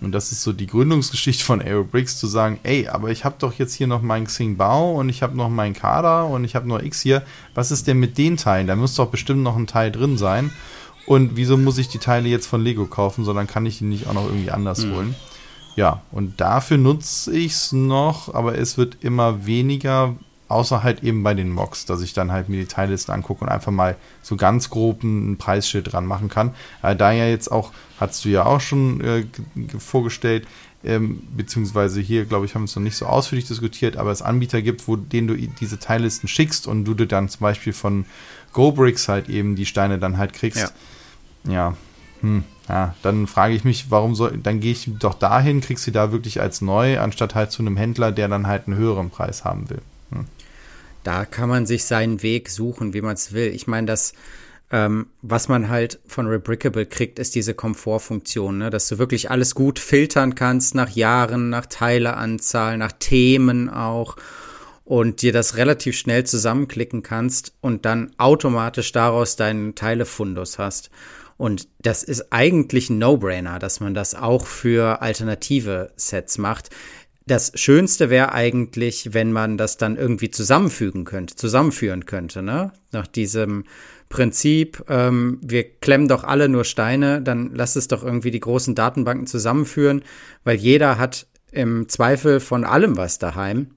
und 0.00 0.12
das 0.12 0.32
ist 0.32 0.42
so 0.42 0.52
die 0.52 0.66
Gründungsgeschichte 0.66 1.44
von 1.44 1.62
Aerobricks, 1.62 2.18
zu 2.18 2.26
sagen, 2.26 2.58
ey, 2.62 2.88
aber 2.88 3.10
ich 3.10 3.24
habe 3.24 3.36
doch 3.38 3.54
jetzt 3.54 3.74
hier 3.74 3.86
noch 3.86 4.02
meinen 4.02 4.26
Xingbao 4.26 4.92
und 4.98 5.08
ich 5.08 5.22
habe 5.22 5.36
noch 5.36 5.48
meinen 5.48 5.72
Kader 5.72 6.26
und 6.26 6.44
ich 6.44 6.54
habe 6.56 6.68
noch 6.68 6.82
X 6.82 7.00
hier. 7.00 7.22
Was 7.54 7.70
ist 7.70 7.86
denn 7.86 7.98
mit 8.00 8.18
den 8.18 8.36
Teilen? 8.36 8.66
Da 8.66 8.76
muss 8.76 8.96
doch 8.96 9.08
bestimmt 9.08 9.42
noch 9.42 9.56
ein 9.56 9.66
Teil 9.66 9.90
drin 9.90 10.18
sein. 10.18 10.50
Und 11.06 11.36
wieso 11.36 11.56
muss 11.56 11.78
ich 11.78 11.88
die 11.88 11.98
Teile 11.98 12.28
jetzt 12.28 12.46
von 12.46 12.62
Lego 12.62 12.86
kaufen, 12.86 13.24
sondern 13.24 13.46
kann 13.46 13.66
ich 13.66 13.78
die 13.78 13.84
nicht 13.84 14.06
auch 14.06 14.14
noch 14.14 14.24
irgendwie 14.24 14.50
anders 14.50 14.84
mhm. 14.84 14.94
holen? 14.94 15.14
Ja, 15.76 16.02
und 16.12 16.40
dafür 16.40 16.78
nutze 16.78 17.36
ich 17.36 17.52
es 17.52 17.72
noch, 17.72 18.32
aber 18.32 18.56
es 18.56 18.78
wird 18.78 18.98
immer 19.00 19.44
weniger, 19.44 20.14
außer 20.48 20.82
halt 20.84 21.02
eben 21.02 21.24
bei 21.24 21.34
den 21.34 21.50
Mocks, 21.50 21.84
dass 21.84 22.00
ich 22.00 22.12
dann 22.12 22.30
halt 22.30 22.48
mir 22.48 22.60
die 22.60 22.68
Teillisten 22.68 23.12
angucke 23.12 23.44
und 23.44 23.50
einfach 23.50 23.72
mal 23.72 23.96
so 24.22 24.36
ganz 24.36 24.70
grob 24.70 25.02
ein 25.02 25.36
Preisschild 25.36 25.92
dran 25.92 26.06
machen 26.06 26.28
kann. 26.28 26.54
Äh, 26.82 26.94
da 26.94 27.10
ja 27.12 27.26
jetzt 27.26 27.50
auch, 27.50 27.72
hast 27.98 28.24
du 28.24 28.28
ja 28.28 28.46
auch 28.46 28.60
schon 28.60 29.00
äh, 29.00 29.24
vorgestellt, 29.78 30.46
ähm, 30.84 31.26
beziehungsweise 31.36 32.00
hier, 32.00 32.24
glaube 32.24 32.46
ich, 32.46 32.54
haben 32.54 32.62
wir 32.62 32.66
es 32.66 32.76
noch 32.76 32.82
nicht 32.82 32.96
so 32.96 33.06
ausführlich 33.06 33.48
diskutiert, 33.48 33.96
aber 33.96 34.12
es 34.12 34.22
Anbieter 34.22 34.62
gibt, 34.62 34.86
wo 34.86 34.96
denen 34.96 35.26
du 35.26 35.34
diese 35.34 35.78
Teillisten 35.78 36.28
schickst 36.28 36.68
und 36.68 36.84
du 36.84 36.94
dir 36.94 37.06
dann 37.06 37.28
zum 37.28 37.40
Beispiel 37.40 37.72
von 37.72 38.04
GoBricks 38.52 39.08
halt 39.08 39.28
eben 39.28 39.56
die 39.56 39.66
Steine 39.66 39.98
dann 39.98 40.18
halt 40.18 40.34
kriegst. 40.34 40.60
Ja 40.60 40.70
ja, 41.46 41.76
hm, 42.20 42.44
ja, 42.68 42.94
dann 43.02 43.26
frage 43.26 43.54
ich 43.54 43.64
mich, 43.64 43.90
warum 43.90 44.14
soll, 44.14 44.38
dann 44.38 44.60
gehe 44.60 44.72
ich 44.72 44.90
doch 44.98 45.14
dahin, 45.14 45.60
kriegst 45.60 45.86
du 45.86 45.90
da 45.90 46.12
wirklich 46.12 46.40
als 46.40 46.60
neu, 46.60 46.98
anstatt 46.98 47.34
halt 47.34 47.50
zu 47.50 47.62
einem 47.62 47.76
Händler, 47.76 48.12
der 48.12 48.28
dann 48.28 48.46
halt 48.46 48.66
einen 48.66 48.76
höheren 48.76 49.10
Preis 49.10 49.44
haben 49.44 49.68
will. 49.68 49.82
Hm. 50.10 50.24
Da 51.02 51.26
kann 51.26 51.50
man 51.50 51.66
sich 51.66 51.84
seinen 51.84 52.22
Weg 52.22 52.48
suchen, 52.48 52.94
wie 52.94 53.02
man 53.02 53.14
es 53.14 53.34
will. 53.34 53.48
Ich 53.48 53.66
meine, 53.66 53.86
das, 53.86 54.14
ähm, 54.70 55.06
was 55.20 55.48
man 55.48 55.68
halt 55.68 56.00
von 56.06 56.26
Rebrickable 56.26 56.86
kriegt, 56.86 57.18
ist 57.18 57.34
diese 57.34 57.52
Komfortfunktion, 57.52 58.56
ne? 58.56 58.70
dass 58.70 58.88
du 58.88 58.98
wirklich 58.98 59.30
alles 59.30 59.54
gut 59.54 59.78
filtern 59.78 60.34
kannst 60.34 60.74
nach 60.74 60.90
Jahren, 60.90 61.50
nach 61.50 61.66
Teileanzahl, 61.66 62.78
nach 62.78 62.92
Themen 62.92 63.68
auch 63.68 64.16
und 64.86 65.20
dir 65.20 65.32
das 65.32 65.56
relativ 65.56 65.96
schnell 65.96 66.24
zusammenklicken 66.24 67.02
kannst 67.02 67.52
und 67.60 67.84
dann 67.84 68.12
automatisch 68.16 68.92
daraus 68.92 69.36
deinen 69.36 69.74
Teilefundus 69.74 70.58
hast. 70.58 70.90
Und 71.36 71.68
das 71.80 72.02
ist 72.02 72.32
eigentlich 72.32 72.90
ein 72.90 72.98
No-Brainer, 72.98 73.58
dass 73.58 73.80
man 73.80 73.94
das 73.94 74.14
auch 74.14 74.46
für 74.46 75.02
alternative 75.02 75.90
Sets 75.96 76.38
macht. 76.38 76.70
Das 77.26 77.52
Schönste 77.54 78.10
wäre 78.10 78.32
eigentlich, 78.32 79.14
wenn 79.14 79.32
man 79.32 79.56
das 79.56 79.78
dann 79.78 79.96
irgendwie 79.96 80.30
zusammenfügen 80.30 81.04
könnte, 81.04 81.36
zusammenführen 81.36 82.04
könnte, 82.04 82.42
ne? 82.42 82.72
Nach 82.92 83.06
diesem 83.06 83.64
Prinzip, 84.10 84.84
ähm, 84.88 85.40
wir 85.42 85.64
klemmen 85.64 86.06
doch 86.06 86.22
alle 86.22 86.48
nur 86.48 86.64
Steine, 86.64 87.22
dann 87.22 87.50
lass 87.54 87.76
es 87.76 87.88
doch 87.88 88.04
irgendwie 88.04 88.30
die 88.30 88.40
großen 88.40 88.74
Datenbanken 88.74 89.26
zusammenführen, 89.26 90.02
weil 90.44 90.56
jeder 90.56 90.98
hat 90.98 91.26
im 91.50 91.88
Zweifel 91.88 92.40
von 92.40 92.64
allem 92.64 92.96
was 92.96 93.18
daheim. 93.18 93.70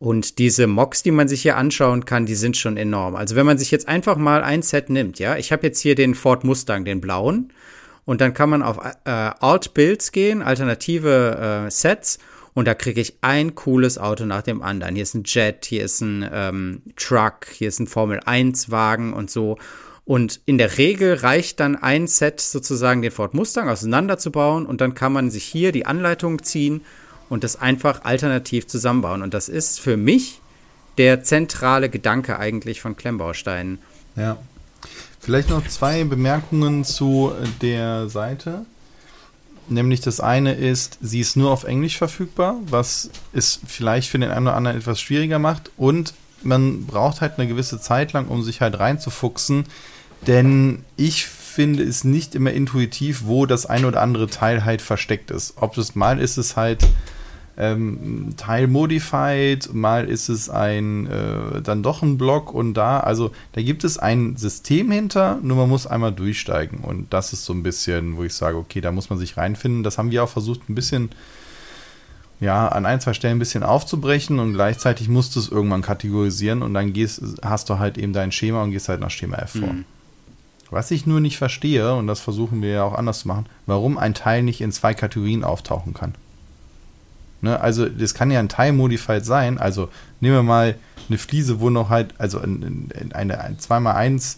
Und 0.00 0.38
diese 0.38 0.66
Mocks, 0.66 1.02
die 1.02 1.10
man 1.10 1.28
sich 1.28 1.42
hier 1.42 1.58
anschauen 1.58 2.06
kann, 2.06 2.24
die 2.24 2.34
sind 2.34 2.56
schon 2.56 2.78
enorm. 2.78 3.14
Also 3.14 3.36
wenn 3.36 3.44
man 3.44 3.58
sich 3.58 3.70
jetzt 3.70 3.86
einfach 3.86 4.16
mal 4.16 4.42
ein 4.42 4.62
Set 4.62 4.88
nimmt, 4.88 5.18
ja, 5.18 5.36
ich 5.36 5.52
habe 5.52 5.66
jetzt 5.66 5.78
hier 5.78 5.94
den 5.94 6.14
Ford 6.14 6.42
Mustang, 6.42 6.86
den 6.86 7.02
blauen, 7.02 7.52
und 8.06 8.22
dann 8.22 8.32
kann 8.32 8.48
man 8.48 8.62
auf 8.62 8.78
äh, 9.04 9.10
Alt 9.10 9.74
Builds 9.74 10.10
gehen, 10.10 10.40
alternative 10.40 11.66
äh, 11.66 11.70
Sets, 11.70 12.18
und 12.54 12.66
da 12.66 12.74
kriege 12.74 13.00
ich 13.00 13.18
ein 13.20 13.54
cooles 13.54 13.98
Auto 13.98 14.24
nach 14.24 14.42
dem 14.42 14.62
anderen. 14.62 14.94
Hier 14.94 15.02
ist 15.02 15.14
ein 15.14 15.24
Jet, 15.24 15.66
hier 15.66 15.84
ist 15.84 16.00
ein 16.00 16.28
ähm, 16.32 16.82
Truck, 16.96 17.46
hier 17.52 17.68
ist 17.68 17.78
ein 17.78 17.86
Formel 17.86 18.20
1 18.24 18.70
Wagen 18.70 19.12
und 19.12 19.30
so. 19.30 19.58
Und 20.04 20.40
in 20.46 20.56
der 20.56 20.78
Regel 20.78 21.14
reicht 21.14 21.60
dann 21.60 21.76
ein 21.76 22.06
Set 22.06 22.40
sozusagen 22.40 23.02
den 23.02 23.12
Ford 23.12 23.34
Mustang 23.34 23.68
auseinanderzubauen 23.68 24.64
und 24.64 24.80
dann 24.80 24.94
kann 24.94 25.12
man 25.12 25.30
sich 25.30 25.44
hier 25.44 25.72
die 25.72 25.84
Anleitung 25.84 26.42
ziehen 26.42 26.80
und 27.30 27.44
das 27.44 27.56
einfach 27.56 28.04
alternativ 28.04 28.66
zusammenbauen. 28.66 29.22
Und 29.22 29.32
das 29.32 29.48
ist 29.48 29.80
für 29.80 29.96
mich 29.96 30.42
der 30.98 31.24
zentrale 31.24 31.88
Gedanke 31.88 32.38
eigentlich 32.38 32.82
von 32.82 32.96
Klemmbausteinen. 32.96 33.78
Ja. 34.16 34.36
Vielleicht 35.20 35.48
noch 35.48 35.66
zwei 35.66 36.04
Bemerkungen 36.04 36.84
zu 36.84 37.32
der 37.62 38.08
Seite. 38.08 38.66
Nämlich 39.68 40.00
das 40.00 40.20
eine 40.20 40.54
ist, 40.54 40.98
sie 41.00 41.20
ist 41.20 41.36
nur 41.36 41.50
auf 41.52 41.64
Englisch 41.64 41.96
verfügbar, 41.96 42.56
was 42.66 43.10
es 43.32 43.60
vielleicht 43.66 44.10
für 44.10 44.18
den 44.18 44.30
einen 44.30 44.48
oder 44.48 44.56
anderen 44.56 44.76
etwas 44.76 45.00
schwieriger 45.00 45.38
macht. 45.38 45.70
Und 45.76 46.14
man 46.42 46.86
braucht 46.86 47.20
halt 47.20 47.38
eine 47.38 47.46
gewisse 47.46 47.80
Zeit 47.80 48.12
lang, 48.12 48.26
um 48.26 48.42
sich 48.42 48.60
halt 48.60 48.78
reinzufuchsen. 48.78 49.66
Denn 50.26 50.84
ich 50.96 51.26
finde 51.26 51.84
es 51.84 52.02
nicht 52.02 52.34
immer 52.34 52.50
intuitiv, 52.50 53.22
wo 53.26 53.46
das 53.46 53.66
ein 53.66 53.84
oder 53.84 54.02
andere 54.02 54.28
Teil 54.28 54.64
halt 54.64 54.82
versteckt 54.82 55.30
ist. 55.30 55.54
Ob 55.56 55.78
es 55.78 55.94
mal 55.94 56.18
ist 56.18 56.36
es 56.36 56.56
halt 56.56 56.86
ähm, 57.60 58.32
Teil 58.38 58.66
modified, 58.66 59.72
mal 59.74 60.08
ist 60.08 60.30
es 60.30 60.48
ein 60.48 61.06
äh, 61.06 61.60
dann 61.60 61.82
doch 61.82 62.02
ein 62.02 62.16
Block 62.16 62.54
und 62.54 62.72
da, 62.74 63.00
also 63.00 63.32
da 63.52 63.60
gibt 63.60 63.84
es 63.84 63.98
ein 63.98 64.36
System 64.36 64.90
hinter, 64.90 65.38
nur 65.42 65.58
man 65.58 65.68
muss 65.68 65.86
einmal 65.86 66.12
durchsteigen 66.12 66.78
und 66.78 67.12
das 67.12 67.34
ist 67.34 67.44
so 67.44 67.52
ein 67.52 67.62
bisschen, 67.62 68.16
wo 68.16 68.24
ich 68.24 68.34
sage, 68.34 68.56
okay, 68.56 68.80
da 68.80 68.92
muss 68.92 69.10
man 69.10 69.18
sich 69.18 69.36
reinfinden. 69.36 69.82
Das 69.82 69.98
haben 69.98 70.10
wir 70.10 70.24
auch 70.24 70.28
versucht, 70.30 70.70
ein 70.70 70.74
bisschen 70.74 71.10
ja, 72.40 72.68
an 72.68 72.86
ein, 72.86 73.00
zwei 73.02 73.12
Stellen 73.12 73.36
ein 73.36 73.40
bisschen 73.40 73.62
aufzubrechen 73.62 74.38
und 74.38 74.54
gleichzeitig 74.54 75.10
musst 75.10 75.36
du 75.36 75.40
es 75.40 75.50
irgendwann 75.50 75.82
kategorisieren 75.82 76.62
und 76.62 76.72
dann 76.72 76.94
gehst, 76.94 77.22
hast 77.42 77.68
du 77.68 77.78
halt 77.78 77.98
eben 77.98 78.14
dein 78.14 78.32
Schema 78.32 78.62
und 78.62 78.70
gehst 78.70 78.88
halt 78.88 79.00
nach 79.00 79.10
Schema 79.10 79.36
F 79.36 79.52
vor. 79.52 79.72
Mhm. 79.72 79.84
Was 80.70 80.90
ich 80.92 81.04
nur 81.04 81.20
nicht 81.20 81.36
verstehe, 81.36 81.94
und 81.94 82.06
das 82.06 82.20
versuchen 82.20 82.62
wir 82.62 82.70
ja 82.70 82.84
auch 82.84 82.94
anders 82.94 83.20
zu 83.20 83.28
machen, 83.28 83.46
warum 83.66 83.98
ein 83.98 84.14
Teil 84.14 84.42
nicht 84.42 84.62
in 84.62 84.72
zwei 84.72 84.94
Kategorien 84.94 85.44
auftauchen 85.44 85.92
kann. 85.92 86.14
Ne, 87.42 87.58
also 87.58 87.88
das 87.88 88.14
kann 88.14 88.30
ja 88.30 88.38
ein 88.38 88.48
Teil-Modified 88.48 89.24
sein. 89.24 89.58
Also 89.58 89.88
nehmen 90.20 90.34
wir 90.36 90.42
mal 90.42 90.74
eine 91.08 91.18
Fliese, 91.18 91.60
wo 91.60 91.70
noch 91.70 91.88
halt, 91.88 92.14
also 92.18 92.38
eine, 92.38 92.86
eine, 93.14 93.40
eine 93.40 93.56
2x1 93.56 94.36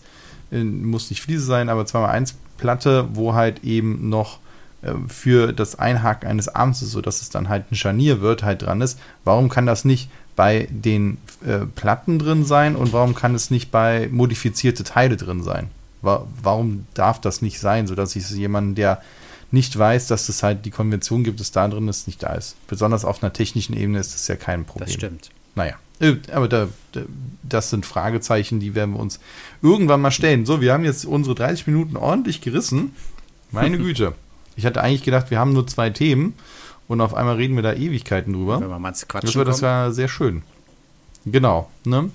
muss 0.51 1.11
nicht 1.11 1.23
Fliese 1.23 1.45
sein, 1.45 1.69
aber 1.69 1.83
2x1 1.83 2.35
Platte, 2.59 3.09
wo 3.15 3.35
halt 3.35 3.65
eben 3.65 4.09
noch 4.09 4.39
äh, 4.83 4.93
für 5.09 5.53
das 5.53 5.79
Einhaken 5.79 6.29
eines 6.29 6.49
Arms 6.49 6.83
ist, 6.83 6.93
sodass 6.93 7.23
es 7.23 7.31
dann 7.31 7.49
halt 7.49 7.71
ein 7.71 7.75
Scharnier 7.75 8.21
wird, 8.21 8.43
halt 8.43 8.63
dran 8.63 8.81
ist. 8.81 8.99
Warum 9.25 9.49
kann 9.49 9.67
das 9.67 9.85
nicht 9.85 10.11
bei 10.37 10.69
den 10.71 11.19
äh, 11.45 11.67
Platten 11.75 12.19
drin 12.19 12.45
sein 12.45 12.77
und 12.77 12.93
warum 12.93 13.15
kann 13.15 13.35
es 13.35 13.51
nicht 13.51 13.71
bei 13.71 14.09
modifizierte 14.11 14.85
Teile 14.85 15.17
drin 15.17 15.43
sein? 15.43 15.69
warum 16.03 16.87
darf 16.95 17.21
das 17.21 17.43
nicht 17.43 17.61
sein, 17.61 17.87
sodass 17.87 18.17
ich 18.17 18.29
jemanden, 18.31 18.75
der 18.75 19.01
nicht 19.53 19.79
weiß, 19.79 20.09
dass 20.09 20.29
es 20.29 20.43
halt 20.43 20.65
die 20.65 20.71
Konvention 20.71 21.25
gibt, 21.25 21.39
dass 21.39 21.53
da 21.53 21.69
drin 21.69 21.87
ist, 21.87 22.07
nicht 22.07 22.23
da 22.23 22.35
ist. 22.35 22.57
Besonders 22.67 23.05
auf 23.05 23.23
einer 23.23 23.33
technischen 23.33 23.77
Ebene 23.77 24.01
ist 24.01 24.15
das 24.15 24.27
ja 24.27 24.37
kein 24.37 24.65
Problem. 24.65 24.87
Das 24.87 24.95
stimmt. 24.95 25.31
Naja, 25.55 25.75
äh, 26.01 26.17
aber 26.33 26.49
da, 26.49 26.69
das 27.43 27.71
sind 27.71 27.87
Fragezeichen, 27.87 28.61
die 28.61 28.75
werden 28.75 28.95
wir 28.95 29.01
uns 29.01 29.21
irgendwann 29.61 30.01
mal 30.01 30.11
stellen. 30.11 30.47
So, 30.47 30.61
wir 30.61 30.73
haben 30.73 30.85
jetzt 30.85 31.05
unsere 31.05 31.35
30 31.35 31.67
Minuten 31.67 31.97
ordentlich 31.97 32.41
gerissen. 32.41 32.97
Meine 33.51 33.79
Güte. 33.79 34.15
Ich 34.57 34.67
hatte 34.67 34.83
eigentlich 34.83 35.03
gedacht, 35.03 35.31
wir 35.31 35.39
haben 35.39 35.53
nur 35.53 35.67
zwei 35.67 35.91
Themen 35.91 36.35
und 36.89 37.01
auf 37.01 37.15
einmal 37.15 37.37
reden 37.37 37.55
wir 37.55 37.63
da 37.63 37.75
Ewigkeiten 37.75 38.33
drüber. 38.33 38.61
Wenn 38.61 38.69
wir 38.69 38.79
mal 38.79 38.89
ins 38.89 39.07
Quatschen 39.07 39.29
das 39.29 39.37
war, 39.37 39.45
das 39.45 39.63
war 39.63 39.93
sehr 39.93 40.09
schön. 40.09 40.43
Genau, 41.25 41.71
ne? 41.85 42.11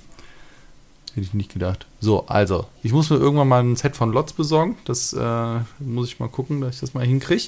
Hätte 1.18 1.26
ich 1.26 1.34
nicht 1.34 1.52
gedacht. 1.52 1.88
So, 2.00 2.28
also, 2.28 2.68
ich 2.84 2.92
muss 2.92 3.10
mir 3.10 3.18
irgendwann 3.18 3.48
mal 3.48 3.64
ein 3.64 3.76
Set 3.76 3.96
von 3.96 4.12
Lots 4.12 4.34
besorgen. 4.34 4.78
Das 4.86 5.14
äh, 5.14 5.60
muss 5.80 6.10
ich 6.10 6.20
mal 6.20 6.30
gucken, 6.30 6.62
dass 6.62 6.76
ich 6.76 6.82
das 6.82 6.94
mal 6.94 7.04
hinkriege. 7.04 7.46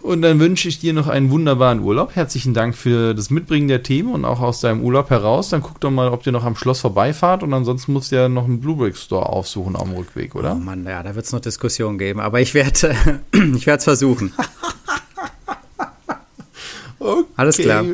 Und 0.00 0.22
dann 0.22 0.40
wünsche 0.40 0.68
ich 0.68 0.78
dir 0.78 0.94
noch 0.94 1.06
einen 1.06 1.30
wunderbaren 1.30 1.80
Urlaub. 1.80 2.16
Herzlichen 2.16 2.54
Dank 2.54 2.74
für 2.74 3.12
das 3.12 3.28
Mitbringen 3.28 3.68
der 3.68 3.82
Themen 3.82 4.14
und 4.14 4.24
auch 4.24 4.40
aus 4.40 4.62
deinem 4.62 4.82
Urlaub 4.82 5.10
heraus. 5.10 5.50
Dann 5.50 5.60
guck 5.60 5.80
doch 5.80 5.90
mal, 5.90 6.08
ob 6.08 6.24
ihr 6.24 6.32
noch 6.32 6.44
am 6.44 6.56
Schloss 6.56 6.80
vorbeifahrt 6.80 7.42
und 7.42 7.52
ansonsten 7.52 7.92
musst 7.92 8.10
du 8.10 8.16
ja 8.16 8.30
noch 8.30 8.46
einen 8.46 8.60
Bluebrick 8.60 8.96
Store 8.96 9.26
aufsuchen 9.26 9.76
am 9.76 9.92
Rückweg, 9.92 10.34
oder? 10.34 10.54
Oh 10.54 10.58
Mann, 10.58 10.86
ja, 10.86 11.02
da 11.02 11.14
wird 11.14 11.26
es 11.26 11.32
noch 11.32 11.40
Diskussionen 11.40 11.98
geben, 11.98 12.20
aber 12.20 12.40
ich 12.40 12.54
werde 12.54 13.20
ich 13.54 13.68
es 13.68 13.84
versuchen. 13.84 14.32
okay. 16.98 17.24
Alles 17.36 17.58
klar. 17.58 17.84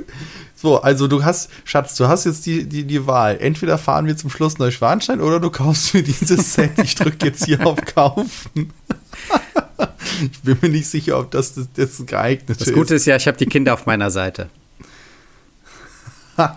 So, 0.60 0.82
also 0.82 1.06
du 1.06 1.22
hast, 1.22 1.50
Schatz, 1.64 1.94
du 1.94 2.08
hast 2.08 2.24
jetzt 2.24 2.44
die, 2.44 2.64
die, 2.64 2.82
die 2.82 3.06
Wahl. 3.06 3.38
Entweder 3.40 3.78
fahren 3.78 4.06
wir 4.06 4.16
zum 4.16 4.28
Schluss 4.28 4.58
Neuschwanstein 4.58 5.20
oder 5.20 5.38
du 5.38 5.50
kaufst 5.50 5.94
mir 5.94 6.02
dieses 6.02 6.52
Set. 6.54 6.72
Ich 6.82 6.96
drücke 6.96 7.26
jetzt 7.26 7.44
hier 7.44 7.64
auf 7.64 7.78
Kaufen. 7.84 8.72
ich 10.32 10.40
bin 10.40 10.58
mir 10.60 10.70
nicht 10.70 10.88
sicher, 10.88 11.16
ob 11.20 11.30
das 11.30 11.54
das, 11.54 11.68
das 11.74 12.04
geeignete 12.04 12.54
ist. 12.54 12.62
Das 12.62 12.72
Gute 12.72 12.96
ist 12.96 13.06
ja, 13.06 13.14
ich 13.14 13.28
habe 13.28 13.38
die 13.38 13.46
Kinder 13.46 13.72
auf 13.72 13.86
meiner 13.86 14.10
Seite. 14.10 14.50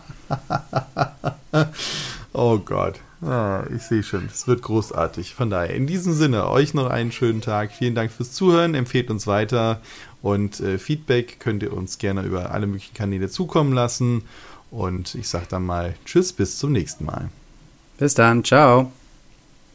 oh 2.34 2.58
Gott. 2.58 2.99
Ah, 3.22 3.66
ich 3.76 3.84
sehe 3.84 4.02
schon, 4.02 4.28
es 4.34 4.47
wird 4.47 4.64
großartig. 4.64 5.36
Von 5.36 5.52
daher, 5.52 5.76
in 5.76 5.86
diesem 5.86 6.14
Sinne, 6.14 6.49
euch 6.49 6.74
noch 6.74 6.89
einen 6.89 7.12
schönen 7.12 7.41
Tag. 7.41 7.72
Vielen 7.72 7.93
Dank 7.93 8.12
fürs 8.12 8.32
Zuhören, 8.32 8.74
empfehlt 8.74 9.12
uns 9.12 9.28
weiter 9.28 9.80
und 10.22 10.59
äh, 10.59 10.78
Feedback 10.78 11.39
könnt 11.39 11.63
ihr 11.63 11.74
uns 11.74 11.97
gerne 11.97 12.22
über 12.24 12.51
alle 12.51 12.67
möglichen 12.67 12.93
Kanäle 12.93 13.30
zukommen 13.30 13.74
lassen. 13.74 14.24
Und 14.69 15.15
ich 15.15 15.28
sage 15.28 15.47
dann 15.49 15.65
mal 15.65 15.95
Tschüss, 16.05 16.32
bis 16.32 16.57
zum 16.57 16.72
nächsten 16.72 17.05
Mal. 17.05 17.30
Bis 17.97 18.13
dann, 18.13 18.43
ciao. 18.43 18.91